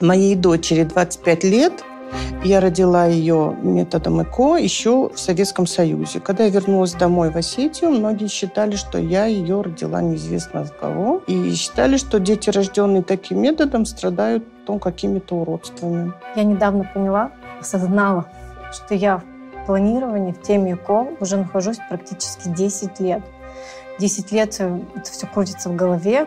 [0.00, 1.84] Моей дочери 25 лет.
[2.42, 6.20] Я родила ее методом ЭКО еще в Советском Союзе.
[6.20, 11.22] Когда я вернулась домой в Осетию, многие считали, что я ее родила неизвестно от кого.
[11.26, 16.14] И считали, что дети, рожденные таким методом, страдают ну, какими-то уродствами.
[16.34, 18.26] Я недавно поняла, осознала,
[18.72, 23.20] что я в планировании, в теме ЭКО уже нахожусь практически 10 лет.
[23.98, 26.26] 10 лет э, это все крутится в голове,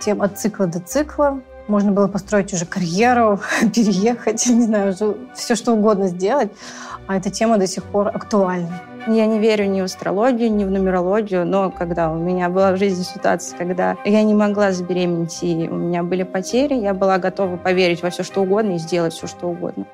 [0.00, 1.40] тем от цикла до цикла.
[1.68, 3.40] Можно было построить уже карьеру,
[3.74, 4.94] переехать, не знаю,
[5.34, 6.50] все что угодно сделать.
[7.06, 8.82] А эта тема до сих пор актуальна.
[9.06, 12.78] Я не верю ни в астрологию, ни в нумерологию, но когда у меня была в
[12.78, 17.56] жизни ситуация, когда я не могла забеременеть, и у меня были потери, я была готова
[17.56, 19.86] поверить во все, что угодно и сделать все, что угодно.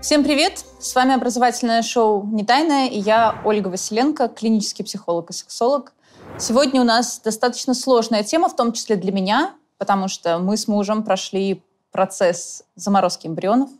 [0.00, 0.64] Всем привет!
[0.80, 5.92] С вами образовательное шоу «Не тайное» и я, Ольга Василенко, клинический психолог и сексолог.
[6.38, 10.68] Сегодня у нас достаточно сложная тема, в том числе для меня, потому что мы с
[10.68, 13.70] мужем прошли процесс заморозки эмбрионов.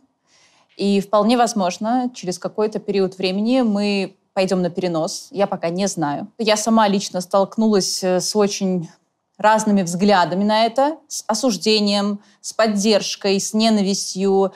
[0.77, 5.27] И вполне возможно, через какой-то период времени мы пойдем на перенос.
[5.31, 6.31] Я пока не знаю.
[6.37, 8.89] Я сама лично столкнулась э, с очень
[9.37, 14.53] разными взглядами на это, с осуждением, с поддержкой, с ненавистью.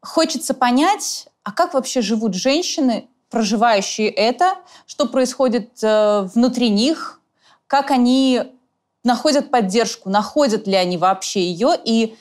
[0.00, 7.20] Хочется понять, а как вообще живут женщины, проживающие это, что происходит э, внутри них,
[7.66, 8.42] как они
[9.04, 12.16] находят поддержку, находят ли они вообще ее и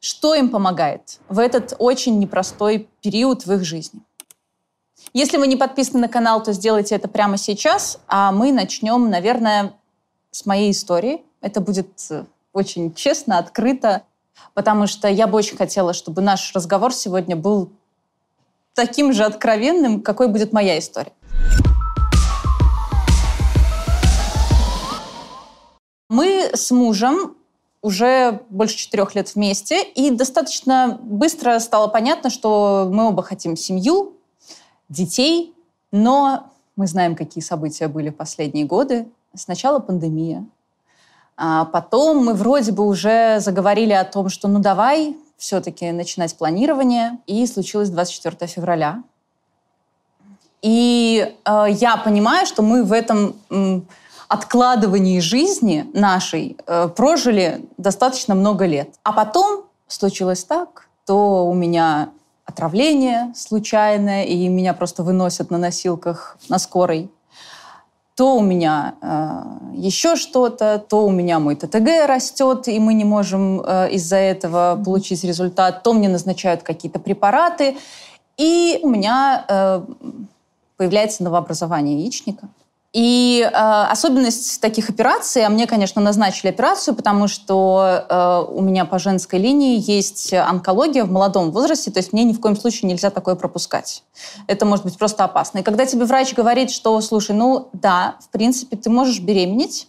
[0.00, 4.02] что им помогает в этот очень непростой период в их жизни.
[5.14, 9.72] Если вы не подписаны на канал, то сделайте это прямо сейчас, а мы начнем, наверное,
[10.30, 11.22] с моей истории.
[11.40, 14.02] Это будет э, очень честно, открыто,
[14.54, 17.70] потому что я бы очень хотела, чтобы наш разговор сегодня был
[18.74, 21.12] таким же откровенным, какой будет моя история.
[26.08, 27.36] Мы с мужем
[27.80, 34.14] уже больше четырех лет вместе, и достаточно быстро стало понятно, что мы оба хотим семью,
[34.88, 35.54] детей,
[35.92, 39.06] но мы знаем, какие события были в последние годы.
[39.34, 40.46] Сначала пандемия,
[41.36, 47.18] а потом мы вроде бы уже заговорили о том, что ну давай все-таки начинать планирование,
[47.26, 49.02] и случилось 24 февраля.
[50.62, 53.36] И э, я понимаю, что мы в этом
[54.34, 58.90] откладывании жизни нашей э, прожили достаточно много лет.
[59.02, 62.10] А потом случилось так, то у меня
[62.44, 67.10] отравление случайное, и меня просто выносят на носилках на скорой,
[68.16, 69.42] то у меня э,
[69.74, 74.80] еще что-то, то у меня мой ТТГ растет, и мы не можем э, из-за этого
[74.84, 77.76] получить результат, то мне назначают какие-то препараты,
[78.36, 79.82] и у меня э,
[80.76, 82.48] появляется новообразование яичника.
[82.94, 88.84] И э, особенность таких операций, а мне, конечно, назначили операцию, потому что э, у меня
[88.84, 92.88] по женской линии есть онкология в молодом возрасте, то есть мне ни в коем случае
[92.88, 94.04] нельзя такое пропускать.
[94.46, 95.58] Это может быть просто опасно.
[95.58, 99.88] И когда тебе врач говорит, что, слушай, ну да, в принципе, ты можешь беременеть,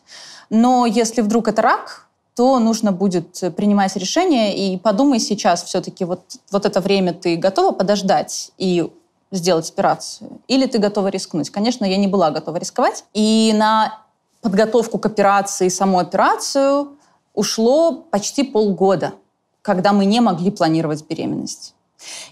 [0.50, 6.22] но если вдруг это рак, то нужно будет принимать решение, и подумай сейчас все-таки, вот,
[6.52, 8.92] вот это время ты готова подождать и
[9.32, 10.40] сделать операцию?
[10.48, 11.50] Или ты готова рискнуть?
[11.50, 13.06] Конечно, я не была готова рисковать.
[13.14, 14.00] И на
[14.42, 16.98] подготовку к операции, саму операцию
[17.34, 19.14] ушло почти полгода,
[19.62, 21.74] когда мы не могли планировать беременность.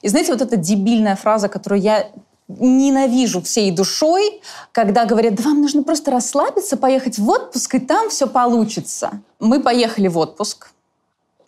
[0.02, 2.12] И знаете, вот эта дебильная фраза, которую я
[2.48, 8.10] ненавижу всей душой, когда говорят, да вам нужно просто расслабиться, поехать в отпуск, и там
[8.10, 9.22] все получится.
[9.40, 10.72] Мы поехали в отпуск,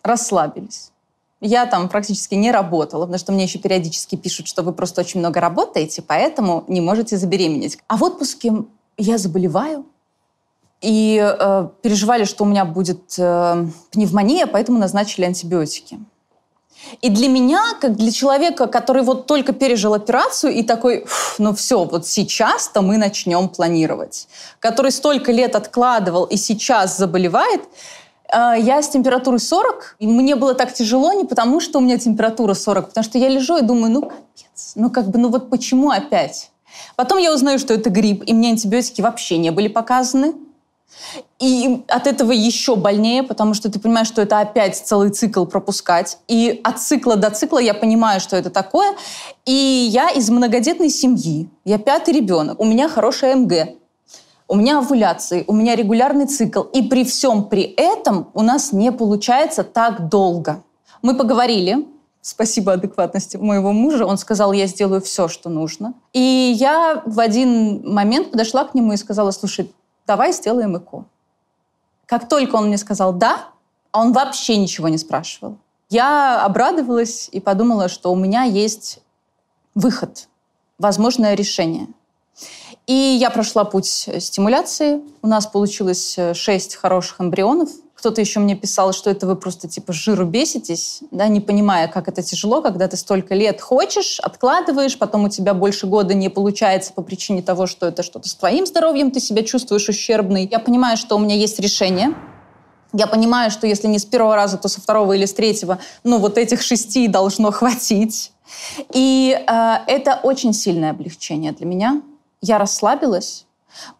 [0.02, 0.90] расслабились.
[1.40, 5.20] Я там практически не работала, потому что мне еще периодически пишут, что вы просто очень
[5.20, 7.78] много работаете, поэтому не можете забеременеть.
[7.88, 8.52] А в отпуске
[8.96, 9.84] я заболеваю,
[10.80, 15.98] и э, переживали, что у меня будет э, пневмония, поэтому назначили антибиотики.
[17.00, 21.06] И для меня, как для человека, который вот только пережил операцию и такой,
[21.38, 24.28] ну все, вот сейчас-то мы начнем планировать,
[24.60, 27.62] который столько лет откладывал и сейчас заболевает,
[28.32, 32.54] я с температурой 40, и мне было так тяжело не потому, что у меня температура
[32.54, 35.90] 40, потому что я лежу и думаю, ну капец, ну как бы, ну вот почему
[35.90, 36.50] опять?
[36.96, 40.34] Потом я узнаю, что это грипп, и мне антибиотики вообще не были показаны.
[41.38, 46.18] И от этого еще больнее, потому что ты понимаешь, что это опять целый цикл пропускать.
[46.26, 48.94] И от цикла до цикла я понимаю, что это такое.
[49.44, 53.76] И я из многодетной семьи, я пятый ребенок, у меня хорошая МГ
[54.48, 56.62] у меня овуляции, у меня регулярный цикл.
[56.62, 60.62] И при всем при этом у нас не получается так долго.
[61.02, 61.86] Мы поговорили,
[62.20, 65.94] спасибо адекватности моего мужа, он сказал, я сделаю все, что нужно.
[66.12, 69.72] И я в один момент подошла к нему и сказала, слушай,
[70.06, 71.04] давай сделаем ЭКО.
[72.06, 73.48] Как только он мне сказал «да»,
[73.90, 75.58] а он вообще ничего не спрашивал.
[75.88, 79.00] Я обрадовалась и подумала, что у меня есть
[79.74, 80.28] выход,
[80.78, 81.88] возможное решение.
[82.86, 85.00] И я прошла путь стимуляции.
[85.22, 87.68] У нас получилось э, шесть хороших эмбрионов.
[87.94, 92.06] Кто-то еще мне писал, что это вы просто типа жиру беситесь, да, не понимая, как
[92.08, 96.92] это тяжело, когда ты столько лет хочешь, откладываешь, потом у тебя больше года не получается
[96.92, 100.46] по причине того, что это что-то с твоим здоровьем, ты себя чувствуешь ущербный.
[100.48, 102.14] Я понимаю, что у меня есть решение,
[102.92, 106.18] я понимаю, что если не с первого раза, то со второго или с третьего, ну
[106.18, 108.32] вот этих шести должно хватить.
[108.92, 112.02] И э, это очень сильное облегчение для меня.
[112.40, 113.46] Я расслабилась,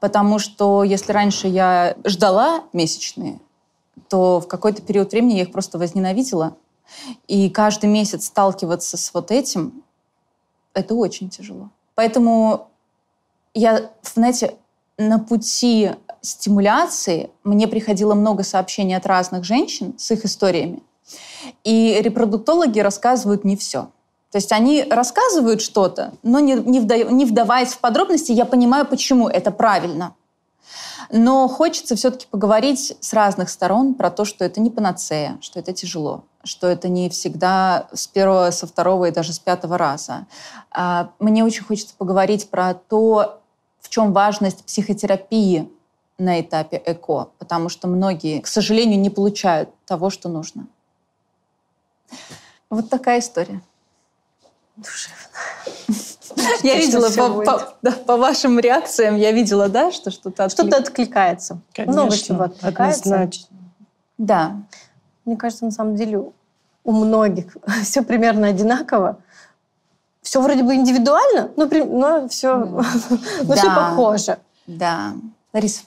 [0.00, 3.40] потому что если раньше я ждала месячные,
[4.08, 6.56] то в какой-то период времени я их просто возненавидела.
[7.26, 9.82] И каждый месяц сталкиваться с вот этим,
[10.74, 11.70] это очень тяжело.
[11.94, 12.68] Поэтому
[13.54, 14.56] я, знаете,
[14.98, 20.82] на пути стимуляции мне приходило много сообщений от разных женщин с их историями.
[21.64, 23.88] И репродуктологи рассказывают не все.
[24.36, 28.84] То есть они рассказывают что-то, но не, не, вда, не вдаваясь в подробности, я понимаю,
[28.84, 30.14] почему это правильно.
[31.10, 35.72] Но хочется все-таки поговорить с разных сторон про то, что это не панацея, что это
[35.72, 40.26] тяжело, что это не всегда с первого, со второго и даже с пятого раза.
[40.70, 43.40] А, мне очень хочется поговорить про то,
[43.80, 45.66] в чем важность психотерапии
[46.18, 50.66] на этапе ЭКО, потому что многие, к сожалению, не получают того, что нужно.
[52.68, 53.62] Вот такая история.
[54.76, 55.16] Душевно.
[56.62, 60.66] Я видела по, по, да, по вашим реакциям, я видела, да, что что-то отклик...
[60.66, 61.60] Что-то откликается.
[61.72, 63.02] Конечно, Много чего откликается.
[63.02, 63.56] Однозначно.
[64.18, 64.56] Да.
[65.24, 66.30] Мне кажется, на самом деле
[66.84, 69.18] у многих все примерно одинаково.
[70.22, 72.82] Все вроде бы индивидуально, но, но, все, но
[73.42, 73.56] да.
[73.56, 74.38] все похоже.
[74.66, 75.14] Да.
[75.52, 75.82] Лариса,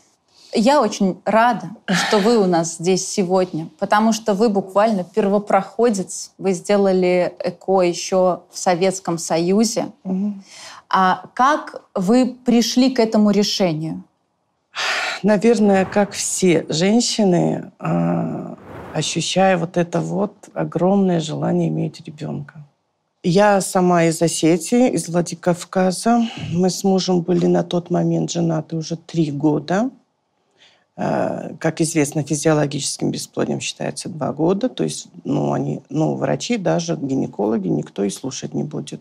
[0.54, 6.32] я очень рада, что вы у нас здесь сегодня, потому что вы буквально первопроходец.
[6.38, 9.88] Вы сделали ЭКО еще в Советском Союзе.
[10.04, 10.34] Угу.
[10.90, 14.04] А как вы пришли к этому решению?
[15.22, 18.56] Наверное, как все женщины, а,
[18.94, 22.56] ощущая вот это вот огромное желание иметь ребенка.
[23.22, 26.22] Я сама из Осетии, из Владикавказа.
[26.54, 29.90] Мы с мужем были на тот момент женаты уже три года.
[31.02, 34.68] Э, как известно, физиологическим бесплодием считается два года.
[34.68, 39.00] То есть ну, они, ну, врачи, даже гинекологи, никто и слушать не будет.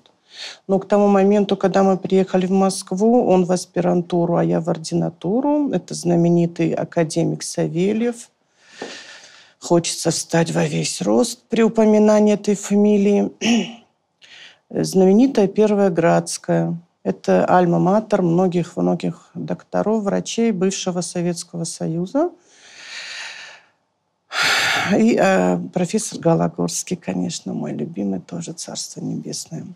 [0.69, 4.69] Но к тому моменту, когда мы приехали в Москву, он в аспирантуру, а я в
[4.69, 5.71] ординатуру.
[5.73, 8.31] Это знаменитый академик Савельев.
[9.59, 13.33] Хочется встать во весь рост при упоминании этой фамилии.
[14.71, 16.79] Знаменитая Первая Градская.
[17.05, 22.31] Это альма-матер многих-многих докторов, врачей бывшего Советского Союза.
[24.99, 29.67] И э, профессор Галагорский, конечно, мой любимый, тоже Царство Небесное.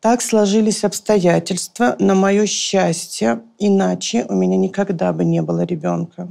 [0.00, 1.96] Так сложились обстоятельства.
[1.98, 6.28] На мое счастье, иначе у меня никогда бы не было ребенка.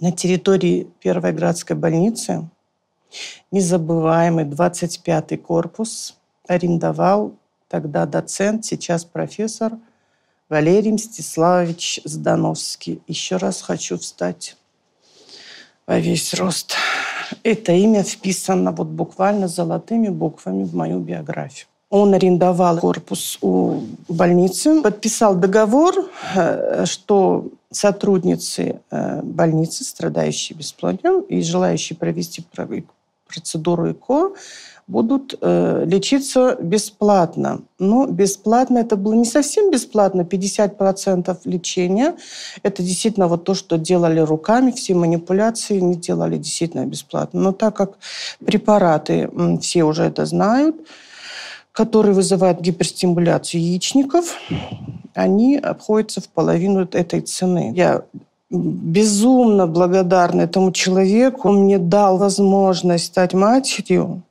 [0.00, 2.48] На территории Первой Градской больницы
[3.50, 6.16] незабываемый 25-й корпус
[6.46, 7.34] арендовал
[7.70, 9.72] тогда доцент, сейчас профессор
[10.50, 13.00] Валерий Мстиславович Здановский.
[13.06, 14.56] Еще раз хочу встать
[15.86, 16.74] во весь рост.
[17.44, 21.68] Это имя вписано вот буквально золотыми буквами в мою биографию.
[21.88, 25.94] Он арендовал корпус у больницы, подписал договор,
[26.34, 32.44] э, что сотрудницы э, больницы, страдающие бесплодием и желающие провести
[33.26, 34.32] процедуру ЭКО,
[34.90, 37.60] будут э, лечиться бесплатно.
[37.78, 42.16] Но бесплатно это было не совсем бесплатно, 50% лечения.
[42.62, 47.40] Это действительно вот то, что делали руками, все манипуляции не делали действительно бесплатно.
[47.40, 47.98] Но так как
[48.44, 49.30] препараты,
[49.60, 50.76] все уже это знают,
[51.72, 54.34] которые вызывают гиперстимуляцию яичников,
[55.14, 57.72] они обходятся в половину этой цены.
[57.76, 58.02] Я
[58.50, 61.48] безумно благодарна этому человеку.
[61.48, 64.22] Он мне дал возможность стать матерью.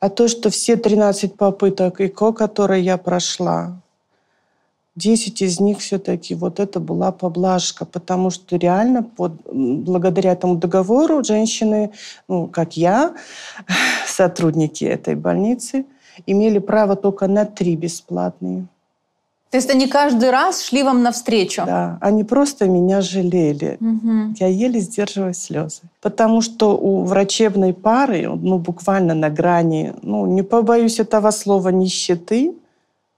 [0.00, 3.80] А то, что все 13 попыток ИКО, которые я прошла,
[4.98, 11.22] 10 из них все-таки вот это была поблажка, потому что реально под, благодаря этому договору
[11.24, 11.92] женщины,
[12.28, 13.14] ну, как я,
[14.06, 15.86] сотрудники этой больницы,
[16.26, 18.66] имели право только на три бесплатные.
[19.50, 21.62] То есть они каждый раз шли вам навстречу?
[21.64, 23.78] Да, они просто меня жалели.
[23.80, 24.34] Угу.
[24.38, 25.80] Я еле сдерживаю слезы.
[26.02, 32.52] Потому что у врачебной пары, ну, буквально на грани, ну, не побоюсь этого слова, нищеты,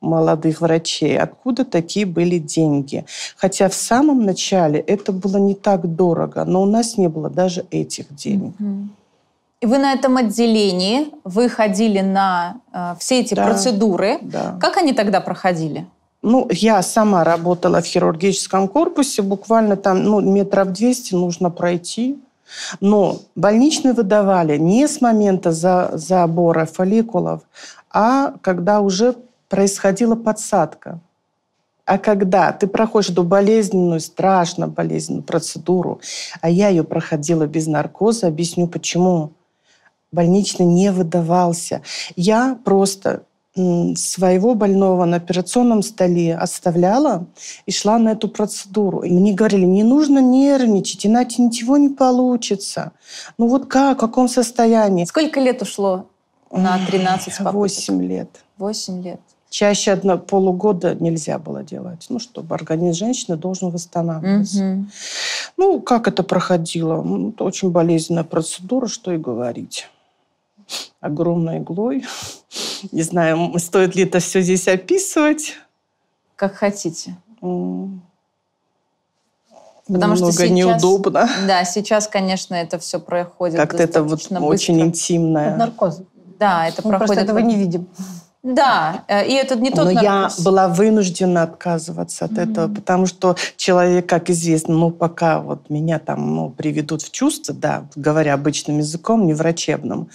[0.00, 3.04] молодых врачей, откуда такие были деньги.
[3.36, 7.66] Хотя в самом начале это было не так дорого, но у нас не было даже
[7.70, 8.52] этих денег.
[9.60, 13.44] И вы на этом отделении, вы ходили на э, все эти Да.
[13.44, 14.18] процедуры.
[14.22, 14.56] Да.
[14.58, 15.86] Как они тогда проходили?
[16.22, 22.18] Ну, я сама работала в хирургическом корпусе, буквально там ну, метров 200 нужно пройти.
[22.80, 27.42] Но больничные выдавали не с момента за, забора фолликулов,
[27.90, 29.16] а когда уже
[29.48, 31.00] происходила подсадка.
[31.86, 36.00] А когда ты проходишь эту болезненную, страшно болезненную процедуру,
[36.40, 39.32] а я ее проходила без наркоза, объясню почему.
[40.12, 41.82] Больничный не выдавался.
[42.16, 43.22] Я просто
[43.54, 47.26] своего больного на операционном столе оставляла
[47.66, 49.00] и шла на эту процедуру.
[49.00, 52.92] И мне говорили, не нужно нервничать, иначе ничего не получится.
[53.38, 55.04] Ну вот как, в каком состоянии?
[55.04, 56.06] Сколько лет ушло
[56.52, 57.54] на 13 попыток?
[57.54, 58.28] Восемь лет.
[58.56, 59.20] Восемь лет.
[59.48, 64.62] Чаще одно, полугода нельзя было делать, ну, чтобы организм женщины должен восстанавливаться.
[64.62, 64.90] Мгм.
[65.56, 67.02] Ну, как это проходило?
[67.02, 69.88] Ну, Это очень болезненная процедура, что и говорить.
[71.00, 72.04] Огромной иглой.
[72.92, 75.54] Не знаю, стоит ли это все здесь описывать.
[76.36, 77.16] Как хотите.
[79.86, 81.28] Потому что Немного сейчас- неудобно.
[81.46, 84.88] Да, сейчас, конечно, это все проходит Как-то это вот достаточно очень быстро.
[84.88, 85.48] интимное.
[85.50, 86.06] Под наркозом.
[86.38, 87.24] Да, это Мы просто проходит...
[87.24, 87.88] этого не видим.
[88.42, 90.40] Да, э, и это не тот Но я наркоз.
[90.40, 96.34] была вынуждена отказываться от этого, потому что человек, как известно, ну, пока вот меня там
[96.36, 100.08] ну, приведут в чувство, да, говоря обычным языком, не врачебным,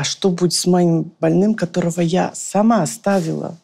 [0.00, 3.58] а что будет с моим больным, которого я сама оставила?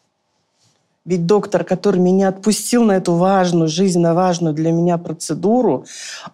[1.03, 5.85] Ведь доктор, который меня отпустил на эту важную, жизненно важную для меня процедуру,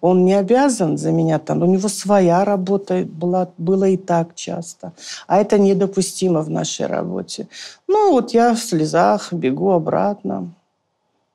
[0.01, 1.62] он не обязан за меня там.
[1.62, 4.91] У него своя работа была, было и так часто.
[5.25, 7.48] А это недопустимо в нашей работе.
[7.88, 10.53] Ну, вот я в слезах бегу обратно.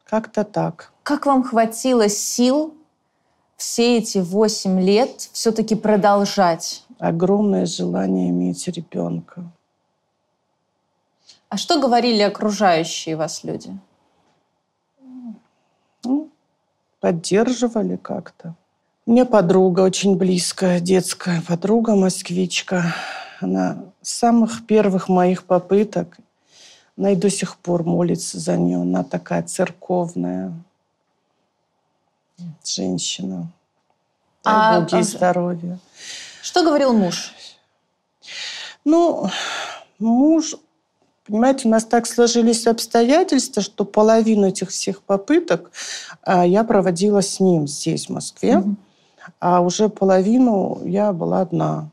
[0.05, 0.93] Как-то так.
[1.05, 2.75] Как вам хватило сил
[3.57, 6.85] все эти восемь лет все-таки продолжать?
[6.99, 9.45] Огромное желание иметь ребенка.
[11.49, 13.79] А что говорили окружающие вас люди?
[16.05, 16.29] Ну,
[17.01, 18.55] поддерживали как-то.
[19.07, 22.95] У меня подруга очень близкая, детская подруга, москвичка.
[23.41, 26.19] Она с самых первых моих попыток,
[26.99, 28.83] она и до сих пор молится за нее.
[28.83, 30.53] Она такая церковная
[32.65, 33.49] женщина.
[34.45, 35.79] Дай А, ей а, здоровья.
[36.43, 37.33] Что говорил муж?
[38.85, 39.29] Ну,
[39.99, 40.55] муж,
[41.27, 45.71] понимаете, у нас так сложились обстоятельства, что половину этих всех попыток
[46.23, 48.77] а, я проводила с ним здесь, в Москве, Мгм.
[49.41, 51.91] а уже половину я была одна.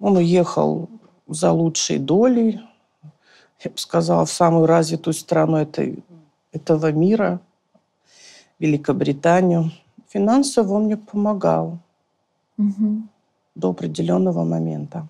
[0.00, 0.88] Он уехал
[1.28, 2.60] за лучшей долей,
[3.64, 6.02] я бы сказала, в самую развитую страну этой,
[6.52, 7.40] этого мира,
[8.58, 9.72] Великобританию.
[10.08, 11.78] Финансово он мне помогал
[12.56, 13.08] Мгм.
[13.54, 15.06] До определенного момента.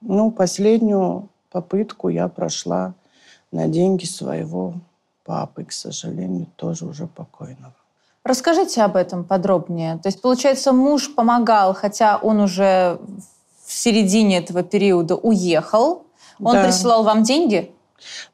[0.00, 2.94] Ну, последнюю попытку я прошла
[3.52, 4.74] на деньги своего
[5.24, 7.74] папы, к сожалению, тоже уже покойного.
[8.24, 9.98] Расскажите об этом подробнее.
[9.98, 12.98] То есть, получается, муж помогал, хотя он уже
[13.64, 16.04] в середине этого периода уехал.
[16.40, 16.64] Он Да.
[16.64, 17.72] присылал вам деньги?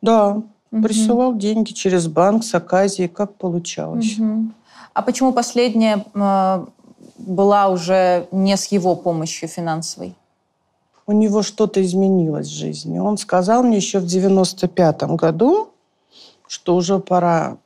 [0.02, 0.82] Да, Мгм.
[0.82, 4.18] присылал деньги через банк с оказией, как получалось.
[4.18, 4.52] Мгм.
[4.92, 6.66] А почему последняя э,
[7.16, 10.14] была уже не с его помощью финансовой?
[11.06, 12.98] У него что-то изменилось в жизни.
[12.98, 15.70] Он сказал мне еще в 95 году,
[16.48, 17.58] что уже пора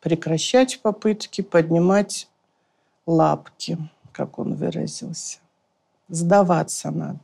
[0.00, 2.28] прекращать попытки поднимать
[3.06, 3.78] лапки,
[4.12, 5.38] как он выразился.
[6.08, 7.20] Сдаваться надо.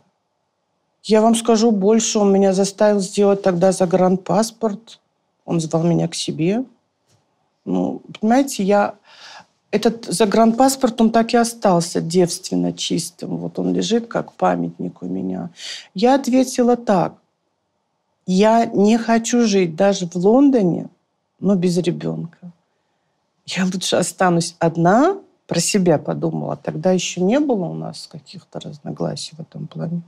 [1.03, 5.01] Я вам скажу больше, он меня заставил сделать тогда загранпаспорт.
[5.45, 6.65] Он звал меня к себе.
[7.65, 8.95] Ну, понимаете, я...
[9.73, 13.39] Этот загранпаспорт, он так и остался девственно чистым.
[13.39, 15.49] Вот он лежит как памятник у меня.
[15.95, 17.15] Я ответила так.
[18.27, 20.89] Я не хочу жить даже в Лондоне,
[21.41, 22.53] но без ребенка.
[23.47, 26.57] Я лучше останусь одна, про себя подумала.
[26.57, 30.03] Тогда еще не было у нас каких-то разногласий в этом плане.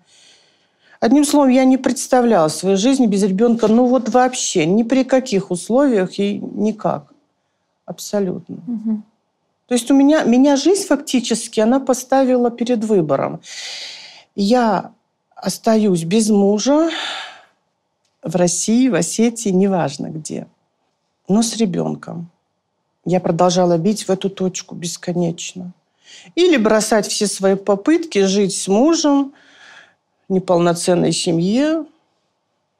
[1.00, 5.50] Одним словом, я не представляла своей жизни без ребенка, ну вот вообще, ни при каких
[5.50, 7.12] условиях и никак.
[7.86, 8.56] Абсолютно.
[8.66, 9.04] Мгм.
[9.66, 13.40] То есть у меня, меня жизнь фактически, она поставила перед выбором.
[14.34, 14.92] Я
[15.34, 16.90] остаюсь без мужа
[18.22, 20.46] в России, в Осетии, неважно где,
[21.28, 22.30] но с ребенком.
[23.04, 25.72] Я продолжала бить в эту точку бесконечно.
[26.34, 29.34] Или бросать все свои попытки жить с мужем
[30.28, 31.84] неполноценной семье,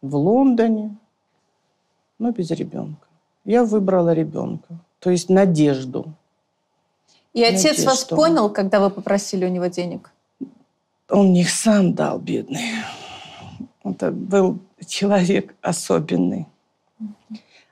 [0.05, 0.97] в Лондоне,
[2.19, 3.07] но без ребенка.
[3.45, 6.13] Я выбрала ребенка, то есть надежду.
[7.35, 7.87] И отец Надежду.
[7.87, 10.11] вас понял, когда вы попросили у него денег?
[11.11, 12.71] Он их сам дал, бедный.
[13.83, 16.47] Это был человек особенный.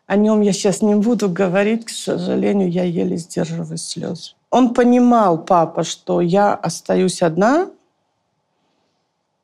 [0.06, 4.32] О нем я сейчас не буду говорить, к сожалению, я еле сдерживаю слезы.
[4.50, 7.70] Он понимал, папа, что я остаюсь одна,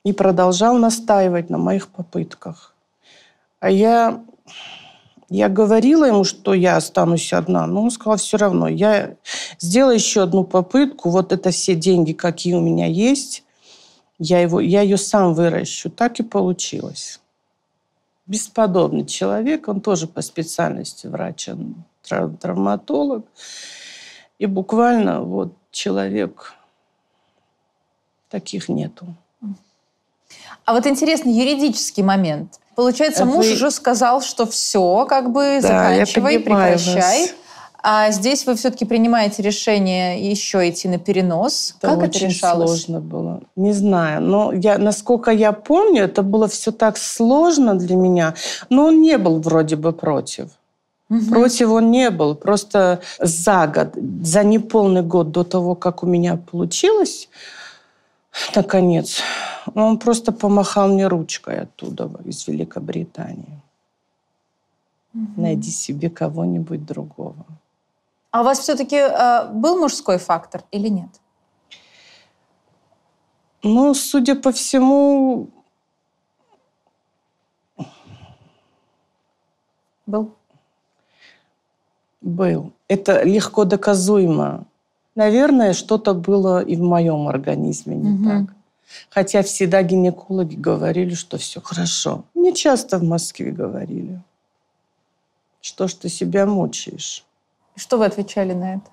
[0.04, 2.74] и продолжал настаивать на моих попытках.
[3.60, 4.22] А я,
[5.28, 9.16] я говорила ему, что я останусь одна, но он сказал, все равно, я
[9.58, 13.44] сделаю еще одну попытку, вот это все деньги, какие у меня есть,
[14.18, 15.90] я, его, я ее сам выращу.
[15.90, 17.20] Так и получилось.
[18.26, 23.26] Бесподобный человек, он тоже по специальности врач, он трав- травматолог.
[24.38, 26.54] И буквально вот человек,
[28.28, 29.06] таких нету.
[30.64, 32.60] А вот интересный юридический момент.
[32.78, 37.22] Получается, Вы- муж уже сказал, что все, как бы Да, заканчивай, прекращай.
[37.22, 37.30] вас.
[37.82, 41.74] А здесь вы все-таки принимаете решение еще идти на перенос.
[41.80, 42.68] Это как это очень решалось?
[42.70, 43.40] сложно было.
[43.56, 48.34] Не знаю, но я, насколько я помню, это было все так сложно для меня.
[48.70, 50.46] Но он не был вроде бы против.
[51.08, 51.30] Мгм.
[51.32, 52.36] Против он не был.
[52.36, 53.88] Просто за год,
[54.22, 57.28] за неполный год до того, как у меня получилось,
[58.54, 59.20] наконец,
[59.74, 63.60] он просто помахал мне ручкой оттуда, из Великобритании.
[65.36, 67.44] Найди себе кого-нибудь другого.
[68.30, 69.00] А у вас все-таки
[69.52, 71.08] был мужской фактор или нет?
[73.62, 75.48] Ну, судя по всему,
[80.06, 80.30] Был.
[82.22, 82.72] был.
[82.88, 84.64] Это легко доказуемо.
[85.14, 88.46] Наверное, что-то было и в моем организме не Мгм.
[88.46, 88.56] так.
[89.10, 92.24] Хотя всегда гинекологи говорили, что все хорошо.
[92.34, 94.22] Мне часто в Москве говорили.
[95.60, 97.24] Что ж ты себя мучаешь?
[97.76, 98.90] Что вы отвечали на это?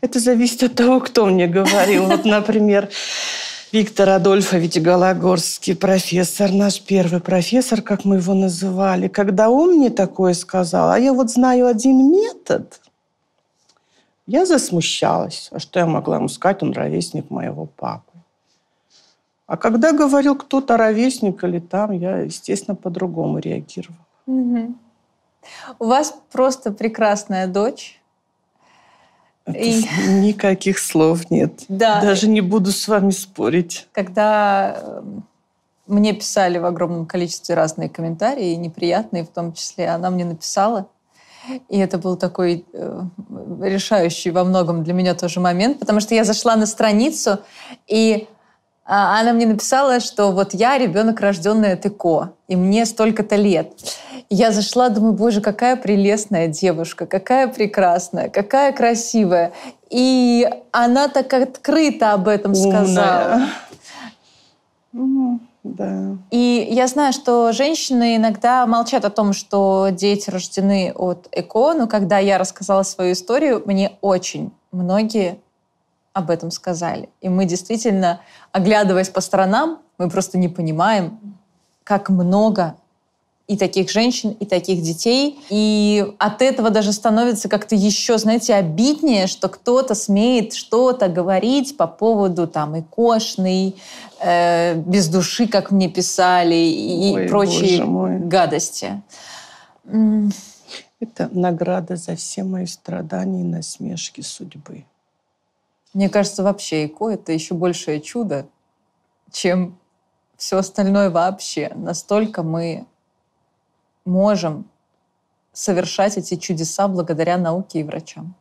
[0.00, 2.06] Это зависит от того, кто мне говорил.
[2.06, 2.90] Вот, например,
[3.72, 9.06] Виктор Адольфович Гологорский, профессор, наш первый профессор, как мы его называли.
[9.06, 12.80] Когда он мне такое сказал, а я вот знаю один метод,
[14.26, 15.48] я засмущалась.
[15.52, 16.62] А что я могла ему сказать?
[16.62, 18.09] Он ровесник моего папы.
[19.50, 23.98] А когда говорил кто-то ровесник или там, я, естественно, по-другому реагировала.
[25.80, 28.00] У вас просто прекрасная дочь.
[29.44, 29.82] Это И-
[30.20, 31.64] Никаких слов нет.
[31.68, 32.00] Да.
[32.00, 33.88] Даже не буду с вами спорить.
[33.90, 35.02] Когда э,
[35.88, 40.86] мне писали в огромном количестве разные комментарии, неприятные в том числе, она мне написала,
[41.68, 43.02] и это был такой э,
[43.62, 47.40] решающий во многом для меня тоже момент, потому что я зашла на страницу,
[47.88, 48.28] и
[48.92, 53.72] она мне написала, что вот я ребенок, рожденный от ЭКО, и мне столько-то лет.
[54.28, 59.52] И Я зашла, думаю, боже, какая прелестная девушка, какая прекрасная, какая красивая.
[59.90, 63.42] И она так открыто об этом сказала.
[64.92, 65.38] Умная.
[65.62, 66.16] Да.
[66.30, 71.86] И я знаю, что женщины иногда молчат о том, что дети рождены от ЭКО, но
[71.86, 75.38] когда я рассказала свою историю, мне очень многие
[76.12, 77.08] об этом сказали.
[77.20, 78.20] И мы действительно,
[78.52, 81.18] оглядываясь по сторонам, мы просто не понимаем,
[81.84, 82.76] как много
[83.50, 85.40] и таких женщин, и таких детей.
[85.50, 91.88] И от этого даже становится как-то еще, знаете, обиднее, что кто-то смеет что-то говорить по
[91.88, 93.74] поводу там и кошный,
[94.20, 97.84] э, без души, как мне писали, и Ой, прочие
[98.20, 99.02] гадости.
[101.00, 104.84] Это награда за все мои страдания и насмешки судьбы.
[105.92, 108.46] Мне кажется, вообще ЭКО— это еще большее чудо,
[109.30, 109.78] чем
[110.36, 111.72] все остальное вообще.
[111.74, 112.86] Настолько мы
[114.04, 114.70] можем
[115.52, 118.34] совершать эти чудеса благодаря науке и врачам.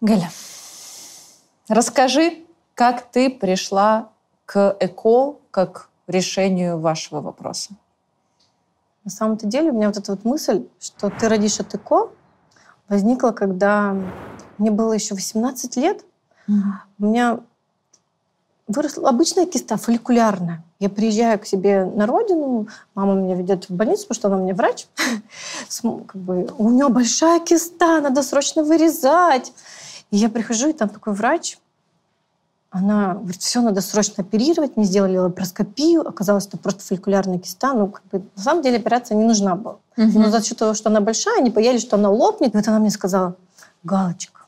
[0.00, 0.30] Галя,
[1.68, 2.44] расскажи,
[2.74, 4.10] как ты пришла
[4.46, 7.74] к ЭКО как решению вашего вопроса.
[9.04, 12.10] На самом-то деле у меня вот эта вот мысль, что ты родишь от ЭКО,
[12.88, 13.96] возникла, когда
[14.58, 16.04] мне было еще 18 лет.
[16.98, 17.40] У меня
[18.66, 20.64] выросла обычная киста, фолликулярная.
[20.78, 24.54] Я приезжаю к себе на родину, мама меня ведет в больницу, потому что она меня
[24.54, 24.86] врач.
[26.06, 29.52] Как бы, у нее большая киста, надо срочно вырезать.
[30.10, 31.58] И я прихожу, и там такой врач,
[32.72, 34.78] она говорит, все, надо срочно оперировать.
[34.78, 36.08] Мне сделали лапароскопию.
[36.08, 37.74] Оказалось, это просто фолликулярная киста.
[37.74, 39.76] Ну, как бы, на самом деле операция не нужна была.
[39.96, 42.54] Но за счет того, что она большая, они боялись, что она лопнет.
[42.54, 43.36] И вот она мне сказала,
[43.84, 44.41] Галочка,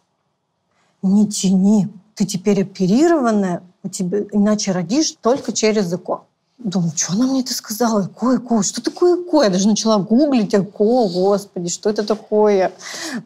[1.04, 1.88] не тяни.
[2.14, 6.22] Ты теперь оперированная, у тебя, иначе родишь только через ЭКО.
[6.58, 8.06] Думаю, что она мне это сказала?
[8.06, 9.42] ЭКО, ЭКО, что такое ЭКО?
[9.42, 12.72] Я даже начала гуглить ЭКО, господи, что это такое?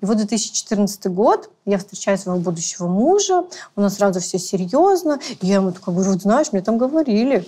[0.00, 3.44] И вот 2014 год, я встречаю своего будущего мужа,
[3.76, 5.20] у нас сразу все серьезно.
[5.40, 7.46] И я ему такая говорю, знаешь, мне там говорили,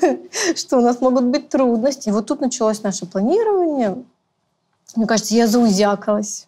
[0.56, 2.08] что у нас могут быть трудности.
[2.08, 4.02] И вот тут началось наше планирование.
[4.96, 6.47] Мне кажется, я заузякалась.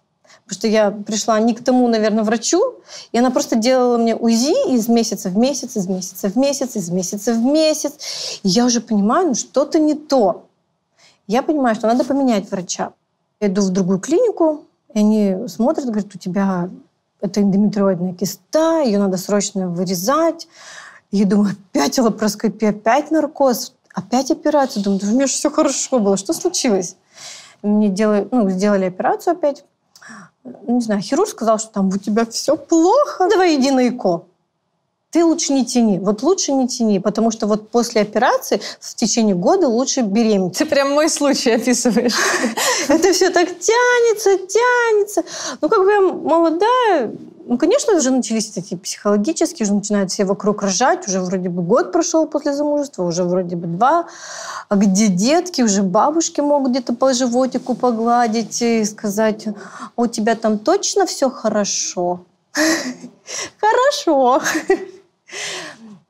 [0.51, 2.75] Потому что я пришла не к тому, наверное, врачу,
[3.13, 6.91] и она просто делала мне УЗИ из месяца в месяц, из месяца в месяц, из
[6.91, 8.41] месяца в месяц.
[8.43, 10.47] И я уже понимаю, ну что-то не то.
[11.29, 12.91] Я понимаю, что надо поменять врача.
[13.39, 16.69] Я иду в другую клинику, и они смотрят, говорят, у тебя
[17.21, 20.49] это эндометриоидная киста, ее надо срочно вырезать.
[21.13, 24.83] Я думаю, опять лапароскопия, опять наркоз, опять операция.
[24.83, 26.97] Думаю, у меня же все хорошо было, что случилось?
[27.63, 29.65] Мне делали, ну, сделали операцию опять,
[30.45, 34.25] не знаю, хирург сказал, что там у тебя все плохо, давай иди на ЭКО.
[35.11, 35.99] Ты лучше не тяни.
[35.99, 40.57] Вот лучше не тяни, потому что вот после операции в течение года лучше беременеть.
[40.57, 42.15] Ты прям мой случай описываешь.
[42.89, 45.25] Это все так тянется, тянется.
[45.61, 47.11] Ну, как бы я молодая,
[47.45, 51.91] ну, конечно, уже начались эти психологические, уже начинают все вокруг рожать, уже вроде бы год
[51.91, 54.07] прошел после замужества, уже вроде бы два.
[54.69, 59.53] А где детки, уже бабушки могут где-то по животику погладить и сказать, «А
[59.97, 62.21] у тебя там точно все хорошо?
[63.61, 64.41] Хорошо.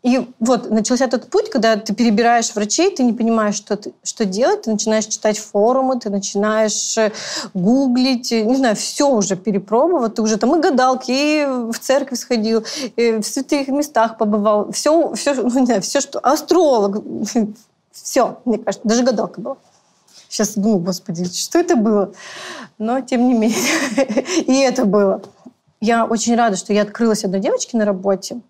[0.03, 4.25] И вот начался этот путь, когда ты перебираешь врачей, ты не понимаешь, что, ты, что
[4.25, 7.13] делать, ты начинаешь читать форумы, ты начинаешь э,
[7.53, 12.65] гуглить, не знаю, все уже перепробовать, ты уже там и гадалки, и в церковь сходил,
[12.97, 16.19] и в святых местах побывал, все, все, ну, не знаю, все, что...
[16.21, 17.05] Астролог,
[17.93, 19.57] все, мне кажется, даже гадалка была.
[20.31, 22.13] Сейчас думаю, господи, что это было?
[22.79, 23.59] Но тем не менее,
[24.47, 25.21] и это было.
[25.81, 28.41] Я очень рада, что я открылась одной девочке на работе,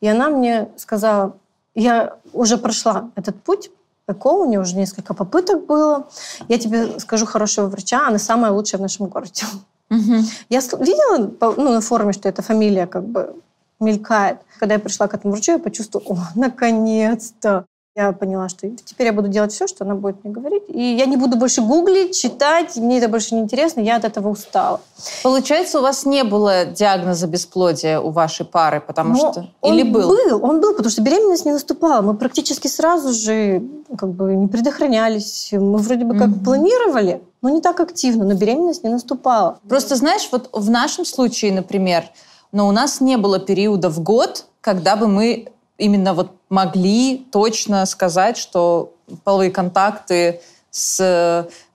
[0.00, 1.36] и она мне сказала,
[1.74, 3.70] я уже прошла этот путь,
[4.06, 6.08] ЭКО, у нее уже несколько попыток было.
[6.48, 9.44] Я тебе скажу хорошего врача, она самая лучшая в нашем городе.
[9.90, 10.14] Угу.
[10.48, 13.36] Я видела ну, на форуме, что эта фамилия как бы
[13.80, 14.38] мелькает.
[14.58, 17.66] Когда я пришла к этому врачу, я почувствовала, о, наконец-то.
[18.00, 20.62] Я поняла, что теперь я буду делать все, что она будет мне говорить.
[20.68, 24.30] И я не буду больше гуглить, читать, мне это больше не интересно, я от этого
[24.30, 24.80] устала.
[25.22, 29.48] Получается, у вас не было диагноза бесплодия у вашей пары, потому Но что...
[29.62, 30.08] Или был?
[30.08, 30.42] был?
[30.42, 32.00] Он был, потому что беременность не наступала.
[32.00, 33.62] Мы практически сразу же
[33.98, 35.50] как бы не предохранялись.
[35.52, 36.44] Мы вроде бы как mm-hmm.
[36.44, 39.58] планировали, но не так активно, но беременность не наступала.
[39.68, 42.04] Просто знаешь, вот в нашем случае, например,
[42.50, 47.86] но у нас не было периода в год, когда бы мы именно вот могли точно
[47.86, 48.92] сказать, что
[49.24, 50.40] половые контакты
[50.70, 51.00] с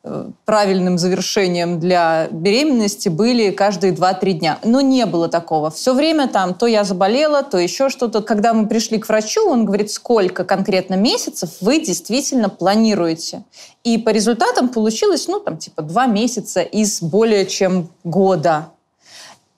[0.03, 4.59] э, правильным завершением для беременности были каждые 2-3 дня.
[4.63, 5.69] Но не было такого.
[5.69, 8.21] Все время там то я заболела, то еще что-то.
[8.21, 13.43] Когда мы пришли к врачу, он говорит, сколько конкретно месяцев вы действительно планируете.
[13.83, 18.69] И по результатам получилось, ну, там, типа, 2 месяца из более чем года.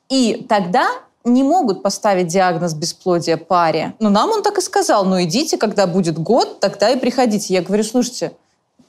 [0.09, 0.87] И тогда
[1.27, 3.93] не могут поставить диагноз бесплодия паре.
[3.99, 7.53] Но нам он так и сказал, ну идите, когда будет год, тогда и приходите.
[7.53, 8.33] Я говорю, слушайте,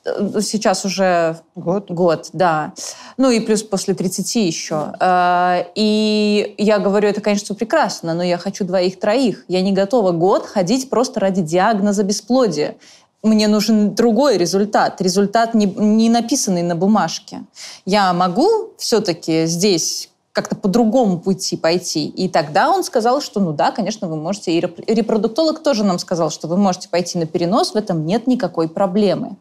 [0.05, 2.73] э, сейчас уже год, год да.
[3.17, 4.93] Ну и плюс после 30 еще.
[5.01, 9.45] Э, и я говорю, это, конечно, прекрасно, но я хочу двоих-троих.
[9.49, 12.77] Я не готова год ходить просто ради диагноза бесплодия.
[13.25, 17.43] Мне нужен другой результат, результат не, не написанный на бумажке.
[17.85, 20.08] Я могу все-таки здесь
[20.39, 22.07] как-то по другому пути пойти.
[22.07, 24.53] И тогда он сказал, что ну да, конечно, вы можете.
[24.53, 28.69] И репродуктолог тоже нам сказал, что вы можете пойти на перенос, в этом нет никакой
[28.69, 29.37] проблемы.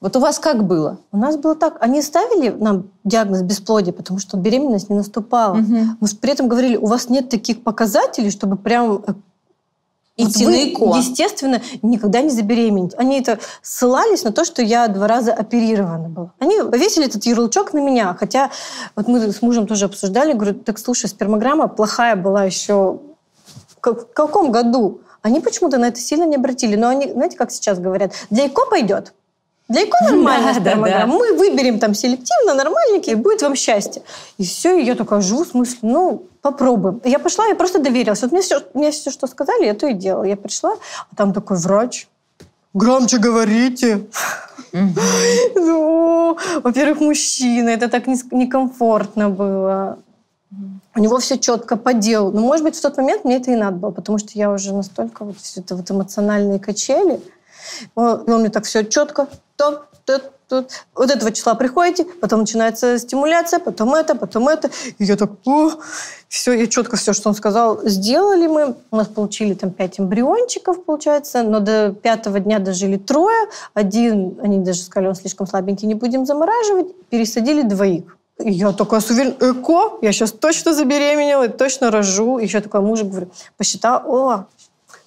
[0.00, 0.98] Вот у вас как было?
[1.12, 1.76] У нас было так.
[1.80, 5.58] Они ставили нам диагноз бесплодия, потому что беременность не наступала.
[5.58, 5.76] Угу.
[6.00, 9.14] Мы при этом говорили, у вас нет таких показателей, чтобы прям э,
[10.24, 12.92] Идти вот на естественно, никогда не забеременеть.
[12.96, 16.32] Они это ссылались на то, что я два раза оперирована была.
[16.38, 18.16] Они повесили этот ярлычок на меня.
[18.18, 18.50] Хотя
[18.96, 20.32] вот мы с мужем тоже обсуждали.
[20.32, 23.00] Говорю, так слушай, спермограмма плохая была еще
[23.80, 25.00] в каком году?
[25.22, 26.76] Они почему-то на это сильно не обратили.
[26.76, 29.12] Но они, знаете, как сейчас говорят, для ЭКО пойдет.
[29.72, 31.06] Для ИКО нормально да, да, да.
[31.06, 34.02] Мы выберем там селективно, нормальненький, и будет вам счастье.
[34.36, 37.00] И все, и я такая живу, в смысле, ну, попробуем.
[37.04, 38.22] Я пошла, я просто доверилась.
[38.22, 40.24] Вот мне все, мне все, что сказали, я то и делала.
[40.24, 40.74] Я пришла,
[41.10, 42.06] а там такой врач.
[42.74, 44.06] Громче говорите.
[45.54, 47.70] Ну, во-первых, мужчина.
[47.70, 49.98] Это так некомфортно было.
[50.94, 52.30] У него все четко по делу.
[52.30, 54.74] Но, может быть, в тот момент мне это и надо было, потому что я уже
[54.74, 57.20] настолько вот все это вот эмоциональные качели.
[57.94, 59.28] Он, он мне так все четко,
[59.62, 60.70] то, тут, тут.
[60.94, 64.70] Вот этого числа приходите, потом начинается стимуляция, потом это, потом это.
[64.98, 65.70] И я так, о,
[66.28, 68.76] все, я четко все, что он сказал, сделали мы.
[68.90, 73.48] У нас получили там пять эмбриончиков, получается, но до пятого дня дожили трое.
[73.74, 76.88] Один, они даже сказали, он слишком слабенький, не будем замораживать.
[77.08, 78.16] Пересадили двоих.
[78.38, 82.38] Я такая с уверен, эко, я сейчас точно забеременела, точно рожу.
[82.38, 84.46] Еще такой мужик, говорю, посчитала, о,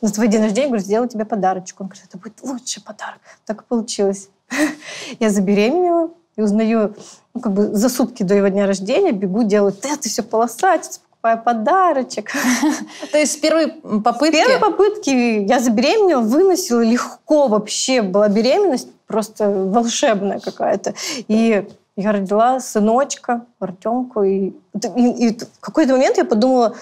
[0.01, 1.81] на твой день рождения, говорю, сделаю тебе подарочек.
[1.81, 3.19] Он говорит, это будет лучший подарок.
[3.45, 4.29] Так и получилось.
[5.19, 6.95] Я забеременела и узнаю,
[7.33, 10.99] ну, как бы за сутки до его дня рождения бегу, делаю тест, и все полосать,
[11.09, 12.31] покупаю подарочек.
[13.11, 14.35] То есть с первой попытки?
[14.35, 15.09] С первой попытки
[15.47, 18.01] я забеременела, выносила легко вообще.
[18.01, 20.93] Была беременность просто волшебная какая-то.
[21.27, 24.23] И я родила сыночка, Артемку.
[24.23, 26.75] И, и, и в какой-то момент я подумала,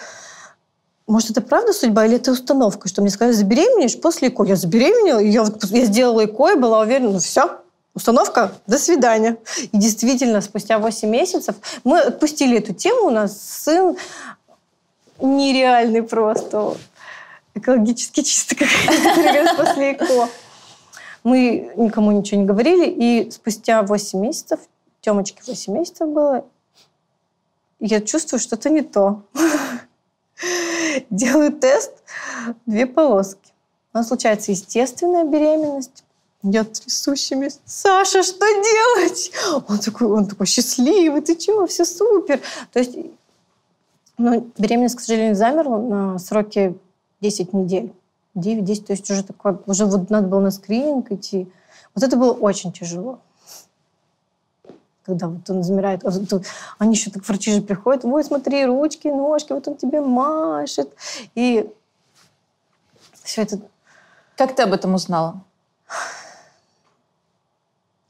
[1.07, 4.45] может, это правда судьба или это установка, что мне сказали, забеременеешь после ЭКО.
[4.45, 7.59] Я забеременела, я, я сделала ЭКО и была уверена, ну все,
[7.93, 9.37] установка, до свидания.
[9.71, 13.97] И действительно, спустя 8 месяцев мы отпустили эту тему, у нас сын
[15.19, 16.75] нереальный просто,
[17.53, 18.69] экологически чистый, как
[19.57, 20.29] после ЭКО.
[21.23, 24.59] Мы никому ничего не говорили, и спустя 8 месяцев,
[25.01, 26.45] Темочке 8 месяцев было,
[27.79, 29.23] я чувствую, что-то не то.
[31.09, 31.91] Делаю тест,
[32.65, 33.53] две полоски.
[33.93, 36.03] У нас случается естественная беременность.
[36.41, 39.31] Я трясущими, Саша, что делать?
[39.69, 42.41] Он такой, он такой счастливый, ты чего, все супер.
[42.73, 42.97] То есть
[44.17, 46.75] ну, беременность, к сожалению, замерла на сроке
[47.21, 47.93] 10 недель.
[48.35, 51.47] 9-10, то есть уже такое, уже вот надо было на скрининг идти.
[51.93, 53.19] Вот это было очень тяжело
[55.05, 56.03] когда вот он замирает.
[56.79, 60.89] Они еще так врачи же приходят, ой, смотри, ручки, ножки, вот он тебе машет.
[61.35, 61.69] И
[63.23, 63.59] все это...
[64.37, 65.41] Как ты об этом узнала?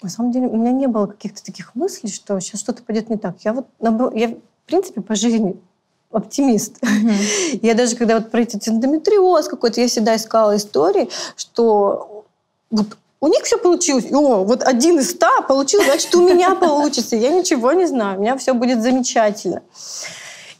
[0.02, 3.18] На самом деле у меня не было каких-то таких мыслей, что сейчас что-то пойдет не
[3.18, 3.36] так.
[3.42, 5.60] Я вот, я в принципе по жизни
[6.12, 6.78] оптимист.
[6.84, 7.60] Mm-hmm.
[7.62, 12.26] Я даже когда вот про этот эндометриоз какой-то, я всегда искала истории, что
[12.70, 14.12] вот у них все получилось.
[14.12, 17.16] О, вот один из ста получился, значит, у меня получится.
[17.16, 19.62] Я ничего не знаю, у меня все будет замечательно.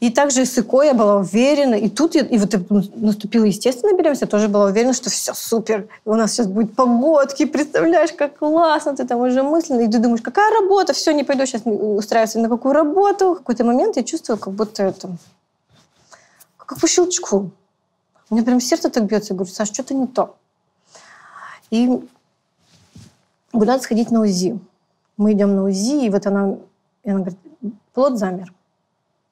[0.00, 1.74] И также с ИКО я была уверена.
[1.74, 2.54] И тут я, и вот
[2.96, 5.88] наступила естественная беременность, я тоже была уверена, что все супер.
[6.06, 8.96] У нас сейчас будет погодки, представляешь, как классно.
[8.96, 9.82] Ты там уже мысленно.
[9.82, 10.94] И ты думаешь, какая работа?
[10.94, 13.34] Все, не пойду сейчас устраиваться на какую работу.
[13.34, 15.10] В какой-то момент я чувствую, как будто это...
[16.56, 17.50] Как по щелчку.
[18.30, 19.34] У меня прям сердце так бьется.
[19.34, 20.34] Я говорю, Саш, что-то не то.
[21.70, 22.00] И
[23.58, 24.58] куда сходить на УЗИ.
[25.16, 26.56] Мы идем на УЗИ, и вот она,
[27.04, 27.38] и она говорит,
[27.92, 28.52] плод замер.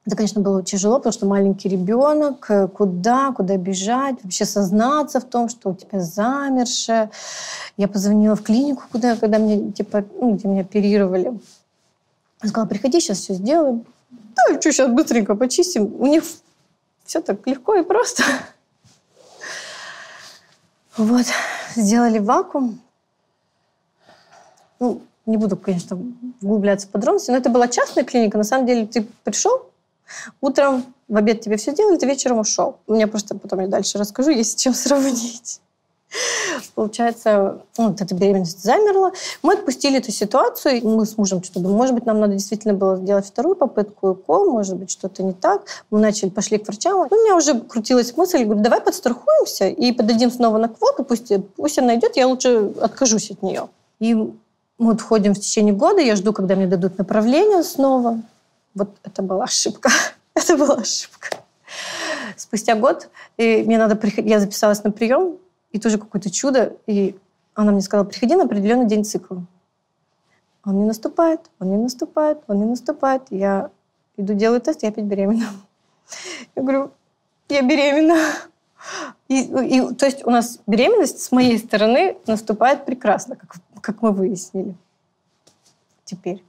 [0.05, 5.49] Это, конечно, было тяжело, потому что маленький ребенок, куда, куда бежать, вообще сознаться в том,
[5.49, 7.11] что у тебя замершее.
[7.77, 11.39] Я позвонила в клинику, куда, когда мне, типа, ну, где меня оперировали.
[12.43, 13.85] Я сказала, приходи, сейчас все сделаем.
[14.11, 15.95] Да, что, сейчас быстренько почистим.
[16.01, 16.25] У них
[17.05, 18.25] все так легко и просто.
[20.99, 21.25] Вот,
[21.75, 22.79] сделали вакуум,
[24.83, 25.97] ну, не буду, конечно,
[26.43, 28.37] углубляться в подробности, но это была частная клиника.
[28.37, 29.63] На самом деле ты пришел,
[30.41, 32.79] утром в обед тебе все делали, ты вечером ушел.
[32.89, 35.61] У меня просто потом я дальше расскажу, есть с чем сравнить.
[36.75, 39.13] Получается, ну, вот эта беременность замерла.
[39.43, 40.87] Мы отпустили эту ситуацию.
[40.87, 44.45] Мы с мужем что-то думали, может быть, нам надо действительно было сделать вторую попытку ЭКО,
[44.45, 45.63] может быть, что-то не так.
[45.91, 47.07] Мы начали, пошли к врачам.
[47.09, 51.33] Ну, у меня уже крутилась мысль, говорю, давай подстрахуемся и подадим снова на квоту, пусть,
[51.57, 53.69] пусть она идет, я лучше откажусь от нее.
[53.99, 54.15] И
[54.79, 58.21] мы вот входим в течение года, я жду, когда мне дадут направление снова.
[58.75, 59.91] Вот это была ошибка.
[60.35, 61.29] это была ошибка.
[62.37, 65.37] Спустя год и мне надо приходить, я записалась на прием,
[65.71, 67.17] и тоже какое-то чудо, и
[67.55, 69.45] она мне сказала, приходи на определенный день цикла.
[70.65, 73.23] Он не наступает, он не наступает, он не наступает.
[73.31, 73.71] Я
[74.17, 75.49] иду, делаю тест, я опять беременна.
[76.55, 76.91] Я говорю,
[77.49, 78.17] я беременна.
[79.29, 84.13] И, и, то есть у нас беременность с моей стороны наступает прекрасно, как как мы
[84.13, 84.75] выяснили
[86.05, 86.43] теперь.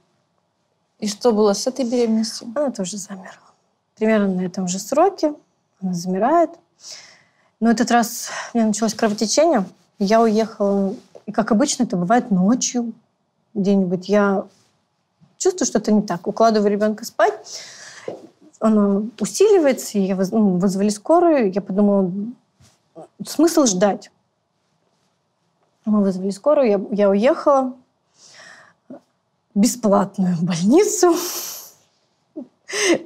[1.00, 2.50] И что было с этой беременностью?
[2.54, 3.52] Она тоже замерла.
[3.96, 5.34] Примерно на этом же сроке
[5.82, 6.50] она замирает.
[7.60, 9.66] Но этот раз у меня началось кровотечение.
[9.98, 10.94] Я уехала,
[11.26, 12.92] и как обычно это бывает ночью
[13.52, 14.08] где-нибудь.
[14.08, 14.46] Я
[15.38, 16.26] чувствую, что-то не так.
[16.26, 17.34] Укладываю ребенка спать,
[18.60, 21.52] она усиливается, и я ну, вызвали скорую.
[21.52, 22.10] Я подумала,
[23.26, 24.10] смысл ждать.
[25.84, 27.74] Мы вызвали скорую, я, я уехала
[29.54, 31.14] в бесплатную больницу.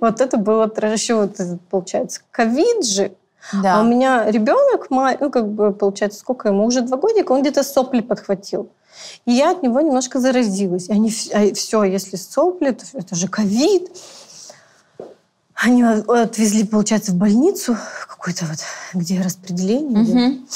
[0.00, 1.36] Вот это было еще, вот,
[1.70, 3.12] получается, ковид же.
[3.52, 6.64] А у меня ребенок, ну, как бы, получается, сколько ему?
[6.64, 8.68] Уже два годика, он где-то сопли подхватил.
[9.26, 10.90] И я от него немножко заразилась.
[10.90, 13.90] Они а все, если сопли, то это же ковид.
[15.54, 17.76] Они отвезли, получается, в больницу
[18.08, 18.58] какой-то вот,
[18.94, 20.30] где распределение.
[20.30, 20.46] Угу.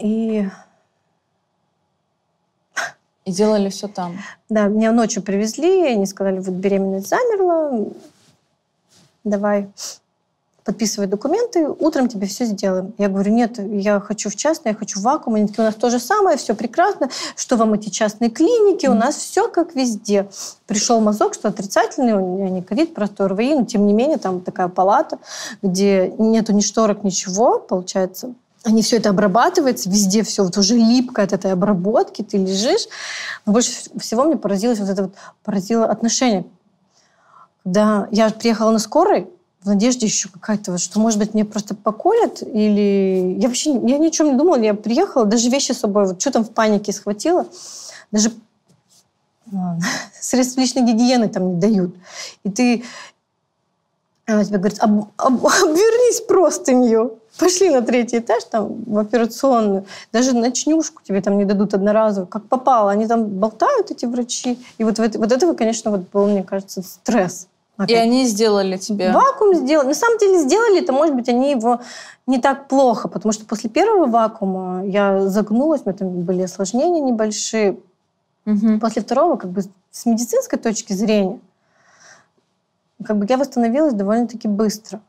[0.00, 0.48] И...
[3.24, 4.16] И делали все там?
[4.48, 7.86] Да, меня ночью привезли, они сказали, вот беременность замерла,
[9.22, 9.68] давай
[10.68, 12.92] подписывай документы, утром тебе все сделаем.
[12.98, 15.36] Я говорю, нет, я хочу в частное, я хочу в вакуум.
[15.36, 17.08] Они такие, у нас то же самое, все прекрасно.
[17.36, 18.86] Что вам эти частные клиники?
[18.86, 20.28] У нас все как везде.
[20.66, 24.42] Пришел мазок, что отрицательный, у меня не ковид, просто ОРВИ, но тем не менее там
[24.42, 25.18] такая палата,
[25.62, 28.34] где нету ни шторок, ничего, получается.
[28.64, 32.88] Они все это обрабатывается, везде все вот уже липко от этой обработки, ты лежишь.
[33.46, 36.44] Но больше всего мне поразилось вот это вот, поразило отношение.
[37.64, 39.28] Когда я приехала на скорой,
[39.62, 43.36] в надежде еще какая-то, вот, что, может быть, мне просто поколят, или...
[43.38, 46.20] Я вообще я ни о чем не думала, я приехала, даже вещи с собой, вот
[46.20, 47.46] что там в панике схватила,
[48.12, 48.32] даже
[50.20, 51.94] средств личной гигиены там не дают.
[52.44, 52.84] И ты...
[54.26, 57.18] Она тебе говорит, об, об, обвернись простынью.
[57.38, 59.86] Пошли на третий этаж, там, в операционную.
[60.12, 62.26] Даже ночнушку тебе там не дадут одноразовую.
[62.26, 62.90] Как попало.
[62.90, 64.58] Они там болтают, эти врачи.
[64.78, 67.46] И вот, вот этого, конечно, вот был, мне кажется, стресс.
[67.76, 67.90] Опять.
[67.90, 69.12] И они сделали тебе?
[69.12, 69.86] Вакуум сделали.
[69.86, 71.80] На самом деле сделали это, может быть, они его
[72.26, 77.00] не так плохо, потому что после первого вакуума я загнулась, у меня там были осложнения
[77.00, 77.78] небольшие.
[78.46, 78.80] Угу.
[78.80, 81.38] После второго, как бы с медицинской точки зрения,
[83.04, 85.00] как бы я восстановилась довольно-таки быстро.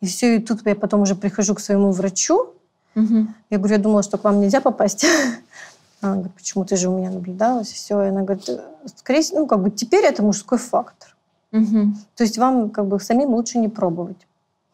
[0.00, 2.54] И все, и тут я потом уже прихожу к своему врачу.
[2.96, 3.26] Угу.
[3.50, 5.04] Я говорю, я думала, что к вам нельзя попасть.
[6.00, 7.68] Она говорит, почему ты же у меня наблюдалась?
[7.68, 8.02] Все.
[8.02, 8.48] И она говорит,
[8.96, 11.14] скорее всего, ну, как бы теперь это мужской фактор.
[11.52, 11.92] Угу.
[12.16, 14.16] То есть вам как бы самим лучше не пробовать.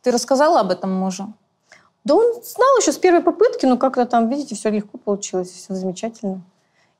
[0.02, 1.32] Ты рассказала об этом мужу?
[2.04, 5.74] Да он знал еще с первой попытки, но как-то там, видите, все легко получилось, все
[5.74, 6.40] замечательно.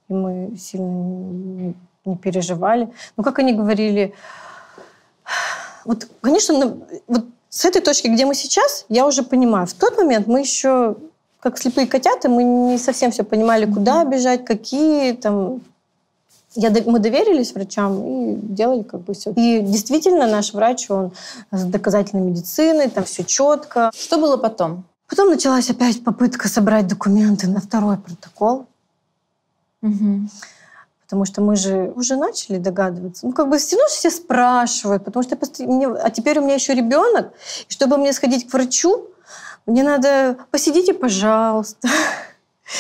[0.08, 2.92] И мы сильно не переживали.
[3.16, 4.14] Ну, как они говорили,
[5.84, 9.66] вот, конечно, вот с этой точки, где мы сейчас, я уже понимаю.
[9.66, 10.96] В тот момент мы еще,
[11.40, 15.60] как слепые котята, мы не совсем все понимали, куда бежать, какие там
[16.56, 19.32] я, мы доверились врачам и делали как бы все.
[19.36, 21.12] И действительно наш врач, он
[21.52, 23.90] с доказательной медициной, там все четко.
[23.94, 24.84] Что было потом?
[25.06, 28.66] Потом началась опять попытка собрать документы на второй протокол.
[29.82, 30.28] Угу.
[31.06, 33.26] Потому что мы же уже начали догадываться.
[33.26, 36.74] Ну, как бы все равно все спрашивают, потому что мне, а теперь у меня еще
[36.74, 37.32] ребенок,
[37.68, 39.06] и чтобы мне сходить к врачу,
[39.66, 41.88] мне надо посидите, пожалуйста.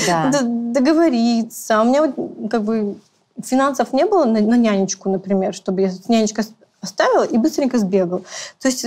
[0.06, 0.24] Да.
[0.32, 1.78] Надо договориться.
[1.78, 2.96] А у меня вот как бы
[3.44, 6.44] финансов не было на, на нянечку, например, чтобы я нянечка
[6.80, 8.22] оставила и быстренько сбегала.
[8.60, 8.86] То есть,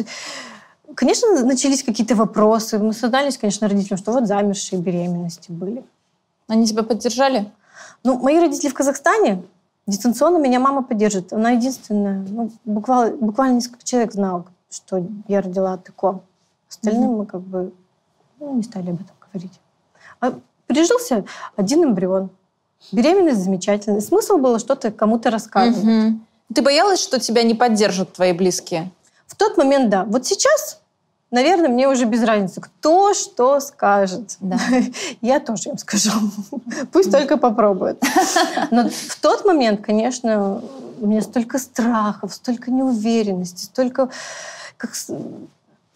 [0.96, 2.80] конечно, начались какие-то вопросы.
[2.80, 5.84] Мы создались, конечно, родителям, что вот замершие беременности были.
[6.48, 7.52] Они тебя поддержали?
[8.04, 9.44] Ну, мои родители в Казахстане.
[9.88, 11.34] Дистанционно меня мама поддержит.
[11.34, 12.26] Она единственная.
[12.28, 16.22] Ну, буквально, буквально несколько человек знал, что я родила от ЭКО.
[16.70, 17.18] Остальным mm-hmm.
[17.18, 17.74] мы как бы
[18.40, 19.60] ну, не стали об этом говорить.
[20.22, 20.34] А
[20.68, 22.30] прижился один эмбрион.
[22.92, 24.02] Беременность замечательная.
[24.02, 25.84] Смысл было что-то кому-то рассказывать.
[25.84, 26.20] Угу.
[26.56, 28.92] Ты боялась, что тебя не поддержат твои близкие?
[29.28, 30.06] В тот момент, да.
[30.06, 30.79] Вот сейчас,
[31.32, 34.38] наверное, мне уже без разницы, кто что скажет.
[34.40, 34.60] Да.
[35.22, 36.12] Я тоже им скажу.
[36.92, 38.04] Пусть только попробуют.
[38.72, 40.62] Но в тот момент, конечно,
[41.00, 44.10] у меня столько страхов, столько неуверенности, столько
[44.78, 44.94] как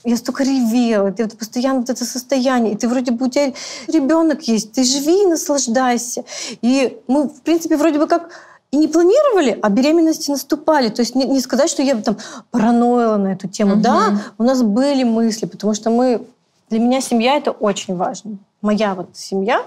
[0.04, 3.54] я столько ревела, ты вот постоянно вот это состояние, и ты вроде бы у тебя
[3.88, 6.26] ребенок есть, ты живи и наслаждайся.
[6.62, 8.30] И мы, в принципе, вроде бы как
[8.74, 10.90] и не планировали, а беременности наступали.
[10.90, 12.18] То есть не, не сказать, что я там
[12.50, 13.74] параноила на эту тему.
[13.74, 13.82] Угу.
[13.82, 16.26] Да, у нас были мысли, потому что мы...
[16.72, 18.38] Для меня семья— это очень важно.
[18.64, 19.64] Моя вот семья,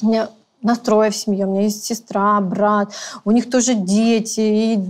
[0.00, 0.28] у меня
[0.62, 2.92] настроя в семье, у меня есть сестра, брат,
[3.24, 4.84] у них тоже дети, и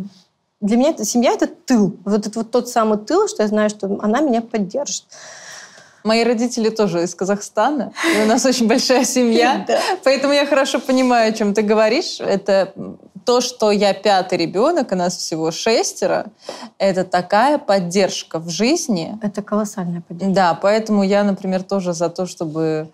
[0.60, 1.96] для меня это, семья— это тыл.
[2.04, 5.04] Вот это вот тот самый тыл, что я знаю, что она меня поддержит.
[6.06, 7.92] Мои родители тоже из Казахстана.
[8.16, 9.66] И у нас очень большая семья.
[10.04, 12.20] Поэтому я хорошо понимаю, о чем ты говоришь.
[12.20, 12.72] Это
[13.24, 16.26] то, что я пятый ребенок, у нас всего шестеро,
[16.78, 19.18] это такая поддержка в жизни.
[19.20, 20.32] Это колоссальная поддержка.
[20.32, 22.88] Да, поэтому я, например, тоже за то, чтобы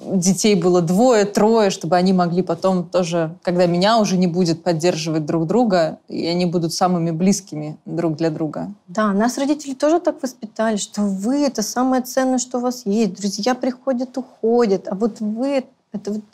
[0.00, 5.26] детей было двое, трое, чтобы они могли потом тоже, когда меня уже не будет поддерживать
[5.26, 8.72] друг друга, и они будут самыми близкими друг для друга.
[8.88, 13.14] Да, нас родители тоже так воспитали, что вы— это самое ценное, что у вас есть.
[13.20, 16.24] Друзья приходят, уходят, а вот вы— это вот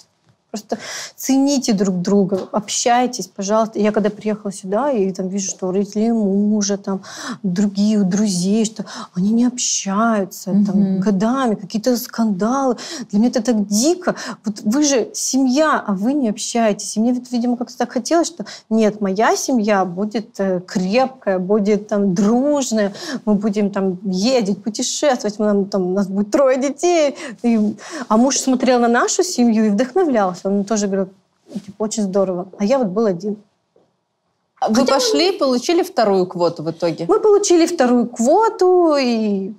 [0.57, 0.78] Просто
[1.16, 3.78] цените друг друга, общайтесь, пожалуйста.
[3.78, 7.02] Я когда приехала сюда, и там вижу, что у родителей мужа, там,
[7.42, 10.64] другие у друзей, что они не общаются, mm-hmm.
[10.64, 12.76] там, годами, какие-то скандалы.
[13.11, 14.14] Для меня это так дико.
[14.46, 16.96] Вот вы же семья, а вы не общаетесь.
[16.96, 22.14] И мне, видимо, как-то так хотелось, что нет, моя семья будет э, крепкая, будет там
[22.14, 22.94] дружная,
[23.26, 27.14] мы будем там ездить, путешествовать, мы, там, у нас будет трое детей.
[27.42, 27.76] И,
[28.09, 30.45] а муж смотрел на нашу семью и вдохновлялся.
[30.47, 31.09] Он тоже говорил,
[31.53, 32.49] типа, очень здорово.
[32.59, 33.36] А я вот был один.
[34.68, 37.05] Вы Хотя пошли и получили вторую квоту в итоге?
[37.09, 39.53] Мы получили вторую квоту, и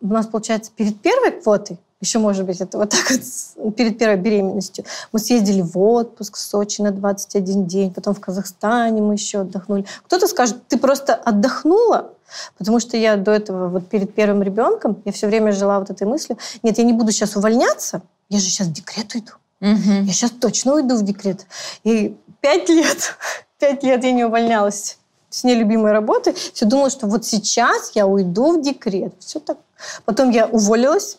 [0.00, 4.16] у нас, получается, перед первой квотой, еще, может быть, это вот так вот, перед первой
[4.16, 9.40] беременностью, мы съездили в отпуск в Сочи на 21 день, потом в Казахстане мы еще
[9.40, 9.84] отдохнули.
[10.06, 12.10] Кто-то скажет, ты просто отдохнула,
[12.58, 16.06] Потому что я до этого, вот перед первым ребенком, я все время жила вот этой
[16.06, 19.32] мыслью, нет, я не буду сейчас увольняться, я же сейчас в декрет уйду.
[19.60, 20.04] Угу.
[20.06, 21.46] Я сейчас точно уйду в декрет.
[21.84, 23.16] И пять лет,
[23.58, 24.98] пять лет я не увольнялась
[25.28, 26.32] с нелюбимой работы.
[26.32, 29.14] Все думала, что вот сейчас я уйду в декрет.
[29.20, 29.58] Все так.
[30.04, 31.18] Потом я уволилась.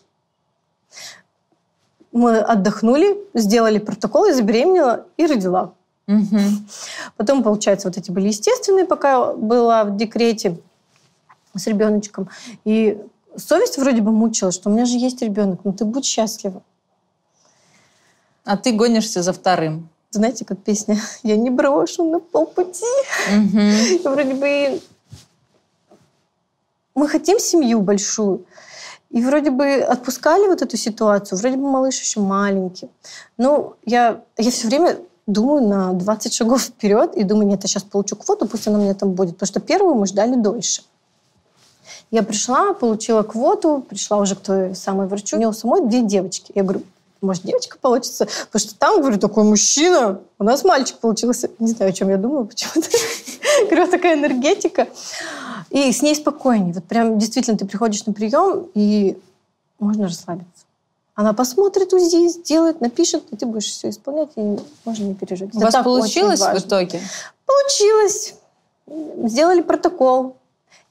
[2.12, 5.74] Мы отдохнули, сделали протокол, я забеременела и родила.
[6.08, 6.40] Угу.
[7.16, 10.60] Потом, получается, вот эти были естественные, пока была в декрете
[11.56, 12.30] с ребеночком.
[12.66, 13.00] И
[13.38, 16.62] совесть вроде бы мучила, что у меня же есть ребенок, ну ты будь счастлива.
[18.44, 19.90] А ты гонишься за вторым.
[20.12, 22.86] Знаете, как песня «Я не брошу на полпути».
[23.36, 24.10] Угу.
[24.10, 24.82] Вроде бы
[26.96, 28.46] мы хотим семью большую.
[29.10, 31.38] И вроде бы отпускали вот эту ситуацию.
[31.38, 32.90] Вроде бы малыш еще маленький.
[33.38, 37.84] Но я, я все время думаю на 20 шагов вперед и думаю, нет, я сейчас
[37.84, 39.34] получу квоту, пусть она у меня там будет.
[39.34, 40.84] Потому что первую мы ждали дольше.
[42.10, 45.36] Я пришла, получила квоту, пришла уже к той самой врачу.
[45.36, 46.52] У нее самой две девочки.
[46.56, 46.84] Я говорю,
[47.22, 48.28] может, девочка получится?
[48.52, 50.20] Потому что там, говорю, такой мужчина.
[50.40, 51.50] У нас мальчик получился.
[51.60, 52.90] Не знаю, о чем я думала почему-то.
[53.70, 54.88] Говорю, такая энергетика.
[55.70, 56.74] И с ней спокойнее.
[56.74, 59.18] Вот прям действительно ты приходишь на прием, и
[59.80, 60.66] можно расслабиться.
[61.14, 65.54] Она посмотрит УЗИ, сделает, напишет, и ты будешь все исполнять, и можно не переживать.
[65.56, 67.02] У вас получилось в итоге?
[67.46, 68.36] Получилось.
[68.88, 70.36] Сделали протокол.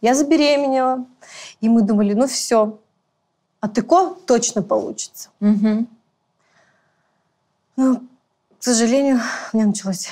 [0.00, 1.04] Я забеременела.
[1.60, 2.78] И мы думали, ну все,
[3.60, 5.28] от ЭКО точно получится.
[5.40, 5.86] Угу.
[7.80, 7.96] Но,
[8.58, 9.20] к сожалению,
[9.54, 10.10] у меня началось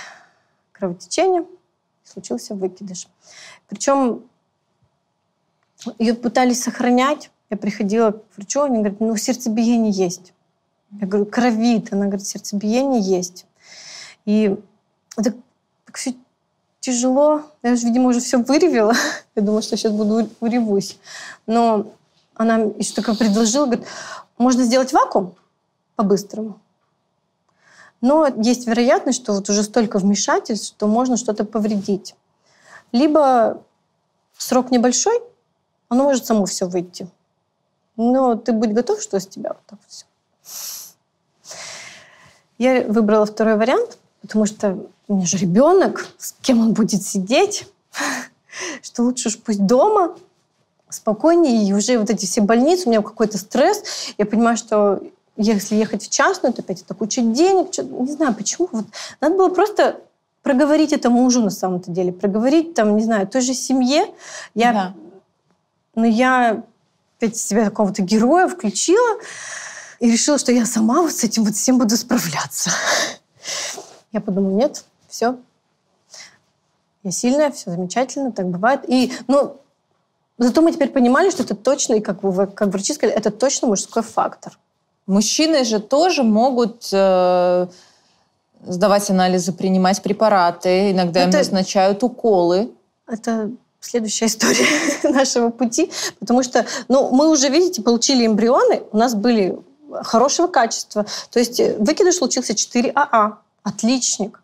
[0.72, 1.44] кровотечение,
[2.02, 3.08] случился выкидыш.
[3.68, 4.22] Причем
[5.98, 7.30] ее пытались сохранять.
[7.50, 10.32] Я приходила к врачу, они говорят, ну, сердцебиение есть.
[10.92, 11.92] Я говорю, кровит.
[11.92, 13.44] Она говорит, сердцебиение есть.
[14.24, 14.56] И
[15.18, 15.34] это
[15.84, 16.14] так все
[16.80, 17.42] тяжело.
[17.62, 18.94] Я, же, видимо, уже все выревела.
[19.34, 20.98] Я думала, что сейчас буду уревусь.
[21.46, 21.92] Но
[22.32, 23.86] она еще такое предложила, говорит,
[24.38, 25.34] можно сделать вакуум
[25.96, 26.58] по-быстрому.
[28.01, 32.14] Но есть вероятность, что вот уже столько вмешательств, что можно что-то повредить.
[32.92, 33.62] Либо
[34.36, 35.20] срок небольшой,
[35.88, 37.09] оно может само все выйти.
[37.96, 40.05] Но ты будь готов, что с тебя вот так все.
[42.59, 44.78] Я выбрала второй вариант, потому что
[45.09, 47.66] у меня же ребенок, с кем он будет сидеть,
[48.82, 50.16] что лучше уж пусть дома,
[50.88, 53.82] спокойнее, и уже вот эти все больницы, у меня какой-то стресс,
[54.16, 55.03] я понимаю, что
[55.39, 58.68] если ехать в частную, то опять это куча денег, что, не знаю почему.
[58.72, 58.86] Вот,
[59.20, 60.01] надо было просто
[60.43, 64.07] проговорить это мужу на самом-то деле, проговорить там, не знаю, той же семье.
[64.55, 64.95] Я, да.
[65.95, 66.62] Но я
[67.16, 69.18] опять себя какого-то героя включила
[70.01, 72.70] и решила, что я сама вот с этим вот всем буду справляться.
[74.12, 75.36] Я подумала, нет, все.
[77.03, 78.89] Я сильная, все замечательно, так бывает.
[78.89, 79.61] И, ну,
[80.39, 83.68] зато мы теперь понимали, что это точно, и как, вы, как врачи сказали, это точно
[83.68, 84.57] мужской фактор.
[85.09, 87.66] Мужчины же тоже могут э,
[88.62, 92.70] сдавать анализы, принимать препараты, иногда это, им назначают уколы.
[93.06, 93.50] Это
[93.80, 94.66] следующая история
[95.02, 95.90] нашего пути,
[96.20, 99.59] потому что, ну, мы уже, видите, получили эмбрионы, у нас были
[100.02, 101.06] хорошего качества.
[101.30, 104.42] То есть э, выкидыш случился 4АА, отличник.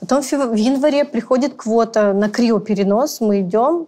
[0.00, 3.86] Потом в январе приходит квота на криоперенос, мы идем,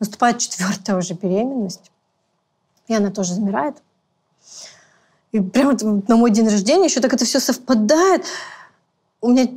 [0.00, 1.92] наступает четвертая уже беременность,
[2.88, 3.76] и она тоже замирает.
[5.32, 5.76] И прямо
[6.08, 8.24] на мой день рождения еще так это все совпадает.
[9.20, 9.48] У меня,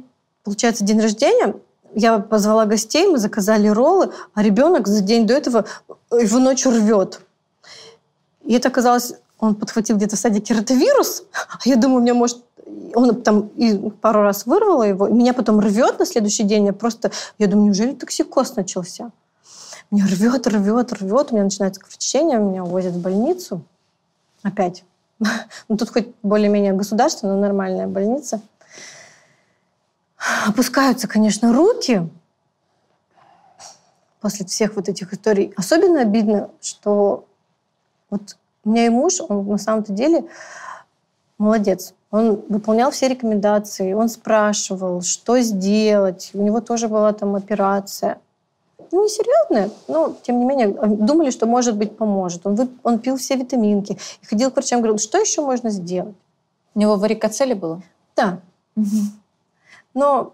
[0.43, 1.55] получается, день рождения,
[1.93, 5.65] я позвала гостей, мы заказали роллы, а ребенок за день до этого
[6.11, 7.21] его ночью рвет.
[8.43, 12.43] И это оказалось, он подхватил где-то в садике ротовирус, а я думаю, у меня может
[12.95, 16.65] он там и пару раз вырвала его, меня потом рвет на следующий день.
[16.65, 19.11] Я просто, я думаю, неужели токсикоз начался?
[19.91, 23.61] Меня рвет, рвет, рвет, у меня начинается кровотечение, меня увозят в больницу.
[24.41, 24.83] Опять.
[25.67, 28.41] Ну, тут хоть более-менее государственная, но нормальная больница.
[30.47, 32.07] опускаются, конечно, руки
[34.21, 35.53] после всех вот этих историй.
[35.55, 37.25] Особенно обидно, что
[38.09, 40.25] вот у меня и муж, он на самом-то деле
[41.37, 41.93] молодец.
[42.11, 46.31] Он выполнял все рекомендации, он спрашивал, что сделать.
[46.33, 48.19] У него тоже была там операция.
[48.91, 52.45] Ну, не серьезная, но, тем не менее, думали, что, может быть, поможет.
[52.45, 56.15] Он, вы, он пил все витаминки и ходил к врачам, говорил, что еще можно сделать?
[56.73, 57.81] У него варикоцели было?
[58.15, 58.39] Да.
[58.75, 58.85] Угу.
[59.93, 60.33] Но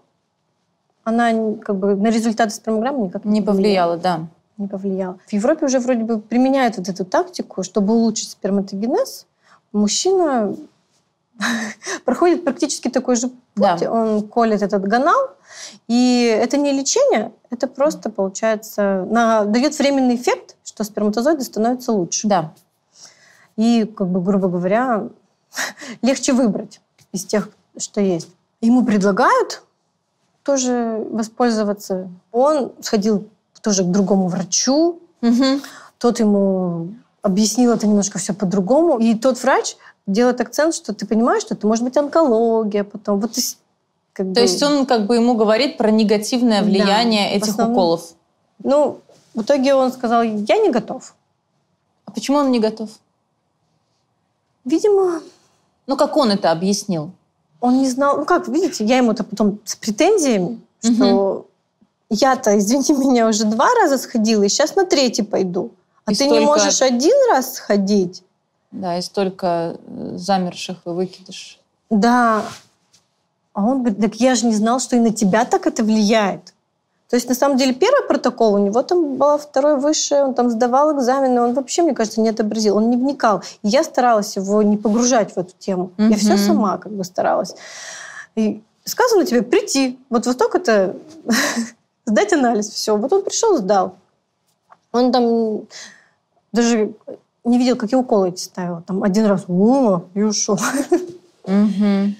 [1.04, 3.96] она как бы на результаты спермограммы никак не, не повлияла.
[3.96, 4.26] да.
[4.58, 5.18] Не повлияла.
[5.26, 9.26] В Европе уже вроде бы применяют вот эту тактику, чтобы улучшить сперматогенез.
[9.72, 10.54] Мужчина
[12.04, 13.80] проходит практически такой же путь.
[13.80, 13.90] Да.
[13.90, 15.30] Он колет этот гонал,
[15.88, 22.28] и это не лечение, это просто, получается, на, дает временный эффект, что сперматозоиды становятся лучше.
[22.28, 22.52] Да.
[23.56, 25.08] И, как бы, грубо говоря,
[26.02, 26.80] легче выбрать
[27.12, 28.28] из тех, что есть.
[28.60, 29.62] Ему предлагают
[30.42, 32.08] тоже воспользоваться.
[32.30, 33.28] Он сходил
[33.60, 35.00] тоже к другому врачу.
[35.20, 35.60] Угу.
[35.98, 38.98] Тот ему объяснил это немножко все по-другому.
[38.98, 39.76] И тот врач
[40.06, 43.20] делает акцент, что ты понимаешь, что это может быть онкология потом.
[43.20, 43.36] Вот
[44.12, 44.40] как То бы...
[44.40, 47.72] есть он как бы ему говорит про негативное влияние да, этих основном...
[47.72, 48.14] уколов.
[48.62, 49.00] Ну,
[49.34, 51.14] в итоге он сказал, я не готов.
[52.04, 52.90] А почему он не готов?
[54.64, 55.22] Видимо...
[55.86, 57.10] Ну, как он это объяснил?
[57.60, 58.18] Он не знал...
[58.18, 60.94] Ну, как, видите, я ему-то потом с претензиями, угу.
[60.94, 61.46] что
[62.10, 65.72] я-то, извини меня, уже два раза сходила, и сейчас на третий пойду.
[66.04, 66.40] А и ты столько...
[66.40, 68.22] не можешь один раз сходить?
[68.70, 71.58] Да, и столько э, замерших и выкидыш.
[71.90, 72.44] Да.
[73.52, 76.54] А он говорит, так я же не знал, что и на тебя так это влияет.
[77.12, 80.48] То есть, на самом деле, первый протокол у него там был второй высшее, он там
[80.48, 83.42] сдавал экзамены, он вообще, мне кажется, не отобразил, он не вникал.
[83.62, 85.90] И я старалась его не погружать в эту тему.
[85.98, 86.08] Mm-hmm.
[86.08, 87.54] Я все сама как бы старалась.
[88.34, 90.96] И сказано тебе прийти, вот вот только-то
[92.06, 92.96] сдать анализ, все.
[92.96, 93.96] Вот он пришел, сдал.
[94.90, 95.66] Он там
[96.52, 96.94] даже
[97.44, 98.82] не видел, как я уколы эти ставила.
[98.86, 100.58] Там один раз о, и ушел.
[101.44, 102.14] Угу.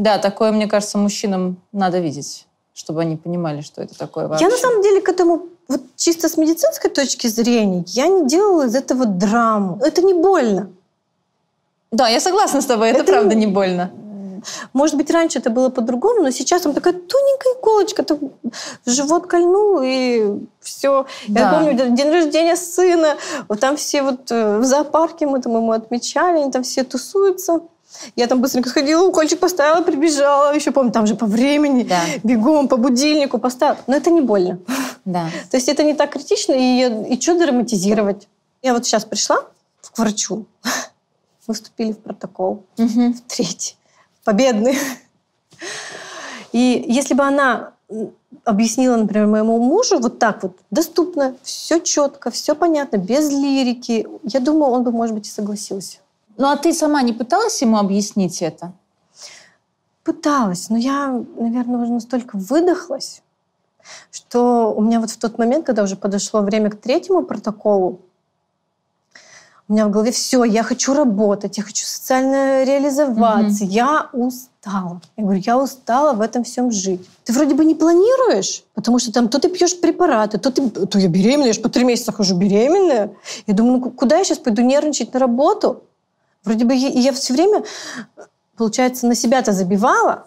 [0.00, 4.46] Да, такое, мне кажется, мужчинам надо видеть, чтобы они понимали, что это такое вообще.
[4.46, 8.66] Я на самом деле к этому вот чисто с медицинской точки зрения, я не делала
[8.66, 9.78] из этого драму.
[9.82, 10.70] Это не больно.
[11.90, 13.90] Да, я согласна с тобой, это, это правда не больно.
[14.72, 18.18] Может быть, раньше это было по-другому, но сейчас там такая тоненькая иголочка, там
[18.86, 21.04] живот кольнул, и все.
[21.28, 21.40] Да.
[21.40, 23.16] Я помню день рождения сына,
[23.48, 27.60] вот там все вот э, в зоопарке мы там ему отмечали, они там все тусуются.
[28.16, 30.54] Я там быстренько сходила, укольчик поставила, прибежала.
[30.54, 32.00] Еще помню, там же по времени, да.
[32.22, 33.78] бегом по будильнику поставила.
[33.86, 34.58] Но это не больно.
[35.04, 35.28] Да.
[35.50, 38.28] То есть это не так критично, и, и что драматизировать?
[38.62, 39.38] Я вот сейчас пришла
[39.82, 40.46] к врачу,
[41.46, 43.12] мы вступили в протокол, угу.
[43.12, 43.76] в третий
[44.24, 44.78] победный.
[46.52, 47.72] И если бы она
[48.44, 54.40] объяснила, например, моему мужу вот так вот, доступно, все четко, все понятно, без лирики, я
[54.40, 55.98] думаю, он бы, может быть, и согласился.
[56.40, 58.72] Ну, а ты сама не пыталась ему объяснить это?
[60.04, 63.20] Пыталась, но я, наверное, уже настолько выдохлась,
[64.10, 68.00] что у меня вот в тот момент, когда уже подошло время к третьему протоколу,
[69.68, 73.72] у меня в голове все, я хочу работать, я хочу социально реализоваться, угу.
[73.72, 75.02] я устала.
[75.18, 77.06] Я говорю, я устала в этом всем жить.
[77.24, 80.98] Ты вроде бы не планируешь, потому что там то ты пьешь препараты, то ты, то
[80.98, 83.10] я беременная, я же по три месяца хожу беременная.
[83.46, 85.82] Я думаю, ну куда я сейчас пойду нервничать на работу?
[86.44, 87.64] Вроде бы я, я все время,
[88.56, 90.26] получается, на себя-то забивала.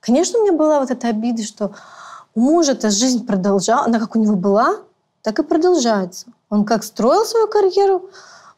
[0.00, 1.74] Конечно, у меня была вот эта обида, что
[2.34, 4.76] у мужа-то жизнь продолжала, она как у него была,
[5.22, 6.26] так и продолжается.
[6.48, 8.10] Он как строил свою карьеру,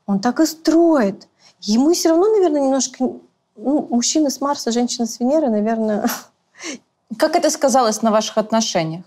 [0.07, 1.29] он так и строит.
[1.61, 3.13] Ему все равно, наверное, немножко...
[3.57, 6.09] Ну, мужчина с Марса, женщина с Венеры, наверное...
[7.19, 9.05] Как это сказалось на ваших отношениях?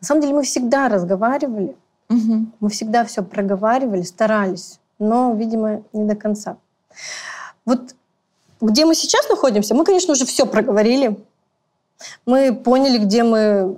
[0.00, 1.76] На самом деле мы всегда разговаривали.
[2.08, 2.46] Угу.
[2.60, 4.80] Мы всегда все проговаривали, старались.
[5.02, 6.58] Но, видимо, не до конца.
[7.64, 7.96] Вот
[8.60, 11.18] где мы сейчас находимся, мы, конечно, уже все проговорили.
[12.24, 13.76] Мы поняли, где мы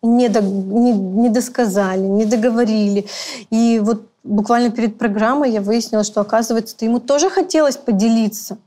[0.00, 3.08] не, до, не, не досказали, не договорили.
[3.50, 8.58] И вот буквально перед программой я выяснила, что, оказывается, то ему тоже хотелось поделиться.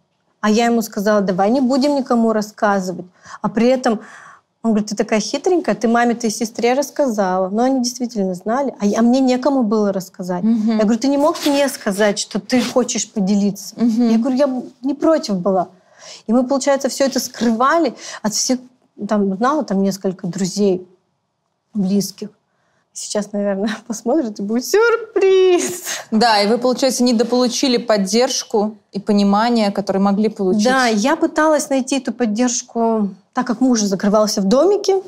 [0.41, 3.05] А я ему сказала, давай не будем никому рассказывать.
[3.41, 4.01] А при этом
[4.63, 7.49] он говорит, ты такая хитренькая, ты маме, ты сестре рассказала.
[7.49, 10.43] Но они действительно знали, а, а мне некому было рассказать.
[10.43, 10.73] Угу.
[10.73, 13.75] Я говорю, ты не мог мне сказать, что ты хочешь поделиться?
[13.75, 14.03] Угу.
[14.03, 15.69] Я говорю, я не против была.
[16.27, 18.59] И мы, получается, все это скрывали от всех,
[19.07, 20.87] там, знала там несколько друзей
[21.73, 22.29] близких.
[22.93, 25.83] Сейчас, наверное, посмотрит и будет сюрприз.
[26.11, 30.65] Да, и вы, получается, недополучили поддержку и понимание, которые могли получить.
[30.65, 35.01] Да, я пыталась найти эту поддержку, так как муж закрывался в домике.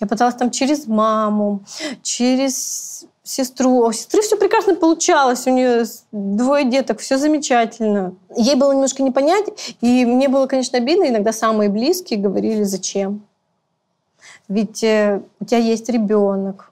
[0.00, 1.64] Я пыталась там через маму,
[2.02, 3.86] через сестру.
[3.86, 8.14] У сестры все прекрасно получалось, у нее двое деток, все замечательно.
[8.36, 9.46] Ей было немножко не понять,
[9.80, 11.08] и мне было, конечно, обидно.
[11.08, 13.22] Иногда самые близкие говорили, зачем?
[14.48, 16.67] Ведь э, у тебя есть ребенок.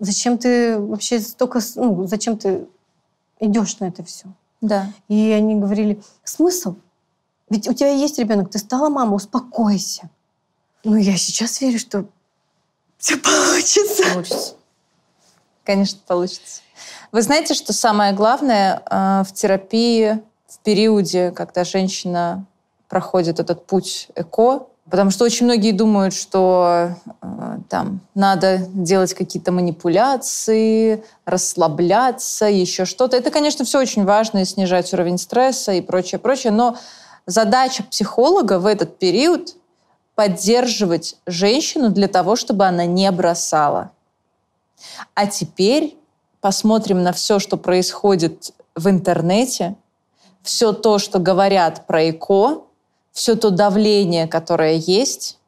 [0.00, 1.60] Зачем ты вообще столько...
[1.76, 2.66] Ну, зачем ты
[3.38, 4.26] идешь на это все?
[4.60, 4.92] Да.
[5.08, 6.76] И они говорили, смысл?
[7.50, 10.08] Ведь у тебя есть ребенок, ты стала мама, успокойся.
[10.84, 12.06] Ну, я сейчас верю, что
[12.96, 14.02] все получится.
[14.12, 14.54] Получится.
[15.64, 16.62] Конечно, получится.
[17.12, 22.46] Вы знаете, что самое главное э, в терапии в периоде, когда женщина
[22.88, 29.52] проходит этот путь эко, потому что очень многие думают, что э, там надо делать какие-то
[29.52, 33.16] манипуляции, расслабляться, еще что-то.
[33.16, 36.52] Это, конечно, все очень важно и снижать уровень стресса и прочее, прочее.
[36.52, 36.76] Но
[37.26, 39.54] задача психолога в этот период
[40.14, 43.92] поддерживать женщину для того, чтобы она не бросала.
[45.14, 45.96] А теперь
[46.40, 49.76] посмотрим на все, что происходит в интернете,
[50.42, 52.62] все то, что говорят про ЭКО,
[53.12, 55.38] все то давление, которое есть,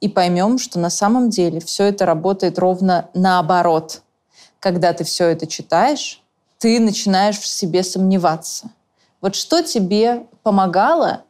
[0.00, 4.02] и поймем, что на самом деле все это работает ровно наоборот.
[4.58, 6.22] Когда ты все это читаешь,
[6.58, 8.70] ты начинаешь в себе сомневаться.
[9.20, 11.22] Вот что тебе помогало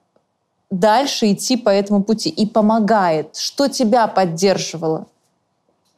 [0.70, 3.36] дальше идти по этому пути и помогает?
[3.36, 5.06] Что тебя поддерживало?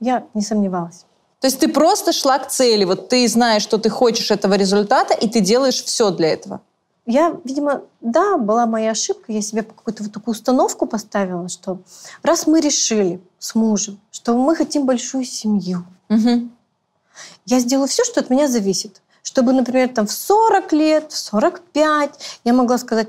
[0.01, 1.05] Я не сомневалась.
[1.40, 5.12] То есть ты просто шла к цели, вот ты знаешь, что ты хочешь этого результата,
[5.12, 6.61] и ты делаешь все для этого.
[7.05, 9.32] Я, видимо, да, была моя ошибка.
[9.32, 11.78] Я себе какую-то вот такую установку поставила, что
[12.22, 16.48] раз мы решили с мужем, что мы хотим большую семью, Угу.
[17.46, 19.00] я сделаю все, что от меня зависит.
[19.22, 22.11] Чтобы, например, там в 40 лет, в 45
[22.44, 23.09] я могла сказать,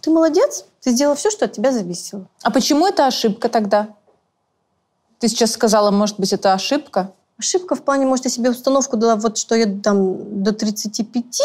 [0.00, 2.26] ты молодец, ты сделала все, что от тебя зависело.
[2.42, 3.88] А почему это ошибка тогда?
[5.18, 7.12] Ты сейчас сказала, может быть, это ошибка?
[7.38, 11.40] Ошибка в плане, может, я себе установку дала, вот что я там до 35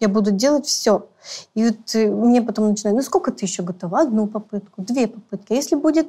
[0.00, 1.06] я буду делать все.
[1.54, 4.00] И вот э, мне потом начинают, ну сколько ты еще готова?
[4.00, 5.52] Одну попытку, две попытки.
[5.52, 6.06] А если будет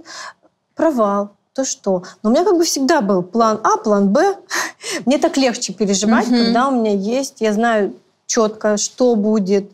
[0.76, 2.04] провал, то что?
[2.24, 4.38] Но у меня как бы всегда был план А, план Б.
[5.06, 6.38] Мне так легче переживать, Мгм.
[6.46, 7.94] когда у меня есть, я знаю
[8.26, 9.74] четко, что будет.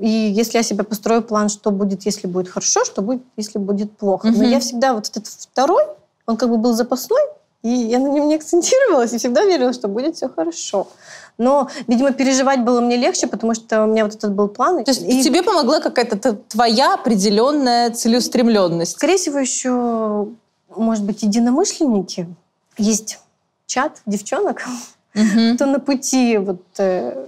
[0.00, 3.94] И если я себе построю план, что будет, если будет хорошо, что будет, если будет
[3.98, 4.28] плохо.
[4.28, 4.48] Но Мгм.
[4.48, 5.84] я всегда вот этот второй,
[6.24, 7.20] он как бы был запасной,
[7.62, 10.86] и я на нем не акцентировалась, и всегда верила, что будет все хорошо.
[11.36, 14.84] Но, видимо, переживать было мне легче, потому что у меня вот этот был план.
[14.84, 18.92] То есть И, тебе помогла какая-то твоя определенная целеустремленность?
[18.92, 20.28] скорее всего, еще,
[20.76, 22.28] может быть, единомышленники.
[22.78, 23.18] Есть
[23.66, 24.62] чат девчонок,
[25.54, 27.26] кто на пути вот э,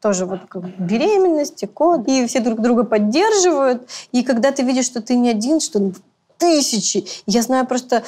[0.00, 3.88] тоже вот как бы беременности, код, и все друг друга поддерживают.
[4.12, 5.92] И когда ты видишь, что ты не один, что
[6.38, 7.06] тысячи.
[7.26, 8.02] Я знаю просто,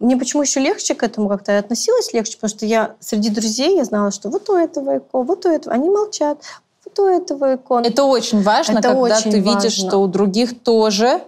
[0.00, 3.84] мне почему еще легче к этому как-то относилась легче, потому что я среди друзей я
[3.84, 6.38] знала, что вот у этого ЭКО, вот у этого, они молчат,
[6.84, 7.80] вот у этого ЭКО.
[7.84, 9.88] Это очень важно, Это когда очень ты видишь, важно.
[9.88, 11.22] что у других тоже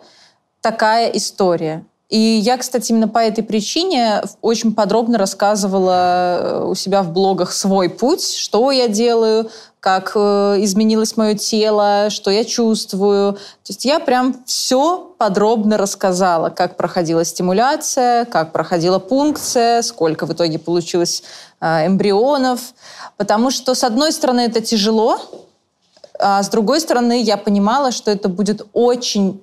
[0.61, 1.85] такая история.
[2.09, 7.53] И я, кстати, именно по этой причине очень подробно рассказывала э, у себя в блогах
[7.53, 9.51] свой путь, что я делаю,
[9.81, 13.33] как э, изменилось мое тело, что я чувствую.
[13.33, 20.33] То есть я прям все подробно рассказала, как проходила стимуляция, как проходила пункция, сколько в
[20.33, 21.25] итоге получилось
[21.61, 22.61] э, эмбрионов.
[23.17, 25.21] Потому что, с одной стороны, это тяжело,
[26.21, 29.43] а с другой стороны, я понимала, что это будет очень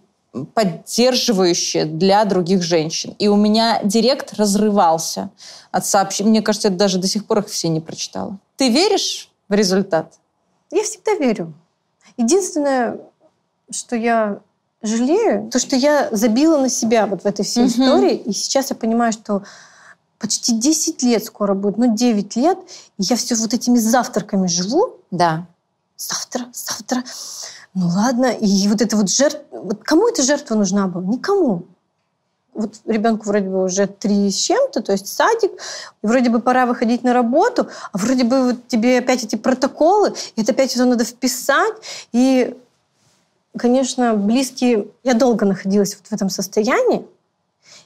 [0.54, 3.16] поддерживающе для других женщин.
[3.20, 5.30] И у меня директ разрывался
[5.72, 6.32] от сообщений.
[6.32, 8.40] Мне кажется, я даже до сих пор их все не прочитала.
[8.58, 10.14] Ты веришь в результат?
[10.72, 11.54] Я всегда верю.
[12.18, 13.00] Единственное,
[13.70, 14.40] что я
[14.82, 18.16] жалею, то, что я забила на себя вот в этой всей истории.
[18.16, 19.44] И сейчас я понимаю, что
[20.20, 22.58] почти 10 лет скоро будет, ну 9 лет,
[22.98, 24.96] и я все вот этими завтраками живу.
[25.12, 25.46] Да.
[25.96, 27.04] Завтра, завтра.
[27.74, 28.28] Ну ладно.
[28.28, 29.42] И вот это вот жертва...
[29.52, 31.04] Вот кому эта жертва нужна была?
[31.04, 31.64] Никому.
[32.54, 35.52] Вот ребенку вроде бы уже три с чем-то, то есть садик,
[36.04, 40.14] и вроде бы пора выходить на работу, а вроде бы вот тебе опять эти протоколы,
[40.36, 41.74] и это опять все надо вписать.
[42.12, 42.56] И,
[43.58, 44.88] конечно, близкие...
[45.04, 47.08] Я долго находилась вот в этом состоянии,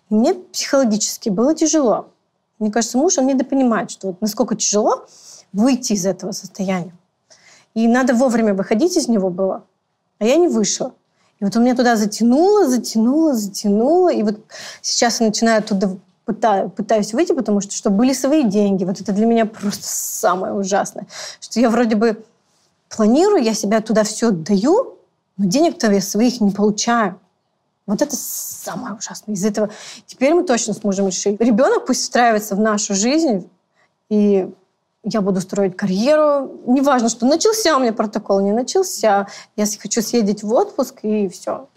[0.09, 2.09] и мне психологически было тяжело.
[2.59, 5.05] Мне кажется, муж, он недопонимает, что вот насколько тяжело
[5.53, 6.93] выйти из этого состояния.
[7.73, 9.63] И надо вовремя выходить из него было.
[10.19, 10.93] А я не вышла.
[11.39, 14.11] И вот он меня туда затянуло, затянуло, затянуло.
[14.11, 14.39] И вот
[14.81, 18.83] сейчас я начинаю оттуда пытаюсь, пытаюсь выйти, потому что, что были свои деньги.
[18.83, 21.07] Вот это для меня просто самое ужасное.
[21.39, 22.23] Что я вроде бы
[22.89, 24.97] планирую, я себя туда все даю,
[25.37, 27.19] но денег-то я своих не получаю.
[27.85, 29.35] Вот это самое ужасное.
[29.35, 29.69] Из этого
[30.05, 31.39] теперь мы точно сможем решить.
[31.39, 33.49] Ребенок пусть встраивается в нашу жизнь,
[34.09, 34.49] и
[35.03, 36.51] я буду строить карьеру.
[36.65, 39.27] Неважно, что начался у меня протокол, не начался.
[39.55, 41.67] Я хочу съездить в отпуск, и все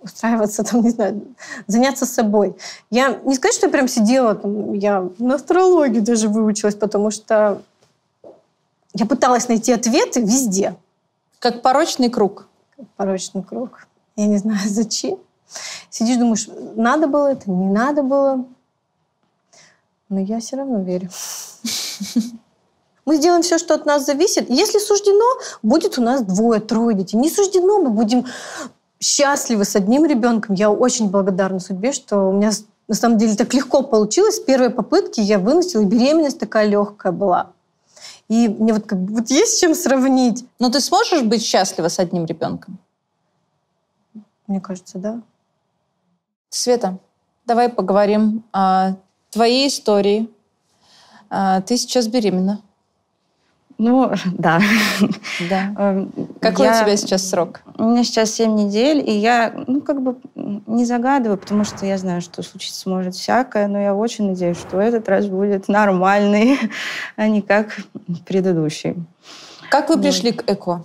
[0.00, 1.22] устраиваться, там, не знаю,
[1.66, 2.56] заняться собой.
[2.90, 7.62] Я не сказать, что я прям сидела, там, я на астрологию даже выучилась, потому что
[8.94, 10.76] я пыталась найти ответы везде.
[11.38, 12.46] Как порочный круг.
[12.76, 13.86] Как порочный круг.
[14.16, 15.18] Я не знаю, зачем.
[15.90, 18.44] Сидишь, думаешь, надо было это, не надо было.
[20.08, 21.10] Но я все равно верю.
[23.04, 24.50] Мы сделаем все, что от нас зависит.
[24.50, 25.24] Если суждено,
[25.62, 27.16] будет у нас двое, трое детей.
[27.16, 28.26] Не суждено, мы будем
[29.00, 30.54] счастливы с одним ребенком.
[30.54, 32.50] Я очень благодарна судьбе, что у меня
[32.86, 34.36] на самом деле так легко получилось.
[34.36, 37.52] С первой попытки я выносила, и беременность такая легкая была.
[38.28, 40.44] И мне вот как бы вот есть с чем сравнить.
[40.58, 42.78] Но ты сможешь быть счастлива с одним ребенком?
[44.46, 45.20] Мне кажется, да.
[46.50, 46.98] Света,
[47.46, 48.94] давай поговорим о
[49.30, 50.28] твоей истории.
[51.30, 52.62] А, ты сейчас беременна.
[53.78, 54.60] Ну, да.
[55.48, 55.72] Да.
[55.78, 56.10] Эм,
[56.40, 57.60] Какой я, у тебя сейчас срок?
[57.76, 61.96] У меня сейчас 7 недель, и я, ну, как бы не загадываю, потому что я
[61.96, 66.58] знаю, что случиться может всякое, но я очень надеюсь, что этот раз будет нормальный,
[67.16, 67.78] а не как
[68.26, 68.96] предыдущий.
[69.70, 70.84] Как вы пришли к ЭКО?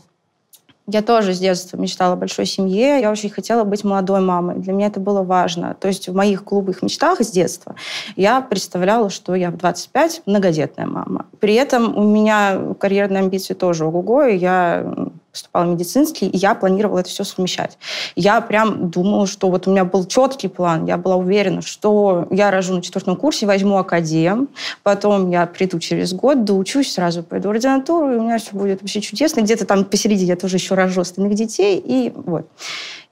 [0.85, 2.99] Я тоже с детства мечтала о большой семье.
[2.99, 4.57] Я очень хотела быть молодой мамой.
[4.57, 5.75] Для меня это было важно.
[5.79, 7.75] То есть в моих клубных мечтах с детства
[8.17, 11.25] я представляла, что я в 25 многодетная мама.
[11.39, 16.99] При этом у меня карьерные амбиции тоже ого-го, я поступала в медицинский, и я планировала
[16.99, 17.79] это все совмещать.
[18.15, 22.51] Я прям думала, что вот у меня был четкий план, я была уверена, что я
[22.51, 24.49] рожу на четвертом курсе, возьму академ,
[24.83, 28.81] потом я приду через год, доучусь, сразу пойду в ординатуру, и у меня все будет
[28.81, 29.41] вообще чудесно.
[29.41, 32.47] Где-то там посередине я тоже еще рожу остальных детей, и вот.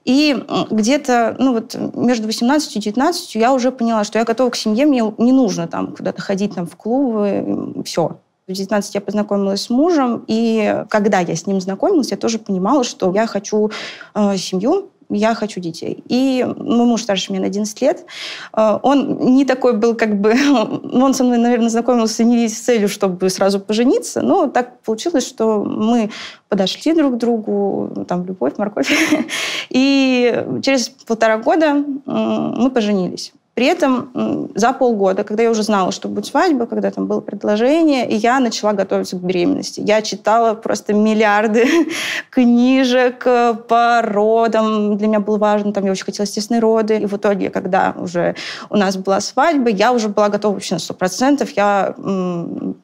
[0.04, 0.36] И
[0.70, 4.86] где-то ну вот, между 18 и 19 я уже поняла, что я готова к семье,
[4.86, 8.18] мне не нужно там куда-то ходить там, в клубы, все.
[8.48, 12.82] В 19 я познакомилась с мужем, и когда я с ним знакомилась, я тоже понимала,
[12.82, 13.70] что я хочу
[14.14, 16.02] э, семью, я хочу детей.
[16.08, 18.04] И мой муж старше меня на 11 лет.
[18.52, 20.34] Э, он не такой был, как бы...
[20.92, 25.62] Он со мной, наверное, знакомился не с целью, чтобы сразу пожениться, но так получилось, что
[25.62, 26.10] мы
[26.48, 28.90] подошли друг к другу, там, любовь, морковь.
[29.70, 33.32] И через полтора года мы поженились.
[33.54, 38.08] При этом за полгода, когда я уже знала, что будет свадьба, когда там было предложение,
[38.08, 39.82] я начала готовиться к беременности.
[39.84, 41.68] Я читала просто миллиарды
[42.30, 43.24] книжек
[43.68, 44.96] по родам.
[44.96, 46.96] Для меня было важно, там я очень хотела естественные роды.
[46.96, 48.36] И в итоге, когда уже
[48.70, 51.50] у нас была свадьба, я уже была готова вообще на сто процентов.
[51.50, 51.94] Я...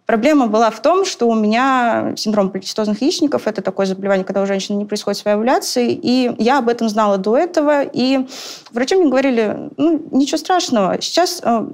[0.04, 3.46] Проблема была в том, что у меня синдром поликистозных яичников.
[3.46, 5.92] Это такое заболевание, когда у женщины не происходит своей овуляции.
[5.92, 7.84] И я об этом знала до этого.
[7.84, 8.26] И
[8.70, 11.00] врачи мне говорили, ну, ничего страшного, страшного.
[11.00, 11.66] Сейчас э,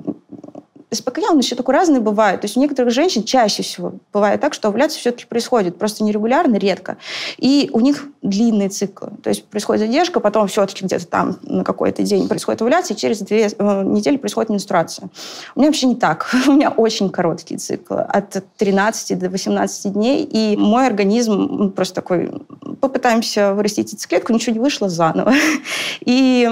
[0.95, 2.41] СПКЯ, он еще такой разный бывает.
[2.41, 6.57] То есть у некоторых женщин чаще всего бывает так, что овуляция все-таки происходит, просто нерегулярно,
[6.57, 6.97] редко.
[7.39, 9.11] И у них длинные циклы.
[9.23, 13.21] То есть происходит задержка, потом все-таки где-то там на какой-то день происходит овуляция, и через
[13.21, 15.09] две э, недели происходит менструация.
[15.55, 16.31] У меня вообще не так.
[16.47, 22.31] у меня очень короткие циклы, от 13 до 18 дней, и мой организм просто такой,
[22.81, 25.33] попытаемся вырастить яйцеклетку, ничего не вышло заново.
[26.01, 26.49] и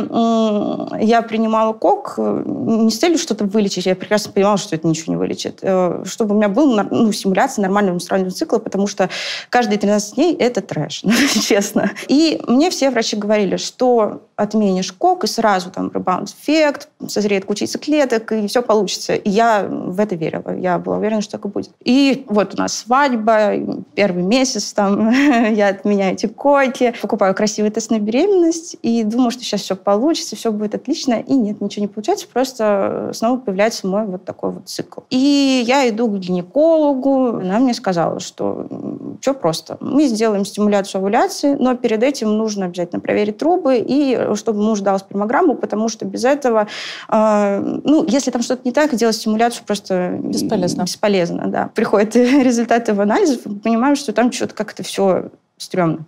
[1.01, 5.13] я принимала кок э, не с целью что-то вылечить, я прекрасно понимала, что это ничего
[5.13, 5.59] не вылечит.
[5.63, 9.09] Э, чтобы у меня был ну, симуляция нормального менструального цикла, потому что
[9.49, 11.91] каждые 13 дней это трэш, ну, честно.
[12.09, 18.33] И мне все врачи говорили, что отменишь КОК, и сразу там rebound-эффект, созреет куча яйцеклеток,
[18.33, 19.15] и все получится.
[19.15, 20.55] И я в это верила.
[20.57, 21.71] Я была уверена, что так и будет.
[21.85, 23.53] И вот у нас свадьба,
[23.95, 25.11] первый месяц там
[25.55, 30.37] я отменяю эти КОКи, покупаю красивый тест на беременность и думаю, что сейчас все получится,
[30.37, 31.21] все будет отлично.
[31.21, 35.01] И нет, ничего не получается, просто снова появляется мой вот такой вот цикл.
[35.11, 38.67] И я иду к гинекологу, она мне сказала, что
[39.21, 39.77] все просто.
[39.81, 44.99] Мы сделаем стимуляцию овуляции, но перед этим нужно обязательно проверить трубы и чтобы муж дал
[44.99, 46.69] спермограмму, потому что без этого,
[47.09, 50.83] э, ну, если там что-то не так, делать стимуляцию просто бесполезно.
[50.83, 51.71] Бесполезно, да.
[51.75, 56.07] Приходят результаты в анализах, понимаем, что там что-то как-то все стрёмно.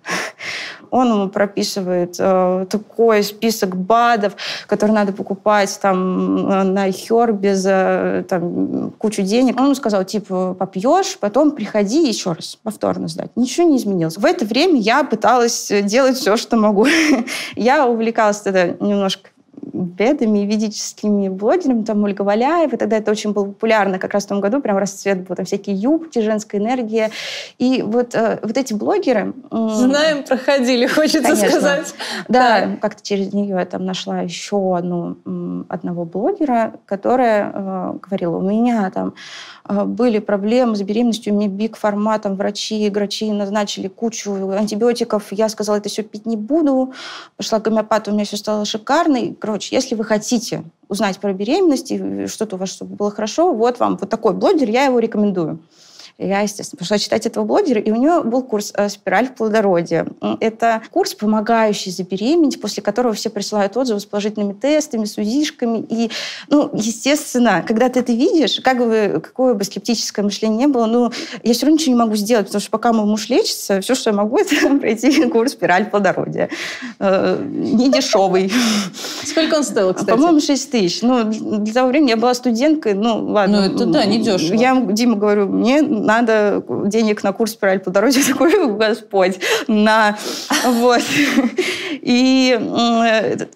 [0.94, 4.36] Он ему прописывает э, такой список БАДов,
[4.68, 9.58] которые надо покупать там э, на Хербе за там, кучу денег.
[9.58, 13.32] Он ему сказал, типа, попьешь, потом приходи еще раз повторно сдать.
[13.34, 14.16] Ничего не изменилось.
[14.16, 16.86] В это время я пыталась делать все, что могу.
[17.56, 19.30] я увлекалась тогда немножко
[19.74, 24.24] ведами и ведическими блогерами, там Ольга Валяев, и тогда это очень было популярно как раз
[24.24, 27.10] в том году, прям расцвет был, там всякие юбки, женская энергия.
[27.58, 29.34] И вот, э, вот эти блогеры...
[29.50, 31.50] Знаем, проходили, хочется Конечно.
[31.50, 31.94] сказать.
[32.28, 35.16] Да, да, как-то через нее я там нашла еще одну,
[35.68, 39.14] одного блогера, которая э, говорила, у меня там
[39.68, 45.76] э, были проблемы с беременностью, мне биг форматом врачи, грачи назначили кучу антибиотиков, я сказала,
[45.76, 46.92] это все пить не буду,
[47.36, 49.16] пошла к гомеопату, у меня все стало шикарно.
[49.16, 53.52] И, короче, если вы хотите узнать про беременность и что-то у вас чтобы было хорошо,
[53.52, 55.60] вот вам вот такой блогер, я его рекомендую.
[56.16, 60.06] Я, естественно, пошла читать этого блогера, и у нее был курс э, «Спираль плодородия».
[60.38, 65.84] Это курс, помогающий забеременеть, после которого все присылают отзывы с положительными тестами, с УЗИшками.
[65.88, 66.10] И,
[66.48, 71.10] ну, естественно, когда ты это видишь, как бы, какое бы скептическое мышление не было, ну,
[71.42, 74.10] я все равно ничего не могу сделать, потому что пока мой муж лечится, все, что
[74.10, 76.48] я могу, это пройти курс «Спираль плодородия».
[77.00, 78.52] Э, не дешевый.
[79.24, 80.10] Сколько он стоил, кстати?
[80.10, 81.02] По-моему, 6 тысяч.
[81.02, 83.68] Ну, для того времени я была студенткой, ну, ладно.
[83.68, 84.54] Ну, это да, не дешево.
[84.54, 89.38] Я Дима говорю, мне надо денег на курс «Спираль дороге», такой, Господь,
[89.68, 90.16] на...
[90.64, 91.02] Вот.
[92.02, 92.58] И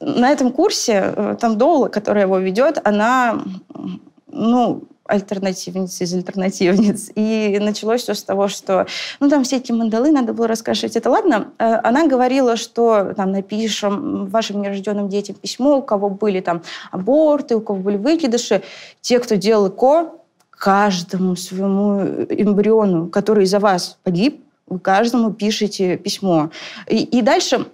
[0.01, 3.42] на этом курсе, э, там Доула, которая его ведет, она,
[4.26, 7.11] ну, альтернативниц из альтернативниц.
[7.14, 8.86] И началось все с того, что,
[9.20, 10.96] ну, там все эти мандалы надо было рассказывать.
[10.96, 11.49] Это ладно.
[11.59, 17.57] Э, она говорила, что там напишем вашим нерожденным детям письмо, у кого были там аборты,
[17.57, 18.62] у кого были выкидыши.
[19.01, 20.12] Те, кто делал ЭКО,
[20.59, 26.50] каждому своему эмбриону, который из-за вас погиб, вы каждому пишете письмо.
[26.88, 27.66] И, и дальше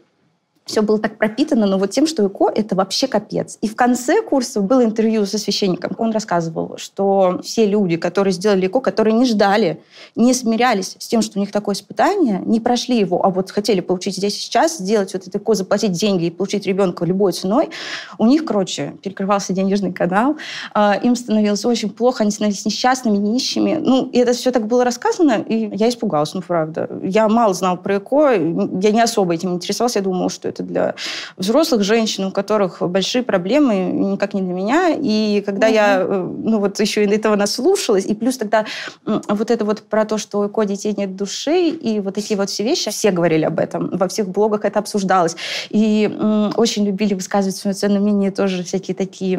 [0.64, 3.58] все было так пропитано, но вот тем, что ЭКО— это вообще капец.
[3.60, 5.92] И в конце курса было интервью со священником.
[5.98, 9.82] Он рассказывал, что все люди, которые сделали ЭКО, которые не ждали,
[10.16, 13.80] не смирялись с тем, что у них такое испытание, не прошли его, а вот хотели
[13.80, 17.68] получить здесь и сейчас, сделать вот это ЭКО, заплатить деньги и получить ребенка любой ценой,
[18.16, 20.36] у них, короче, перекрывался денежный канал,
[20.72, 23.74] а, им становилось очень плохо, они становились несчастными, нищими.
[23.74, 26.88] Ну, и это все так было рассказано, и я испугалась, ну, правда.
[27.02, 30.94] Я мало знала про ЭКО, я не особо этим интересовалась, я думала, что это для
[31.36, 34.94] взрослых женщин, у которых большие проблемы, никак не для меня.
[34.96, 35.74] И когда угу.
[35.74, 38.64] я, э, ну вот еще и этого наслушалась, и плюс тогда
[39.04, 42.50] вот это вот про то, что у ко детей нет души, и вот такие вот
[42.50, 45.36] все вещи, все говорили об этом, во всех блогах это обсуждалось.
[45.70, 46.10] И
[46.56, 49.38] очень любили высказывать свое ценное мнение тоже всякие такие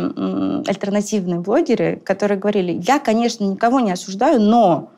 [0.67, 4.91] альтернативные блогеры, которые говорили, я, конечно, никого не осуждаю, но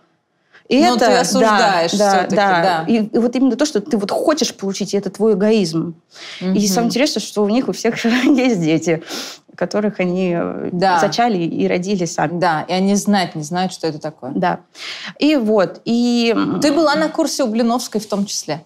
[0.70, 2.62] и Но это, ты осуждаешь да, все-таки, да.
[2.62, 2.86] да.
[2.88, 5.96] И, и вот именно то, что ты вот хочешь получить, и это твой эгоизм.
[6.42, 6.52] Угу.
[6.52, 9.04] И самое интересное, что у них у всех есть дети
[9.56, 11.00] которых они э, да.
[11.00, 12.40] зачали и родили сами.
[12.40, 14.32] Да, и они знать не знают, что это такое.
[14.36, 14.60] Да.
[15.18, 15.82] И вот.
[15.84, 16.36] И...
[16.62, 18.64] Ты была на курсе у Блиновской в том числе?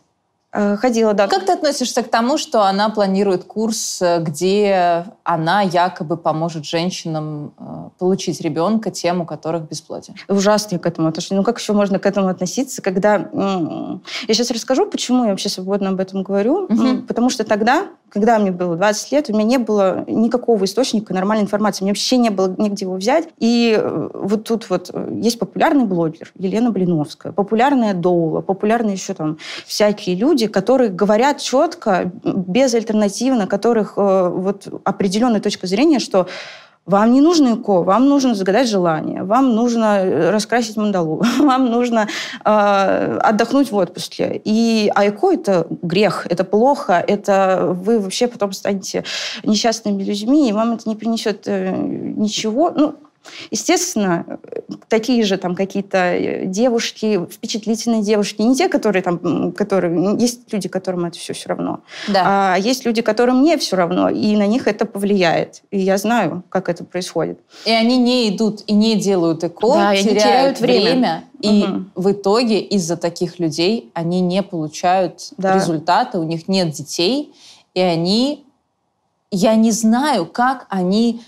[0.53, 1.27] Э, ходила, да.
[1.27, 7.53] Как ты относишься к тому, что она планирует курс, э, где она якобы поможет женщинам
[7.57, 10.15] э, получить ребенка, тем, у которых бесплодие?
[10.27, 11.31] Ужасно я к этому отношусь.
[11.31, 13.29] Ну как еще можно к этому относиться, когда...
[14.27, 16.65] Я сейчас расскажу, почему я вообще свободно об этом говорю.
[16.65, 17.03] Угу.
[17.07, 21.43] Потому что тогда, когда мне было 20 лет, у меня не было никакого источника нормальной
[21.43, 21.83] информации.
[21.83, 23.29] Мне вообще не было нигде его взять.
[23.39, 23.81] И
[24.13, 30.41] вот тут вот есть популярный блогер Елена Блиновская, популярная Доула, популярные еще там всякие люди,
[30.41, 36.27] люди, которые говорят четко, безальтернативно, которых э, вот определенная точка зрения, что
[36.85, 42.07] вам не нужно ЭКО, вам нужно загадать желание, вам нужно э, раскрасить мандалу, вам нужно
[42.43, 44.41] э, отдохнуть в отпуске.
[44.43, 49.03] И а ЭКО– это грех, это плохо, это вы вообще потом станете
[49.43, 52.71] несчастными людьми, и вам это не принесет э, ничего.
[52.71, 52.95] Ну,
[53.51, 54.39] Естественно,
[54.87, 60.17] такие же там какие-то э, девушки, впечатлительные девушки, не те, которые там, которые...
[60.17, 61.81] Есть люди, которым это все все равно.
[62.07, 62.53] Да.
[62.53, 65.61] А есть люди, которым не все равно, и на них это повлияет.
[65.71, 67.39] И я знаю, как это происходит.
[67.65, 70.91] И они не идут и не делают ЭКО, да, теряют, теряют время.
[70.91, 71.85] время и угу.
[71.95, 75.55] в итоге из-за таких людей они не получают да.
[75.55, 77.33] результаты, у них нет детей,
[77.73, 78.45] и они...
[79.33, 81.21] Я не знаю, как они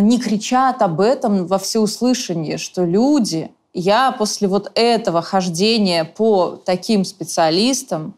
[0.00, 7.04] не кричат об этом во всеуслышание, что люди, я после вот этого хождения по таким
[7.04, 8.14] специалистам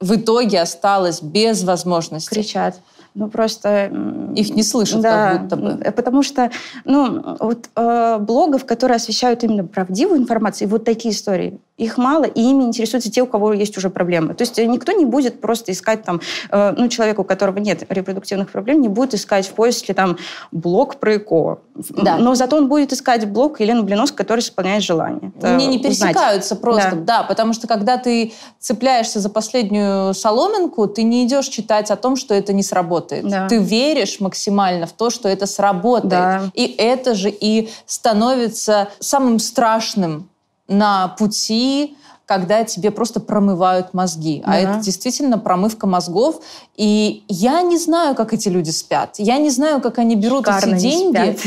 [0.00, 2.34] в итоге осталась без возможности.
[2.34, 2.80] Кричат.
[3.14, 3.90] Ну, просто...
[4.34, 5.92] Их не слышат да, как будто бы.
[5.92, 6.50] Потому что,
[6.84, 12.24] ну, вот э, блогов, которые освещают именно правдивую информацию, и вот такие истории, их мало,
[12.24, 14.34] и ими интересуются те, у кого есть уже проблемы.
[14.34, 16.20] То есть никто не будет просто искать там,
[16.50, 20.16] э, ну, человеку, у которого нет репродуктивных проблем, не будет искать в поиске там
[20.52, 21.58] блог про ЭКО.
[21.74, 22.16] Да.
[22.16, 25.32] Но зато он будет искать блог Елены Блиновской, который исполняет желание.
[25.42, 26.60] Они не пересекаются узнать.
[26.62, 27.18] просто, да.
[27.18, 32.16] да, потому что когда ты цепляешься за последнюю соломинку, ты не идешь читать о том,
[32.16, 33.28] что это не сработает.
[33.28, 33.48] Да.
[33.48, 36.10] Ты веришь максимально в то, что это сработает.
[36.10, 36.42] Да.
[36.54, 40.30] И это же и становится самым страшным
[40.68, 41.96] на пути,
[42.26, 44.42] когда тебе просто промывают мозги.
[44.44, 44.52] Да.
[44.52, 46.40] А это действительно промывка мозгов.
[46.76, 49.14] И я не знаю, как эти люди спят.
[49.18, 51.16] Я не знаю, как они берут Шикарно эти деньги.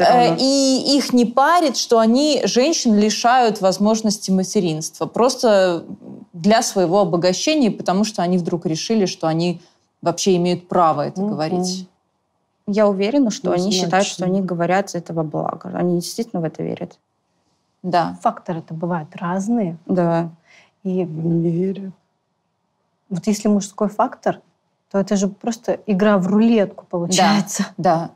[0.00, 5.06] Э, и их не парит, что они женщин лишают возможности материнства.
[5.06, 5.84] Просто
[6.32, 9.60] для своего обогащения, потому что они вдруг решили, что они
[10.02, 11.28] вообще имеют право это mm-hmm.
[11.28, 11.88] говорить.
[12.66, 13.80] Я уверена, что ну, они значит.
[13.80, 15.70] считают, что они говорят за этого блага.
[15.74, 16.98] Они действительно в это верят.
[17.82, 18.18] Да.
[18.22, 19.76] Факторы-то бывают разные.
[19.86, 20.30] Да.
[20.82, 21.92] И не верю.
[23.08, 24.40] Вот если мужской фактор,
[24.90, 27.66] то это же просто игра в рулетку получается.
[27.76, 27.94] Да.
[27.96, 28.10] да.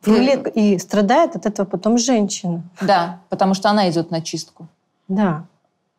[0.00, 0.50] В рулетку.
[0.50, 2.62] И страдает от этого потом женщина.
[2.80, 4.68] Да, потому что она идет на чистку.
[5.08, 5.44] Да.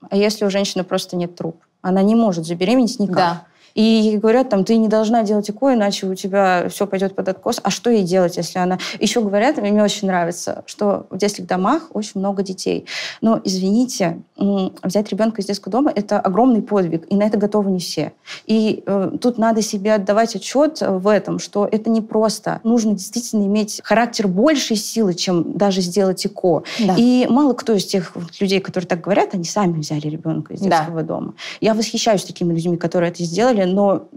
[0.10, 1.62] А если у женщины просто нет труб?
[1.82, 3.16] Она не может забеременеть никак.
[3.16, 3.44] Да.
[3.76, 7.60] И говорят, там, ты не должна делать ЭКО, иначе у тебя все пойдет под откос.
[7.64, 8.78] А что ей делать, если она...
[9.00, 12.86] Еще говорят, мне очень нравится, что в детских домах очень много детей.
[13.22, 17.80] Но, извините, взять ребенка из детского дома– это огромный подвиг, и на это готовы не
[17.80, 18.14] все.
[18.46, 22.60] И э, тут надо себе отдавать отчет в этом, что это не просто.
[22.64, 26.64] Нужно действительно иметь характер большей силы, чем даже сделать ЭКО.
[26.80, 26.96] Да.
[26.98, 31.02] И мало кто из тех людей, которые так говорят, они сами взяли ребенка из детского
[31.02, 31.08] да.
[31.08, 31.34] дома.
[31.62, 34.08] Я восхищаюсь такими людьми, которые это сделали, но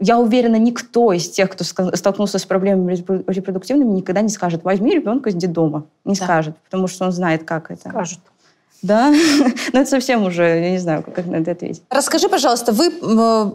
[0.00, 2.94] я уверена, никто из тех, кто столкнулся с проблемами
[3.28, 5.86] репродуктивными, никогда не скажет, возьми ребенка из детдома.
[6.04, 6.24] Не да.
[6.24, 7.88] скажет, потому что он знает, как это.
[7.88, 8.18] Скажет.
[8.82, 9.10] Да?
[9.72, 11.82] Но это совсем уже, я не знаю, как на это ответить.
[11.90, 13.50] Расскажи, пожалуйста, вы э,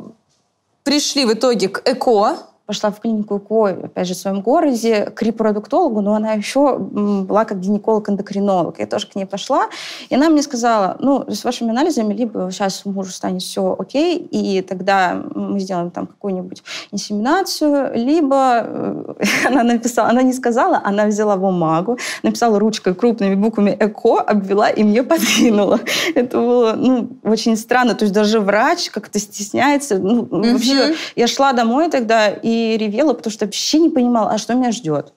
[0.84, 2.38] пришли в итоге к ЭКО,
[2.72, 7.44] пошла в клинику ЭКО, опять же, в своем городе, к репродуктологу, но она еще была
[7.44, 8.80] как гинеколог-эндокринолог.
[8.80, 9.68] Я тоже к ней пошла,
[10.10, 14.62] и она мне сказала, ну, с вашими анализами либо сейчас мужу станет все окей, и
[14.62, 16.64] тогда мы сделаем там какую-нибудь
[16.94, 19.14] инсеминацию, либо э,
[19.48, 24.84] она написала, она не сказала, она взяла бумагу, написала ручкой крупными буквами ЭКО, обвела и
[24.84, 25.82] мне подвинула.
[26.16, 27.96] Это было, ну, очень странно.
[27.96, 29.98] То есть даже врач как-то стесняется.
[29.98, 34.54] Ну, вообще, я шла домой тогда, и ревела, потому что вообще не понимала, а что
[34.54, 35.14] меня ждет.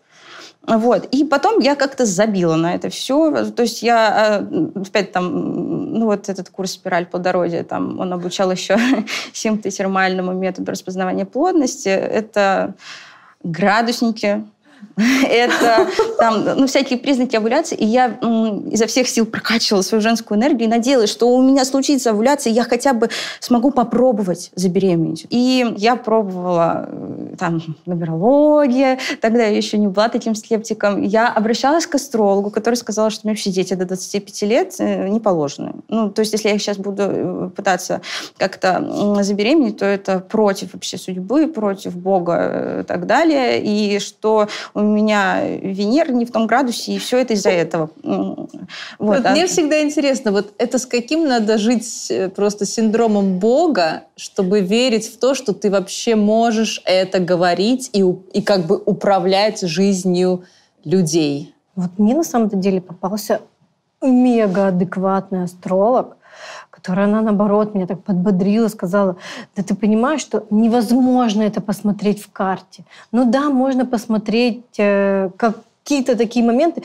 [0.67, 1.07] Вот.
[1.11, 3.45] И потом я как-то забила на это все.
[3.51, 8.51] То есть я а, опять там, ну вот этот курс «Спираль плодородия», там он обучал
[8.51, 8.79] еще
[9.33, 11.89] симптотермальному методу распознавания плодности.
[11.89, 12.75] Это
[13.43, 14.45] градусники,
[14.97, 17.76] это там, ну, всякие признаки овуляции.
[17.76, 21.64] И я м, изо всех сил прокачивала свою женскую энергию и надеялась, что у меня
[21.64, 23.09] случится овуляция, я хотя бы
[23.41, 25.26] смогу попробовать забеременеть.
[25.30, 31.03] И я пробовала э, там нумерология, тогда я еще не была таким скептиком.
[31.03, 35.20] Я обращалась к астрологу, который сказал, что мне вообще дети до 25 лет э, не
[35.20, 35.74] положены.
[35.89, 38.01] Ну, то есть если я сейчас буду э, пытаться
[38.39, 43.62] как-то забеременеть, то это против вообще судьбы, против Бога и так далее.
[43.62, 47.91] И что у меня Венера не в том градусе, и все это из-за этого.
[48.03, 48.51] Вот,
[48.99, 49.31] вот а...
[49.31, 55.07] Мне всегда интересно, вот это с каким надо жить э, просто синдромом Бога, чтобы верить
[55.07, 58.01] в то, что ты вообще можешь это говорить и,
[58.33, 60.45] и как бы управлять жизнью
[60.85, 61.55] людей?
[61.77, 63.41] Вот мне на самом деле попался
[64.03, 66.16] мега адекватный астролог,
[66.85, 69.16] которая она, наоборот, меня так подбодрила, сказала,
[69.57, 72.85] да ты понимаешь, что невозможно это посмотреть в карте.
[73.11, 76.82] Ну да, можно посмотреть э, какие-то такие моменты,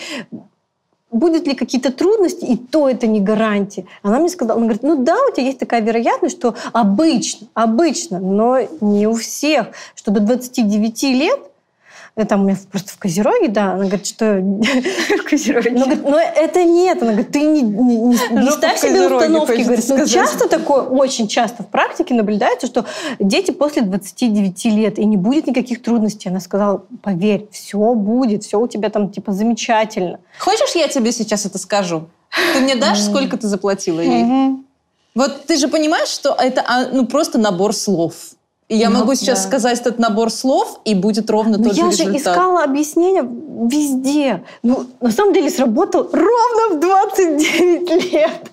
[1.11, 3.87] будет ли какие-то трудности, и то это не гарантия.
[4.01, 8.21] Она мне сказала, она говорит, ну да, у тебя есть такая вероятность, что обычно, обычно,
[8.21, 11.39] но не у всех, что до 29 лет
[12.15, 14.25] там у меня просто в Козероге, да, она говорит, что...
[15.19, 15.71] В Козероге.
[15.71, 17.01] Говорит, но это нет.
[17.01, 19.61] Она говорит, ты не, не, не, не ставь себе установки.
[19.61, 22.85] Говорит, ну, часто такое, очень часто в практике наблюдается, что
[23.19, 26.29] дети после 29 лет, и не будет никаких трудностей.
[26.29, 30.19] Она сказала, поверь, все будет, все у тебя там типа замечательно.
[30.39, 32.09] Хочешь, я тебе сейчас это скажу?
[32.53, 34.25] Ты мне дашь, сколько ты заплатила ей?
[35.15, 38.13] Вот ты же понимаешь, что это а, ну, просто набор слов.
[38.69, 39.47] И я ну, могу сейчас да.
[39.47, 42.05] сказать этот набор слов, и будет ровно Но тот же результат.
[42.05, 44.43] Я же искала объяснения везде.
[44.61, 48.51] Ну, на самом деле сработал ровно в 29 лет.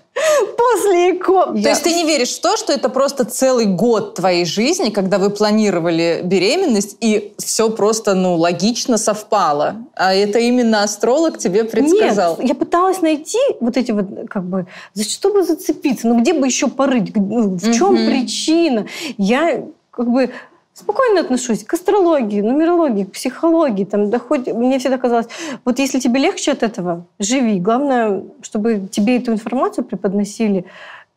[0.56, 1.52] После ЭКО.
[1.62, 5.18] То есть ты не веришь в то, что это просто целый год твоей жизни, когда
[5.18, 9.76] вы планировали беременность, и все просто, ну, логично совпало.
[9.94, 12.38] А это именно астролог тебе предсказал?
[12.38, 16.32] Нет, я пыталась найти вот эти вот, как бы, за что бы зацепиться, ну, где
[16.32, 18.06] бы еще порыть, ну, в чем Мгм.
[18.06, 18.86] причина.
[19.18, 19.64] Я,
[19.96, 20.30] как бы,
[20.74, 23.84] спокойно отношусь к астрологии, нумерологии, к психологии.
[23.84, 25.26] Там, да хоть, мне всегда казалось,
[25.64, 27.58] вот если тебе легче от этого, живи.
[27.58, 30.66] Главное, чтобы тебе эту информацию преподносили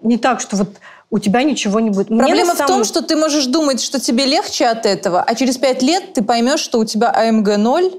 [0.01, 0.69] не так, что вот
[1.11, 2.07] у тебя ничего не будет.
[2.07, 5.35] Проблема на в самом- том, что ты можешь думать, что тебе легче от этого, а
[5.35, 7.91] через пять лет ты поймешь, что у тебя АМГ 0,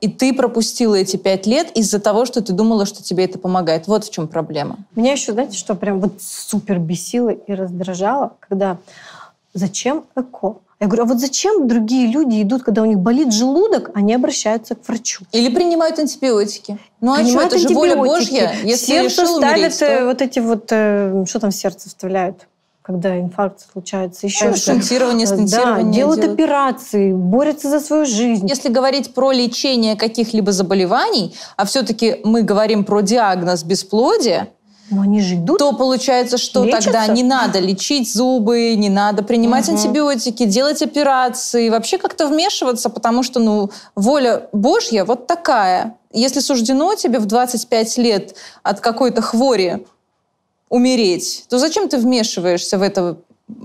[0.00, 3.88] и ты пропустила эти пять лет из-за того, что ты думала, что тебе это помогает.
[3.88, 4.76] Вот в чем проблема.
[4.94, 8.76] Меня еще, знаете, что прям вот супер бесило и раздражало, когда
[9.54, 10.56] зачем ЭКО?
[10.80, 14.76] Я говорю, а вот зачем другие люди идут, когда у них болит желудок, они обращаются
[14.76, 15.24] к врачу?
[15.32, 16.78] Или принимают антибиотики.
[17.00, 17.96] Ну а что, это же воля.
[17.96, 18.54] Божья.
[18.62, 20.04] Если Сердце решил ставят умереть, э, то...
[20.06, 22.46] вот эти вот, э, что там в сердце вставляют,
[22.82, 26.40] когда инфаркт случается, еще что Шунтирование, Да, стентирование делают делают.
[26.40, 28.48] операции, борются за свою жизнь.
[28.48, 34.48] Если говорить про лечение каких-либо заболеваний, а все-таки мы говорим про диагноз бесплодия,
[34.90, 35.58] Но они же идут.
[35.58, 36.90] то получается, что Лечатся?
[36.92, 39.76] тогда не надо лечить зубы, не надо принимать Мгм.
[39.76, 45.96] антибиотики, делать операции, вообще как-то вмешиваться, потому что, ну, воля Божья вот такая.
[46.12, 49.86] Если суждено тебе в 25 лет от какой-то хвори
[50.70, 53.18] умереть, то зачем ты вмешиваешься в это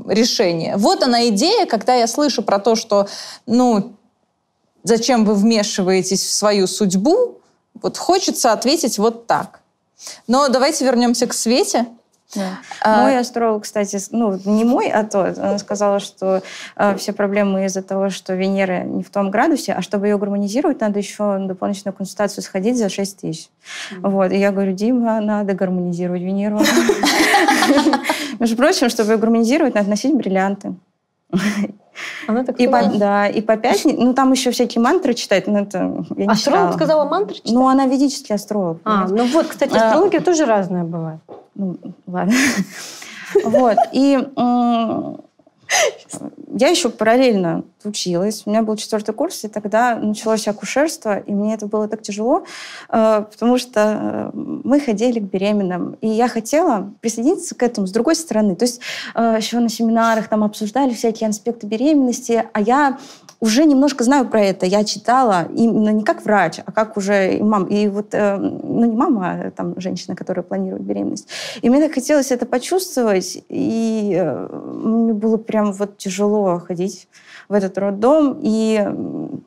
[0.08, 0.76] решение?
[0.78, 3.08] Вот она идея, когда я слышу про то, что,
[3.46, 3.94] ну,
[4.84, 7.40] зачем вы вмешиваетесь в свою судьбу,
[7.82, 9.62] вот хочется ответить вот так.
[10.28, 11.88] Но давайте вернемся к Свете.
[12.82, 16.42] А, Мой астролог, кстати, ну, не мой, а тот, она сказала, что
[16.76, 20.82] э, все проблемы из-за того, что Венера не в том градусе, а чтобы ее гармонизировать,
[20.82, 23.50] надо еще на дополнительную консультацию сходить за 6 тысяч.
[24.00, 24.32] Вот.
[24.32, 26.60] И я говорю, Дима, надо гармонизировать Венеру.
[28.40, 30.74] Между прочим, чтобы ее гармонизировать, надо носить бриллианты.
[32.28, 35.60] Она так И по, да, и по пятнице, ну там еще всякие мантры читать, но
[35.60, 35.78] это
[36.18, 36.72] я не Астролог читала.
[36.72, 37.52] сказала мантры читать?
[37.52, 38.80] Ну, она ведический астролог.
[38.84, 39.16] А, понимаете?
[39.16, 39.88] ну вот, кстати, А.
[39.88, 41.20] астрология тоже разная бывает.
[41.56, 41.78] Ну,
[42.08, 42.34] ладно.
[43.46, 43.78] Вот.
[43.92, 44.16] И
[46.56, 48.44] я еще параллельно училась.
[48.46, 52.46] У меня был четвертый курс, и тогда началось акушерство, и мне это было так тяжело,
[52.90, 57.92] э, потому что э, мы ходили к беременным, и я хотела присоединиться к этому с
[57.92, 58.56] другой стороны.
[58.56, 58.82] То есть
[59.16, 63.00] э, еще на семинарах там обсуждали всякие аспекты беременности, а я
[63.44, 64.66] уже немножко знаю про это.
[64.66, 67.66] Я читала именно не как врач, а как уже и мам.
[67.66, 71.28] И вот, э, ну не мама, а там женщина, которая планирует беременность.
[71.62, 77.10] И мне так хотелось это почувствовать, и э, мне было прям вот тяжело ходить
[77.50, 78.86] в этот роддом, и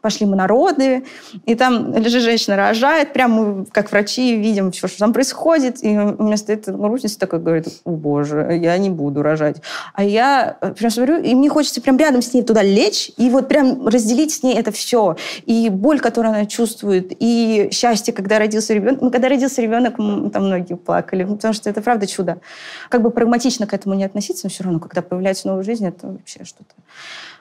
[0.03, 1.05] пошли мы на роды,
[1.45, 5.89] и там лежит женщина, рожает, прям мы, как врачи, видим все, что там происходит, и
[5.89, 9.63] у меня стоит грустница такая, говорит, о боже, я не буду рожать.
[9.95, 13.31] А я э, прям смотрю, и мне хочется прям рядом с ней туда лечь, и
[13.31, 15.17] вот прям разделить с ней это все.
[15.45, 19.01] И боль, которую она чувствует, и счастье, когда родился ребенок.
[19.01, 22.41] Ну, когда родился ребенок, там многие плакали, ну, потому что это правда чудо.
[22.89, 26.07] Как бы прагматично к этому не относиться, но все равно, когда появляется новая жизнь, это
[26.07, 26.75] вообще что-то.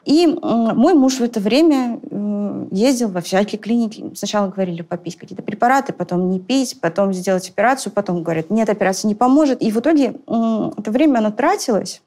[0.05, 4.11] И мой муж в это время э, ездил во всякие клиники.
[4.15, 9.09] Сначала говорили попить какие-то препараты, потом не пить, потом сделать операцию, потом говорят, нет, операция
[9.09, 9.63] не поможет.
[9.63, 12.03] И в итоге это время оно тратилось,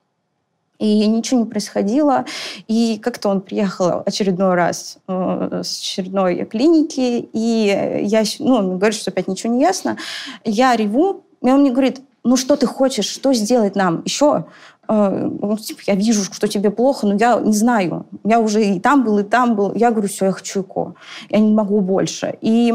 [0.78, 2.24] и ничего не происходило.
[2.68, 8.98] И как-то он приехал очередной раз э, с очередной клиники, и я, ну, он говорит,
[8.98, 9.96] что опять ничего не ясно.
[10.44, 14.44] Я реву, и он мне говорит, ну что ты хочешь, что сделать нам еще?
[14.88, 18.06] Э, ну, типа, я вижу, что тебе плохо, но я не знаю.
[18.24, 19.74] Я уже и там был, и там был.
[19.74, 20.94] Я говорю, все, я хочу ЭКО.
[21.28, 22.36] Я не могу больше.
[22.40, 22.72] И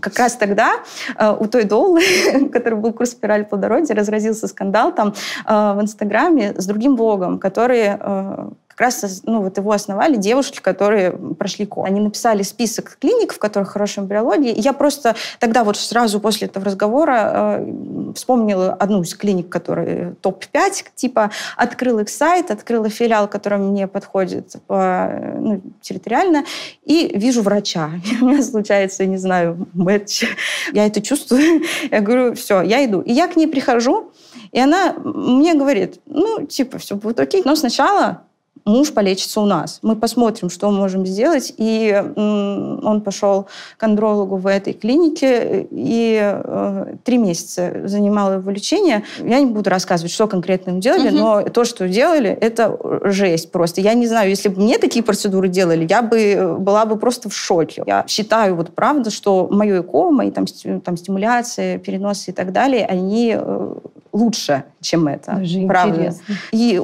[0.00, 0.76] как раз тогда
[1.16, 2.02] э, у той Доллы,
[2.52, 5.14] который был курс «Спираль плодородия», разразился скандал там
[5.46, 8.48] э, в Инстаграме с другим блогом, который э,
[8.80, 11.84] как раз ну, вот его основали девушки, которые прошли КО.
[11.84, 14.52] Они написали список клиник, в которых хорошая эмбриология.
[14.54, 20.14] И я просто тогда вот сразу после этого разговора э, вспомнила одну из клиник, которая
[20.22, 26.44] топ-5, типа открыла их сайт, открыла филиал, который мне подходит по, ну, территориально,
[26.82, 27.90] и вижу врача.
[28.10, 30.24] И у меня случается, не знаю, мэтч.
[30.72, 31.64] Я это чувствую.
[31.90, 33.02] Я говорю, все, я иду.
[33.02, 34.12] И я к ней прихожу,
[34.52, 38.22] и она мне говорит, ну, типа, все будет окей, но сначала
[38.64, 39.78] муж полечится у нас.
[39.82, 41.52] Мы посмотрим, что мы можем сделать.
[41.56, 43.46] И он пошел
[43.76, 49.04] к андрологу в этой клинике, и э, три месяца занимало его лечение.
[49.18, 51.18] Я не буду рассказывать, что конкретно им делали, Мгм.
[51.18, 53.80] но то, что делали, это жесть просто.
[53.80, 57.28] Я не знаю, если бы мне такие процедуры делали, я бы э, была бы просто
[57.28, 57.82] в шоке.
[57.86, 60.46] Я считаю, вот правда, что мое ЭКО, мои там,
[60.84, 63.74] там стимуляции, переносы и так далее, они э,
[64.12, 65.36] лучше, чем это.
[65.36, 65.96] Даже правда.
[65.96, 66.34] интересно.
[66.52, 66.80] И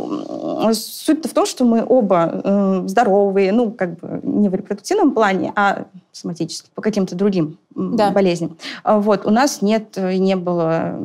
[0.72, 5.52] суть в том, что мы оба э, здоровые, ну, как бы не в репродуктивном плане,
[5.56, 5.86] а
[6.16, 8.10] соматически, по каким-то другим да.
[8.10, 8.56] болезням.
[8.82, 9.26] А вот.
[9.26, 10.98] У нас нет и не было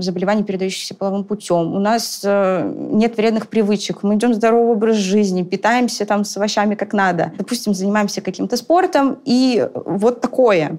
[0.00, 1.74] заболеваний, передающихся половым путем.
[1.74, 4.02] У нас э, нет вредных привычек.
[4.02, 7.32] Мы идем здоровый образ жизни, питаемся там с овощами как надо.
[7.38, 10.78] Допустим, занимаемся каким-то спортом, и вот такое.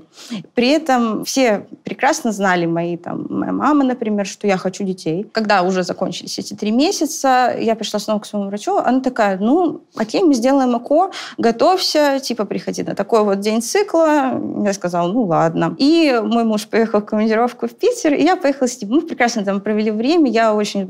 [0.54, 5.26] При этом все прекрасно знали, мои, там, моя мама, например, что я хочу детей.
[5.32, 9.82] Когда уже закончились эти три месяца, я пришла снова к своему врачу, она такая, ну,
[9.96, 14.42] окей, мы сделаем ЭКО, готовься, типа, приходи на такой вот день цикла.
[14.66, 15.76] Я сказала, ну, ладно.
[15.78, 18.92] И мой муж поехал в командировку в Питер, и я поехала с ним.
[18.92, 20.86] Мы прекрасно там провели время, я очень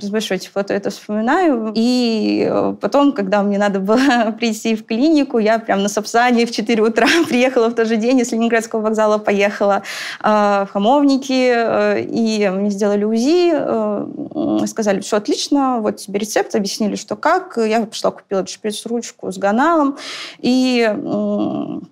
[0.00, 1.72] с большой теплотой это вспоминаю.
[1.74, 6.50] И э, потом, когда мне надо было прийти в клинику, я прям на Сапсане в
[6.50, 9.82] 4 утра приехала в тот же день, из Ленинградского вокзала поехала
[10.22, 16.96] э, в Хамовники, э, и мне сделали УЗИ, сказали, все отлично, вот тебе рецепт, объяснили,
[16.96, 17.56] что как.
[17.56, 19.96] Я пошла, купила шприц-ручку с ганалом
[20.40, 20.92] и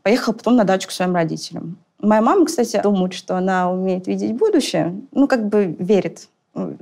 [0.03, 1.79] поехала потом на дачу к своим родителям.
[2.05, 6.29] Моя мама, кстати, думает, что она умеет видеть будущее, ну, как бы верит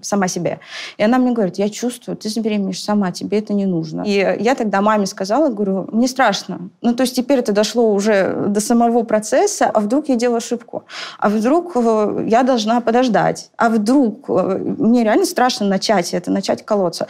[0.03, 0.61] сама себе.
[0.99, 4.03] И она мне говорит, я чувствую, ты забеременеешь сама, тебе это не нужно.
[4.03, 6.71] И я тогда маме сказала, говорю, мне страшно.
[6.83, 10.85] Ну, то есть теперь это дошло уже до самого процесса, а вдруг я делаю ошибку?
[11.19, 13.51] А вдруг э, я должна подождать?
[13.57, 17.07] А вдруг э, мне реально страшно начать это, начать колоться,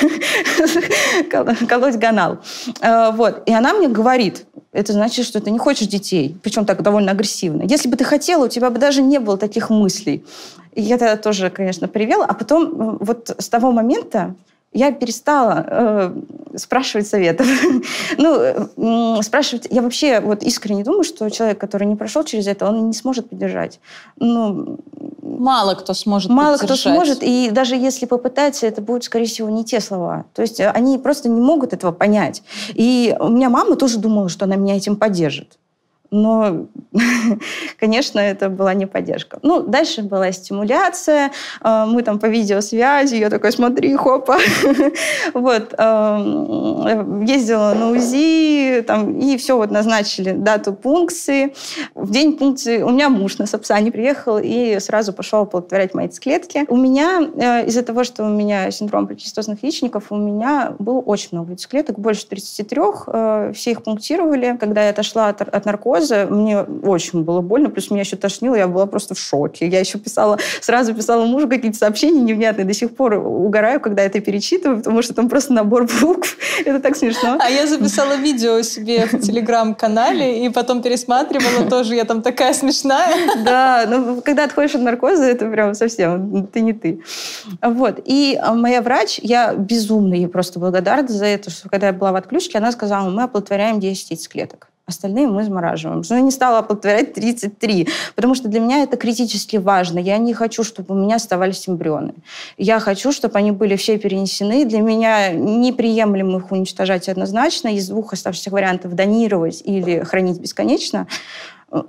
[1.68, 2.38] колоть ганал.
[2.80, 3.42] Э, вот.
[3.46, 7.62] И она мне говорит, это значит, что ты не хочешь детей, причем так довольно агрессивно.
[7.62, 10.24] Если бы ты хотела, у тебя бы даже не было таких мыслей.
[10.76, 12.26] И я тогда тоже, конечно, привела.
[12.26, 14.34] А потом э, вот с того момента
[14.74, 16.14] я перестала э,
[16.56, 17.46] спрашивать советов.
[18.18, 19.68] ну, э, спрашивать...
[19.70, 23.30] Я вообще вот искренне думаю, что человек, который не прошел через это, он не сможет
[23.30, 23.80] поддержать.
[24.16, 24.78] Ну,
[25.22, 29.64] мало кто сможет Мало кто сможет, и даже если попытается, это будут, скорее всего, не
[29.64, 30.26] те слова.
[30.34, 32.42] То есть они просто не могут этого понять.
[32.74, 35.56] И у меня мама тоже думала, что она меня этим поддержит.
[36.16, 36.66] Но,
[37.78, 39.38] конечно, это была не поддержка.
[39.42, 41.30] Ну, дальше была стимуляция.
[41.60, 44.38] А, мы там по видеосвязи, я такой, смотри, хопа.
[45.34, 45.72] вот.
[47.28, 51.54] Ездила на УЗИ, там, и все, вот назначили дату пункции.
[51.94, 56.64] В день пункции у меня муж на Сапсане приехал и сразу пошел оплодотворять мои клетки.
[56.68, 61.30] У меня, э, из-за того, что у меня синдром поликистозных яичников, у меня было очень
[61.32, 62.80] много яйцеклеток, больше 33.
[63.08, 64.56] Э, все их пунктировали.
[64.58, 68.54] Когда я отошла от, от наркоза, наркоза, мне очень было больно, плюс меня еще тошнило,
[68.54, 69.66] я была просто в шоке.
[69.68, 74.20] Я еще писала, сразу писала мужу какие-то сообщения невнятные, до сих пор угораю, когда это
[74.20, 76.36] перечитываю, потому что там просто набор букв.
[76.64, 77.38] это так смешно.
[77.40, 83.14] А я записала видео себе в телеграм-канале и потом пересматривала тоже, я там такая смешная.
[83.44, 87.02] Да, ну когда отходишь от наркоза, это прям совсем, ты не ты.
[87.62, 88.00] Вот.
[88.04, 92.12] И а, моя врач, я безумно ей просто благодарна за это, что когда я была
[92.12, 94.68] в отключке, она сказала, мы оплодотворяем 10 яйцеклеток.
[94.88, 96.04] Остальные мы замораживаем.
[96.08, 99.98] Но я не стала оплодотворять 33, потому что для меня это критически важно.
[99.98, 102.14] Я не хочу, чтобы у меня оставались эмбрионы.
[102.56, 104.64] Я хочу, чтобы они были все перенесены.
[104.64, 107.74] Для меня неприемлемо их уничтожать однозначно.
[107.74, 111.08] Из двух оставшихся вариантов донировать или хранить бесконечно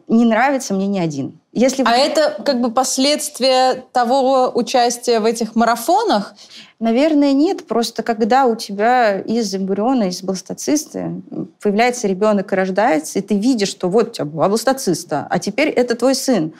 [0.07, 1.39] не нравится мне ни один.
[1.53, 6.35] Если а это как бы последствия того участия в этих марафонах?
[6.79, 7.65] Наверное, нет.
[7.65, 11.21] Просто когда у тебя из эмбриона, из бластоцисты
[11.61, 15.69] появляется ребенок и рождается, и ты видишь, что вот у тебя была бластоциста, а теперь
[15.69, 16.53] это твой сын.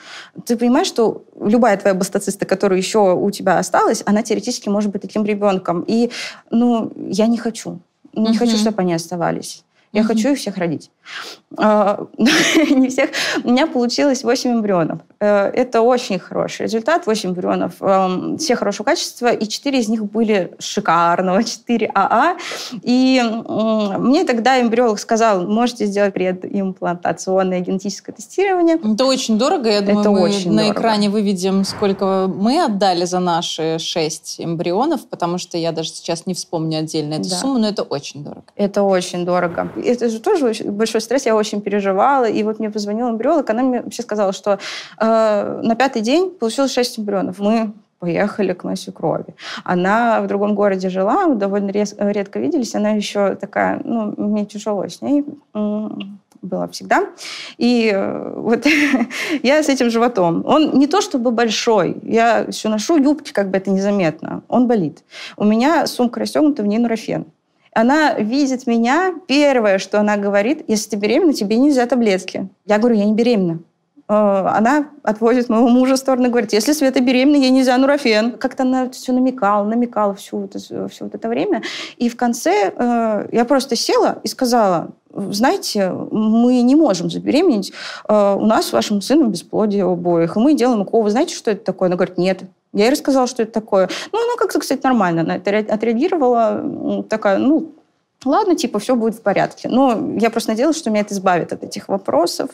[0.44, 5.02] Ты понимаешь, что любая твоя бластоциста, которая еще у тебя осталась, она теоретически может быть
[5.02, 5.84] таким ребенком.
[5.86, 6.10] И,
[6.50, 7.78] ну, я не хочу.
[8.14, 8.38] Не угу.
[8.38, 9.64] хочу, чтобы они оставались.
[9.92, 10.08] Я угу.
[10.08, 10.90] хочу их всех родить.
[11.56, 13.10] А, не всех.
[13.42, 15.00] У меня получилось 8 эмбрионов.
[15.18, 17.06] Э, это очень хороший результат.
[17.06, 17.74] 8 эмбрионов.
[17.80, 22.36] Эм, все хорошего качества, и 4 из них были шикарного, 4 АА.
[22.82, 23.22] И
[23.98, 28.76] мне тогда эмбриолог сказал, можете сделать предимплантационное генетическое тестирование.
[28.76, 29.70] Это очень дорого.
[29.70, 30.80] Я думаю, это мы очень на дорого.
[30.80, 36.34] экране выведем, сколько мы отдали за наши 6 эмбрионов, потому что я даже сейчас не
[36.34, 37.36] вспомню отдельно эту да.
[37.36, 38.44] сумму, но это очень дорого.
[38.54, 39.70] Это очень дорого.
[39.84, 42.24] Это же тоже большой стресс, я очень переживала.
[42.24, 44.58] И вот мне позвонил эмбриолог, она мне вообще сказала, что
[44.98, 47.38] э, на пятый день получилось 6 эмбрионов.
[47.38, 49.34] Мы поехали к моей свекрови.
[49.64, 52.74] Она в другом городе жила, довольно редко виделись.
[52.74, 55.24] Она еще такая, ну, мне тяжело с ней
[56.42, 57.06] было всегда.
[57.56, 58.66] И э, вот
[59.42, 60.44] я с этим животом.
[60.46, 64.42] Он не то чтобы большой, я все ношу юбки, как бы это незаметно.
[64.48, 65.02] Он болит.
[65.36, 67.26] У меня сумка расстегнута, в ней нурофен.
[67.78, 72.48] Она видит меня, первое, что она говорит, если ты беременна, тебе нельзя таблетки.
[72.66, 73.60] Я говорю, я не беременна.
[74.08, 78.32] она отводит моего мужа в сторону и говорит, если Света беременна, ей нельзя нурофен.
[78.32, 81.62] Как-то она все намекала, намекала всю все вот это время.
[81.98, 87.72] И в конце э, я просто села и сказала, знаете, мы не можем забеременеть.
[88.08, 90.36] Э, у нас с вашим сыном бесплодие обоих.
[90.36, 91.02] И мы делаем укол.
[91.02, 91.86] Вы знаете, что это такое?
[91.86, 92.42] Она говорит, нет.
[92.72, 93.88] Я ей рассказала, что это такое.
[94.12, 97.04] Ну, она как-то, кстати, нормально на это отреагировала.
[97.08, 97.74] Такая, ну,
[98.28, 99.68] ладно, типа, все будет в порядке.
[99.68, 102.50] Но я просто надеялась, что меня это избавит от этих вопросов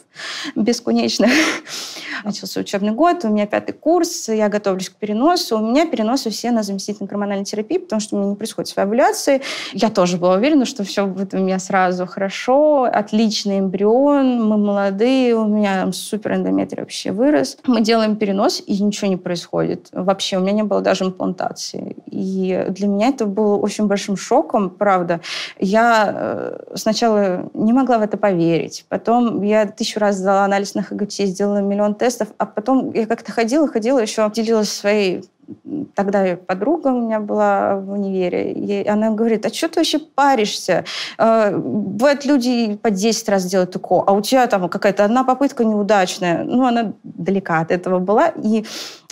[0.55, 1.31] бесконечных.
[2.25, 5.59] Начался учебный год, у меня пятый курс, я готовлюсь к переносу.
[5.59, 9.43] У меня переносы все на заместительной гормональной терапии, потому что у меня не происходит своей
[9.73, 15.35] Я тоже была уверена, что все будет у меня сразу хорошо, отличный эмбрион, мы молодые,
[15.35, 17.59] у меня супер эндометрий вообще вырос.
[17.67, 19.89] Мы делаем перенос, и ничего не происходит.
[19.93, 21.97] Вообще, у меня не было даже имплантации.
[22.07, 25.21] И для меня это было очень большим шоком, правда.
[25.65, 28.85] Я э, сначала не могла в это поверить.
[28.91, 33.33] Потом я тысячу раз сдала анализ на ХГЧ, сделала миллион тестов, а потом я как-то
[33.33, 35.25] ходила, ходила, еще делилась своей
[35.95, 40.85] тогда подруга у меня была в универе, и она говорит, а что ты вообще паришься?
[41.19, 45.65] Э, бывают люди по 10 раз делают УКО, а у тебя там какая-то одна попытка
[45.65, 46.45] неудачная.
[46.45, 48.29] Ну, она далека от этого была.
[48.43, 48.65] И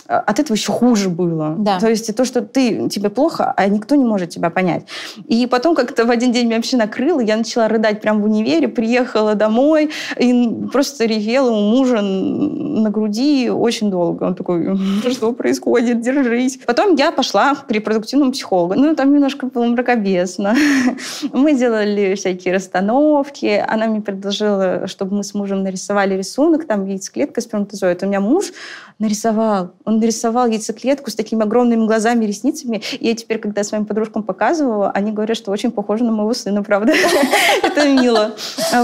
[0.07, 1.55] от этого еще хуже было.
[1.57, 1.79] Да.
[1.79, 4.85] То есть то, что ты, тебе плохо, а никто не может тебя понять.
[5.27, 8.67] И потом как-то в один день меня вообще накрыло, я начала рыдать прямо в универе,
[8.67, 14.23] приехала домой и просто ревела у мужа на груди очень долго.
[14.23, 14.77] Он такой,
[15.11, 16.59] что происходит, держись.
[16.65, 18.75] Потом я пошла к репродуктивному психологу.
[18.75, 20.55] Ну, там немножко было мракобесно.
[21.33, 23.63] Мы делали всякие расстановки.
[23.67, 28.03] Она мне предложила, чтобы мы с мужем нарисовали рисунок, там яйцеклетка, сперматозоид.
[28.03, 28.51] У меня муж
[28.99, 29.71] нарисовал.
[29.85, 32.81] Он нарисовал яйцеклетку с такими огромными глазами, ресницами.
[32.99, 36.63] И я теперь, когда своим подружкам показывала, они говорят, что очень похоже на моего сына,
[36.63, 36.93] правда.
[37.63, 38.35] Это мило.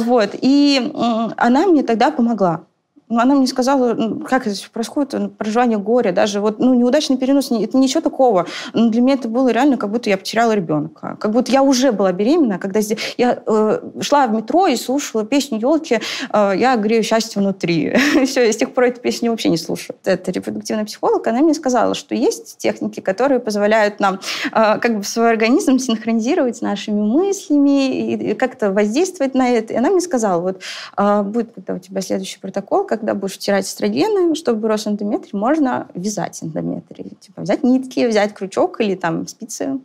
[0.02, 0.30] Вот.
[0.34, 0.92] И
[1.38, 2.62] она мне тогда помогла.
[3.10, 6.76] Но ну, она мне сказала, ну, как это происходит, ну, проживание горя, даже вот, ну,
[6.76, 8.46] неудачный перенос, это ничего такого.
[8.74, 11.18] Но для меня это было реально, как будто я потеряла ребенка.
[11.20, 12.80] Как будто я уже была беременна, когда
[13.18, 16.00] я э, шла в метро и слушала песню «Елки»,
[16.32, 17.96] э, «Я грею счастье внутри».
[18.26, 19.96] все, я с тех пор эту песню вообще не слушаю.
[20.04, 24.20] Это репродуктивный психолог, она мне сказала, что есть техники, которые позволяют нам
[24.52, 29.74] э, как бы свой организм синхронизировать с нашими мыслями и как-то воздействовать на это.
[29.74, 30.62] И она мне сказала, вот
[30.96, 35.32] э, будет когда у тебя следующий протокол, как когда будешь втирать эстрогены, чтобы рос эндометрий,
[35.34, 37.14] можно вязать эндометрий.
[37.20, 39.80] Типа взять нитки, взять крючок или там спицы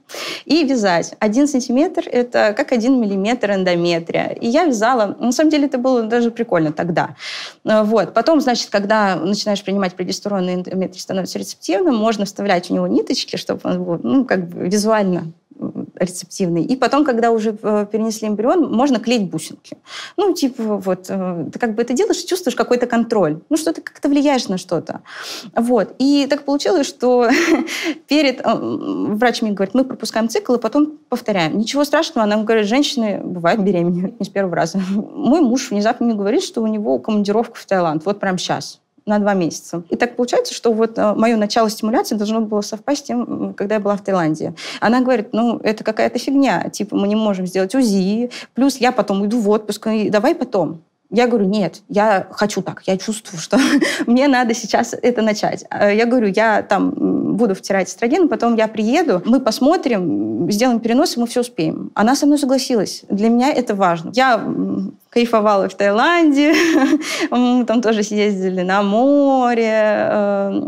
[0.44, 1.14] и вязать.
[1.18, 4.36] Один сантиметр– это как один миллиметр эндометрия.
[4.40, 5.16] И я вязала.
[5.18, 7.16] На самом деле это было даже прикольно тогда.
[7.64, 8.12] Вот.
[8.14, 13.36] Потом, значит, когда начинаешь принимать прогестерон, и эндометрий становится рецептивным, можно вставлять в него ниточки,
[13.36, 15.32] чтобы он был ну, как бы визуально
[15.96, 16.64] рецептивный.
[16.64, 19.76] И потом, когда уже э, перенесли эмбрион, можно клеить бусинки.
[20.16, 23.40] Ну, типа, вот, э, ты как бы это делаешь, чувствуешь какой-то контроль.
[23.48, 25.00] Ну, что ты как-то влияешь на что-то.
[25.54, 25.94] Вот.
[25.98, 27.28] И так получилось, что
[28.08, 28.40] перед...
[28.40, 31.56] Э, врач мне говорит, мы пропускаем цикл, и потом повторяем.
[31.58, 34.78] Ничего страшного, она говорит, женщины бывают беременны не с первого раза.
[34.94, 38.04] Мой муж внезапно мне говорит, что у него командировка в Таиланд.
[38.04, 39.82] Вот прямо сейчас на два месяца.
[39.90, 43.76] И так получается, что вот э, мое начало стимуляции должно было совпасть с тем, когда
[43.76, 44.54] я была в Таиланде.
[44.80, 49.22] Она говорит, ну, это какая-то фигня, типа, мы не можем сделать УЗИ, плюс я потом
[49.22, 50.80] уйду в отпуск, и давай потом.
[51.10, 53.58] Я говорю, нет, я хочу так, я чувствую, что
[54.06, 55.64] мне надо сейчас это начать.
[55.70, 61.16] Э, я говорю, я там буду втирать эстроген, потом я приеду, мы посмотрим, сделаем перенос,
[61.16, 61.90] и мы все успеем.
[61.94, 63.04] Она со мной согласилась.
[63.08, 64.10] Для меня это важно.
[64.14, 64.42] Я
[65.14, 66.54] кайфовала в Таиланде,
[67.66, 70.60] там тоже съездили на море, э,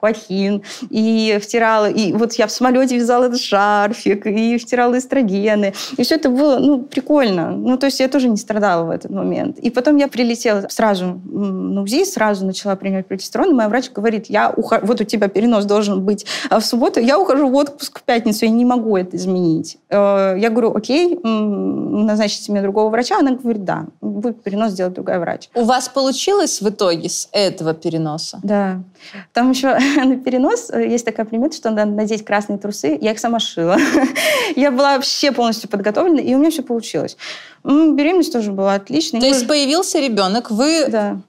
[0.00, 6.02] Хуахин, и втирала, и вот я в самолете вязала этот шарфик, и втирала эстрогены, и
[6.02, 7.50] все это было, ну, прикольно.
[7.50, 9.58] Ну, то есть я тоже не страдала в этот момент.
[9.58, 14.26] И потом я прилетела сразу на УЗИ, сразу начала принимать прогестерон, и моя врач говорит,
[14.28, 18.02] я ухожу, вот у тебя перенос должен быть в субботу, я ухожу в отпуск в
[18.02, 19.78] пятницу, я не могу это изменить.
[19.88, 25.20] Э, я говорю, окей, назначите мне другого врача, она говорит, да, будет перенос сделать другая
[25.20, 25.48] врач.
[25.54, 28.40] У вас получилось в итоге с этого переноса?
[28.42, 28.82] Да.
[29.32, 32.98] Там еще на перенос э, есть такая примета, что надо надеть красные трусы.
[33.00, 33.76] Я их сама шила.
[34.56, 37.16] Я была вообще полностью подготовлена, и у меня все получилось.
[37.64, 39.20] Беременность тоже была отличной.
[39.20, 41.20] То есть появился ребенок, вы да.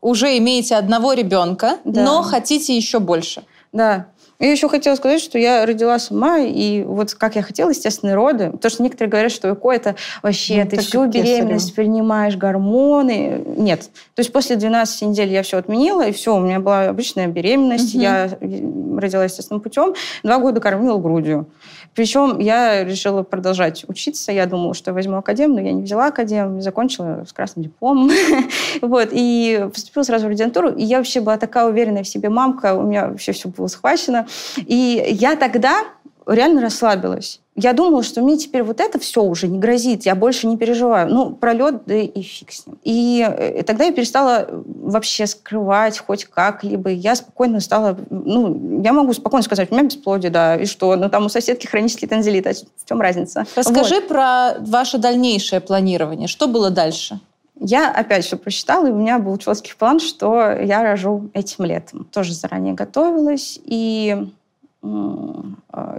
[0.00, 2.02] уже имеете одного ребенка, да.
[2.02, 3.44] но хотите еще больше.
[3.72, 4.06] Да.
[4.38, 8.50] Я еще хотела сказать, что я родила сама, и вот как я хотела естественные роды,
[8.50, 11.90] потому что некоторые говорят, что ЭКО это вообще, ну, ты всю беременность кесарево.
[11.92, 13.42] принимаешь, гормоны.
[13.56, 13.90] Нет.
[14.14, 17.94] То есть после 12 недель я все отменила, и все, у меня была обычная беременность,
[17.94, 18.02] угу.
[18.02, 21.48] я родила естественным путем, два года кормила грудью.
[21.96, 24.30] Причем я решила продолжать учиться.
[24.30, 28.10] Я думала, что я возьму академ, но я не взяла академ, закончила с красным дипломом.
[28.82, 30.70] вот, и поступила сразу в резидентуру.
[30.70, 34.26] И я вообще была такая уверенная в себе мамка, у меня вообще все было схвачено.
[34.58, 35.84] И я тогда
[36.26, 37.40] реально расслабилась.
[37.56, 41.08] Я думала, что мне теперь вот это все уже не грозит, я больше не переживаю.
[41.08, 42.78] Ну, пролет, да и фиг с ним.
[42.84, 46.90] И э, тогда я перестала вообще скрывать хоть как-либо.
[46.90, 47.96] Я спокойно стала...
[48.10, 50.94] Ну, я могу спокойно сказать, у меня бесплодие, да, и что?
[50.96, 53.46] Ну, там у соседки хронический тензилит, а в чем разница?
[53.56, 54.08] Расскажи вот.
[54.08, 56.28] про ваше дальнейшее планирование.
[56.28, 57.20] Что было дальше?
[57.58, 62.06] Я опять все просчитала, и у меня был четкий план, что я рожу этим летом.
[62.12, 64.28] Тоже заранее готовилась, и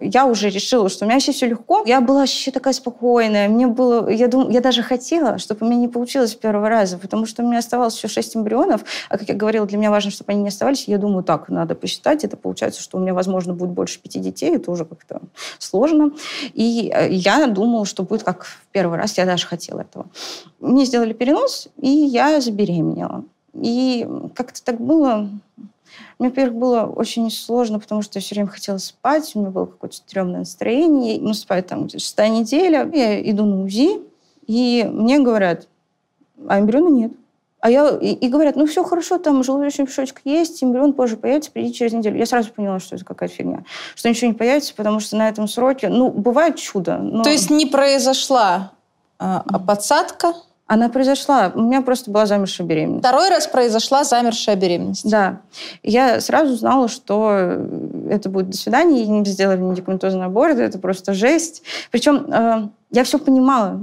[0.02, 1.84] я уже решила, что у меня вообще все легко.
[1.86, 3.48] Я была вообще такая спокойная.
[3.50, 6.98] Мне было, я, дум, я даже хотела, чтобы у меня не получилось с первого раза,
[6.98, 8.84] потому что у меня оставалось еще шесть эмбрионов.
[9.10, 10.88] А как я говорила, для меня важно, чтобы они не оставались.
[10.88, 12.24] Я думаю, так, надо посчитать.
[12.24, 14.56] Это получается, что у меня, возможно, будет больше пяти детей.
[14.56, 15.22] Это уже как-то
[15.60, 16.12] сложно.
[16.54, 19.18] И э, я думала, что будет как в первый раз.
[19.18, 20.08] Я даже хотела этого.
[20.60, 23.24] Мне сделали перенос, и я забеременела.
[23.54, 25.30] И как-то так было
[26.20, 29.66] мне, во-первых, было очень сложно, потому что я все время хотела спать, у меня было
[29.66, 31.20] какое-то стрёмное настроение.
[31.22, 32.90] Ну, спать там шестая неделя.
[32.92, 34.02] Я иду на УЗИ,
[34.48, 35.68] и мне говорят,
[36.48, 37.12] а эмбриона нет.
[37.60, 41.52] А я, и, и говорят, ну все хорошо, там желудочный мешочек есть, эмбрион позже появится,
[41.52, 42.18] приди через неделю.
[42.18, 43.64] Я сразу поняла, что это какая-то фигня.
[43.96, 46.98] Что ничего не появится, потому что на этом сроке, ну, бывает чудо.
[46.98, 47.24] Но...
[47.24, 48.72] То есть не произошла
[49.20, 50.34] а, а подсадка?
[50.68, 51.52] Она произошла.
[51.56, 53.00] У меня просто была замершая беременность.
[53.00, 55.10] Второй раз произошла замершая беременность.
[55.10, 55.40] Да.
[55.82, 57.66] Я сразу знала, что
[58.10, 61.64] это будет до свидания, и не сделали медикаментозный аборт, это просто жесть.
[61.90, 63.80] Причем э, я все понимала.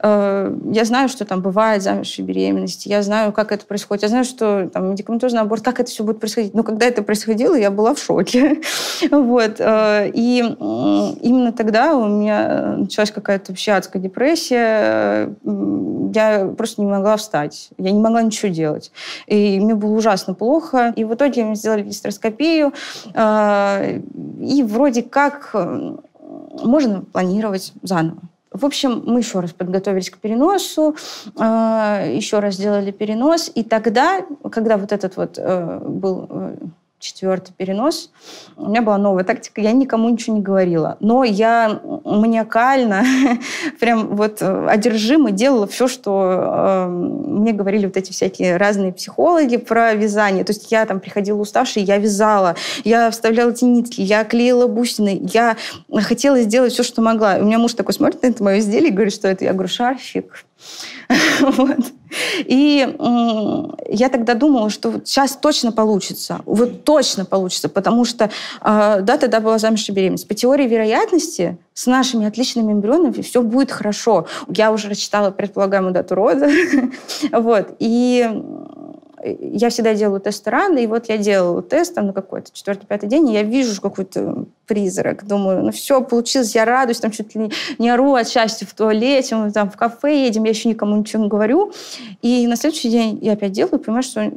[0.00, 4.24] Э, я знаю, что там бывает замершие беременности, я знаю, как это происходит, я знаю,
[4.24, 6.54] что там медикаментозный аборт, как это все будет происходить.
[6.54, 8.60] Но когда это происходило, я была в шоке.
[9.10, 9.56] вот.
[9.58, 15.34] Э, и именно тогда у меня началась какая-то вообще адская депрессия.
[16.14, 17.70] Я просто не могла встать.
[17.76, 18.92] Я не могла ничего делать.
[19.26, 20.92] И мне было ужасно плохо.
[20.94, 22.72] И в итоге мне сделали гистероскопию.
[23.14, 23.98] Э,
[24.40, 25.54] и вроде как
[26.62, 28.18] можно планировать заново.
[28.54, 30.94] В общем, мы еще раз подготовились к переносу,
[31.36, 36.56] а, еще раз сделали перенос, и тогда, когда вот этот вот э, был э,
[37.04, 38.10] четвертый перенос.
[38.56, 40.96] У меня была новая тактика, я никому ничего не говорила.
[41.00, 43.04] Но я маниакально,
[43.80, 49.58] прям вот э, одержимо делала все, что э, мне говорили вот эти всякие разные психологи
[49.58, 50.44] про вязание.
[50.44, 55.20] То есть я там приходила уставшей, я вязала, я вставляла эти нитки, я клеила бусины,
[55.32, 55.56] я
[56.02, 57.36] хотела сделать все, что могла.
[57.36, 59.44] У меня муж такой смотрит на это мое изделие и говорит, что это.
[59.44, 60.44] Я говорю, шарфик.
[61.40, 61.78] вот.
[62.38, 62.96] И
[63.88, 68.30] я тогда думала, что сейчас точно получится, вот точно получится, потому что,
[68.60, 70.28] э, да, тогда была замешана беременность.
[70.28, 74.26] По теории вероятности с нашими отличными эмбрионами все будет хорошо.
[74.48, 76.48] Я уже рассчитала предполагаемую дату рода,
[77.32, 78.28] вот, и
[79.24, 83.28] я всегда делаю тесты рано, и вот я делала тест там на какой-то четвертый-пятый день,
[83.28, 85.26] и я вижу какой-то призрак.
[85.26, 89.36] Думаю, ну все, получилось, я радуюсь, там чуть ли не ору от счастья в туалете,
[89.36, 91.72] мы там в кафе едем, я еще никому ничего не говорю.
[92.22, 94.30] И на следующий день я опять делаю, понимаю, что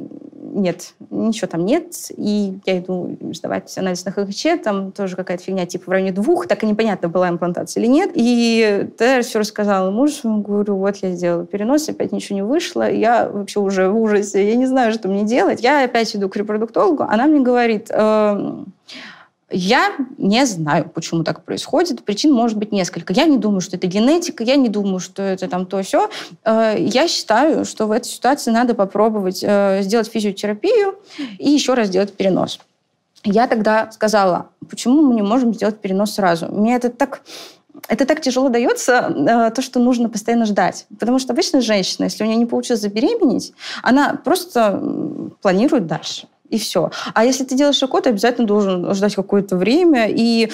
[0.52, 1.94] нет, ничего там нет.
[2.16, 6.46] И я иду сдавать анализ на ХГЧ, там тоже какая-то фигня типа в районе двух,
[6.46, 8.10] так и непонятно, была имплантация или нет.
[8.14, 12.90] И тогда я все рассказала мужу, говорю, вот я сделала перенос, опять ничего не вышло,
[12.90, 15.62] я вообще уже в ужасе, я не знаю, что мне делать.
[15.62, 18.64] Я опять иду к репродуктологу, она мне говорит, э,
[19.50, 22.04] я не знаю, почему так происходит.
[22.04, 23.12] Причин может быть несколько.
[23.14, 26.10] Я не думаю, что это генетика, я не думаю, что это там то все.
[26.44, 30.98] Э, я считаю, что в этой ситуации надо попробовать э, сделать физиотерапию
[31.38, 32.60] и еще раз сделать перенос.
[33.24, 36.46] Я тогда сказала, почему мы не можем сделать перенос сразу?
[36.46, 37.22] Мне это так
[37.86, 40.86] это так тяжело дается, э, то, что нужно постоянно ждать.
[40.98, 44.82] Потому что обычно женщина, если у нее не получилось забеременеть, она просто
[45.40, 46.90] планирует дальше и все.
[47.14, 50.50] А если ты делаешь ЭКО, ты обязательно должен ждать какое-то время, и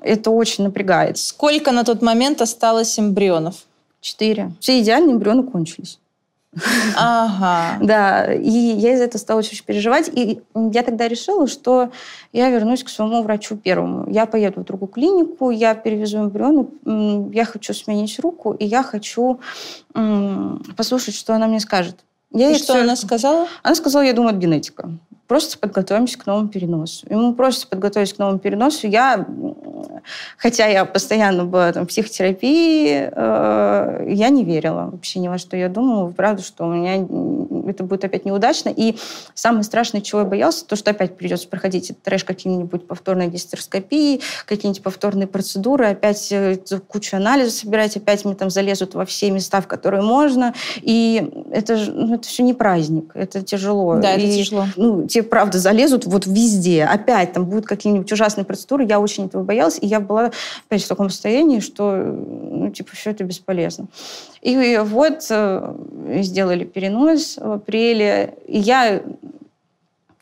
[0.00, 1.18] это очень напрягает.
[1.18, 3.56] Сколько на тот момент осталось эмбрионов?
[4.00, 4.52] Четыре.
[4.60, 5.98] Все идеальные эмбрионы кончились.
[6.96, 7.78] Ага.
[7.84, 10.10] Да, и я из-за этого стала очень переживать.
[10.12, 11.90] И я тогда решила, что
[12.32, 14.10] я вернусь к своему врачу первому.
[14.10, 16.66] Я поеду в другую клинику, я перевезу эмбрионы,
[17.32, 19.40] я хочу сменить руку, и я хочу
[20.76, 21.96] послушать, что она мне скажет.
[22.34, 23.48] Я и что она сказала?
[23.62, 24.90] Она сказала, я думаю, это генетика.
[25.26, 27.06] Просто подготовимся к новому переносу.
[27.08, 28.86] И мы просто подготовились к новому переносу.
[28.86, 29.26] Я,
[30.36, 35.56] хотя я постоянно была там, в психотерапии, э, я не верила вообще ни во что.
[35.56, 36.96] Я думала, правда, что у меня
[37.68, 38.68] это будет опять неудачно.
[38.68, 38.96] И
[39.34, 44.20] самое страшное, чего я боялся, то, что опять придется проходить этот трэш какие-нибудь повторные гистероскопии,
[44.44, 49.62] какие-нибудь повторные процедуры, опять э, кучу анализов собирать, опять мне там залезут во все места,
[49.62, 50.52] в которые можно.
[50.82, 53.96] И это, ну, это все не праздник, это тяжело.
[53.96, 54.66] Да, и, это тяжело.
[54.76, 56.84] Ну, тебе, правда, залезут вот везде.
[56.84, 58.84] Опять там будут какие-нибудь ужасные процедуры.
[58.84, 59.78] Я очень этого боялась.
[59.80, 60.30] И я была
[60.66, 63.86] опять в таком состоянии, что, ну, типа, все это бесполезно.
[64.42, 65.74] И вот э,
[66.22, 68.34] сделали перенос в апреле.
[68.46, 69.02] И я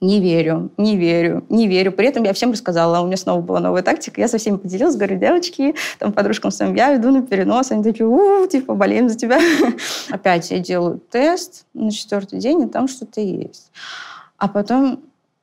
[0.02, 1.92] не верю, не верю, не верю.
[1.92, 4.96] При этом я всем рассказала, у меня снова была новая тактика, я со всеми поделилась,
[4.96, 9.16] говорю, девочки, там, подружкам своим, я иду на перенос, они такие, у, типа, болеем за
[9.16, 9.40] тебя.
[10.10, 13.70] Опять я делаю тест на четвертый день, и там что-то есть.
[14.42, 14.98] А потом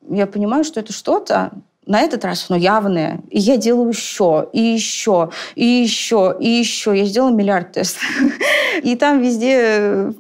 [0.10, 1.52] я понимаю, что это что-то,
[1.86, 3.22] на этот раз оно явное.
[3.30, 6.98] И я делаю еще, и еще, и еще, и еще.
[6.98, 8.04] Я сделала миллиард тестов.
[8.84, 10.14] И там везде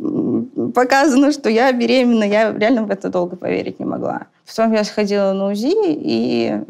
[0.74, 2.24] показано, что я беременна.
[2.24, 4.28] Я реально в это долго поверить не могла.
[4.48, 6.62] Потом я сходила на УЗИ, и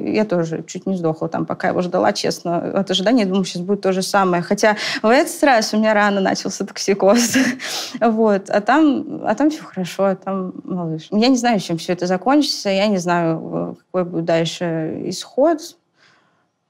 [0.00, 3.22] я тоже чуть не сдохла там, пока его ждала, честно, от ожидания.
[3.22, 4.42] Я думаю, сейчас будет то же самое.
[4.42, 7.36] Хотя в этот раз у меня рано начался токсикоз.
[8.00, 8.50] вот.
[8.50, 11.08] А там, а там все хорошо, а там малыш.
[11.10, 12.70] Я не знаю, чем все это закончится.
[12.70, 15.58] Я не знаю, какой будет дальше исход.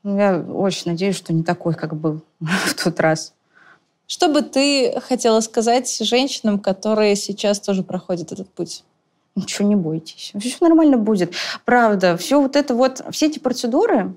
[0.02, 3.34] Я очень надеюсь, что не такой, как был в тот раз.
[4.06, 8.82] Что бы ты хотела сказать женщинам, которые сейчас тоже проходят этот путь?
[9.36, 10.32] Ничего не бойтесь.
[10.38, 11.34] Все нормально будет.
[11.64, 14.14] Правда, все вот это вот, все эти процедуры,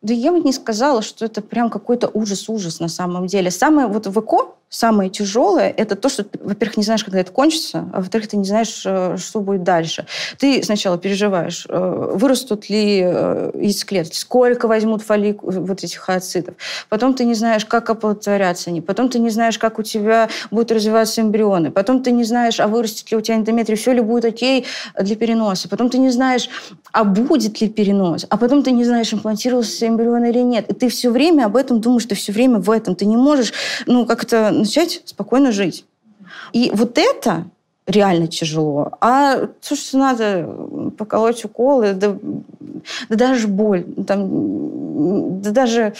[0.00, 3.50] да я бы не сказала, что это прям какой-то ужас-ужас на самом деле.
[3.50, 7.90] Самое вот в ЭКО, самое тяжелое, это то, что, во-первых, не знаешь, когда это кончится,
[7.92, 10.06] а во-вторых, ты не знаешь, э, что будет дальше.
[10.38, 16.54] Ты сначала переживаешь, э, вырастут ли э, яйцеклетки, сколько возьмут фолик вот этих ацитов.
[16.88, 18.80] Потом ты не знаешь, как оплодотворятся они.
[18.80, 21.70] Потом ты не знаешь, как у тебя будут развиваться эмбрионы.
[21.70, 24.64] Потом ты не знаешь, а вырастет ли у тебя эндометрий, все ли будет окей
[24.98, 25.68] для переноса.
[25.68, 26.48] Потом ты не знаешь,
[26.92, 28.24] а будет ли перенос.
[28.30, 30.70] А потом ты не знаешь, имплантировался эмбрион или нет.
[30.70, 32.94] И ты все время об этом думаешь, ты все время в этом.
[32.94, 33.52] Ты не можешь,
[33.86, 35.84] ну, как-то начать спокойно жить.
[36.52, 37.44] И вот это
[37.86, 38.92] реально тяжело.
[39.00, 42.16] А то, что надо поколоть уколы, да,
[43.08, 45.94] да даже боль, там, да даже,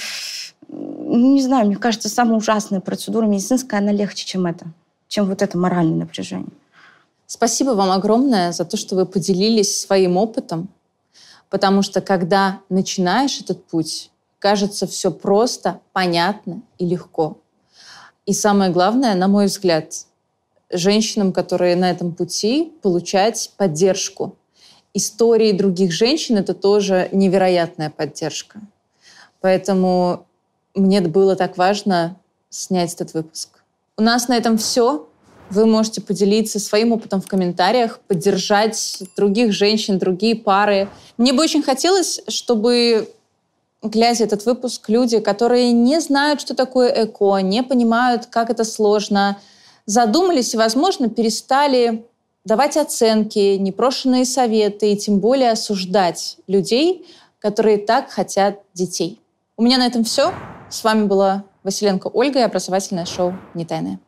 [0.69, 4.67] не знаю, мне кажется, самая ужасная процедура медицинская, она легче, чем это,
[5.09, 6.49] чем вот это моральное напряжение.
[7.27, 10.69] Спасибо вам огромное за то, что вы поделились своим опытом,
[11.51, 17.39] потому что когда начинаешь этот путь, кажется все просто, понятно и легко.
[18.27, 20.07] И самое главное, на мой взгляд,
[20.71, 24.37] женщинам, которые на этом пути, получать поддержку.
[24.95, 28.61] Истории других женщин— это тоже невероятная поддержка.
[29.41, 30.27] Поэтому
[30.75, 32.17] мне было так важно
[32.49, 33.63] снять этот выпуск.
[33.97, 35.09] У нас на этом все.
[35.51, 40.89] Вы можете поделиться своим опытом в комментариях, поддержать других женщин, другие пары.
[41.19, 43.13] Мне бы очень хотелось, чтобы
[43.83, 49.39] глядя этот выпуск, люди, которые не знают, что такое эко, не понимают, как это сложно,
[49.87, 52.05] задумались и, возможно, перестали
[52.45, 57.07] давать оценки, непрошенные советы и тем более осуждать людей,
[57.39, 59.21] которые так хотят детей.
[59.57, 60.33] У меня на этом все.
[60.71, 64.01] С вами была Василенко Ольга и образовательное шоу «Не тайное».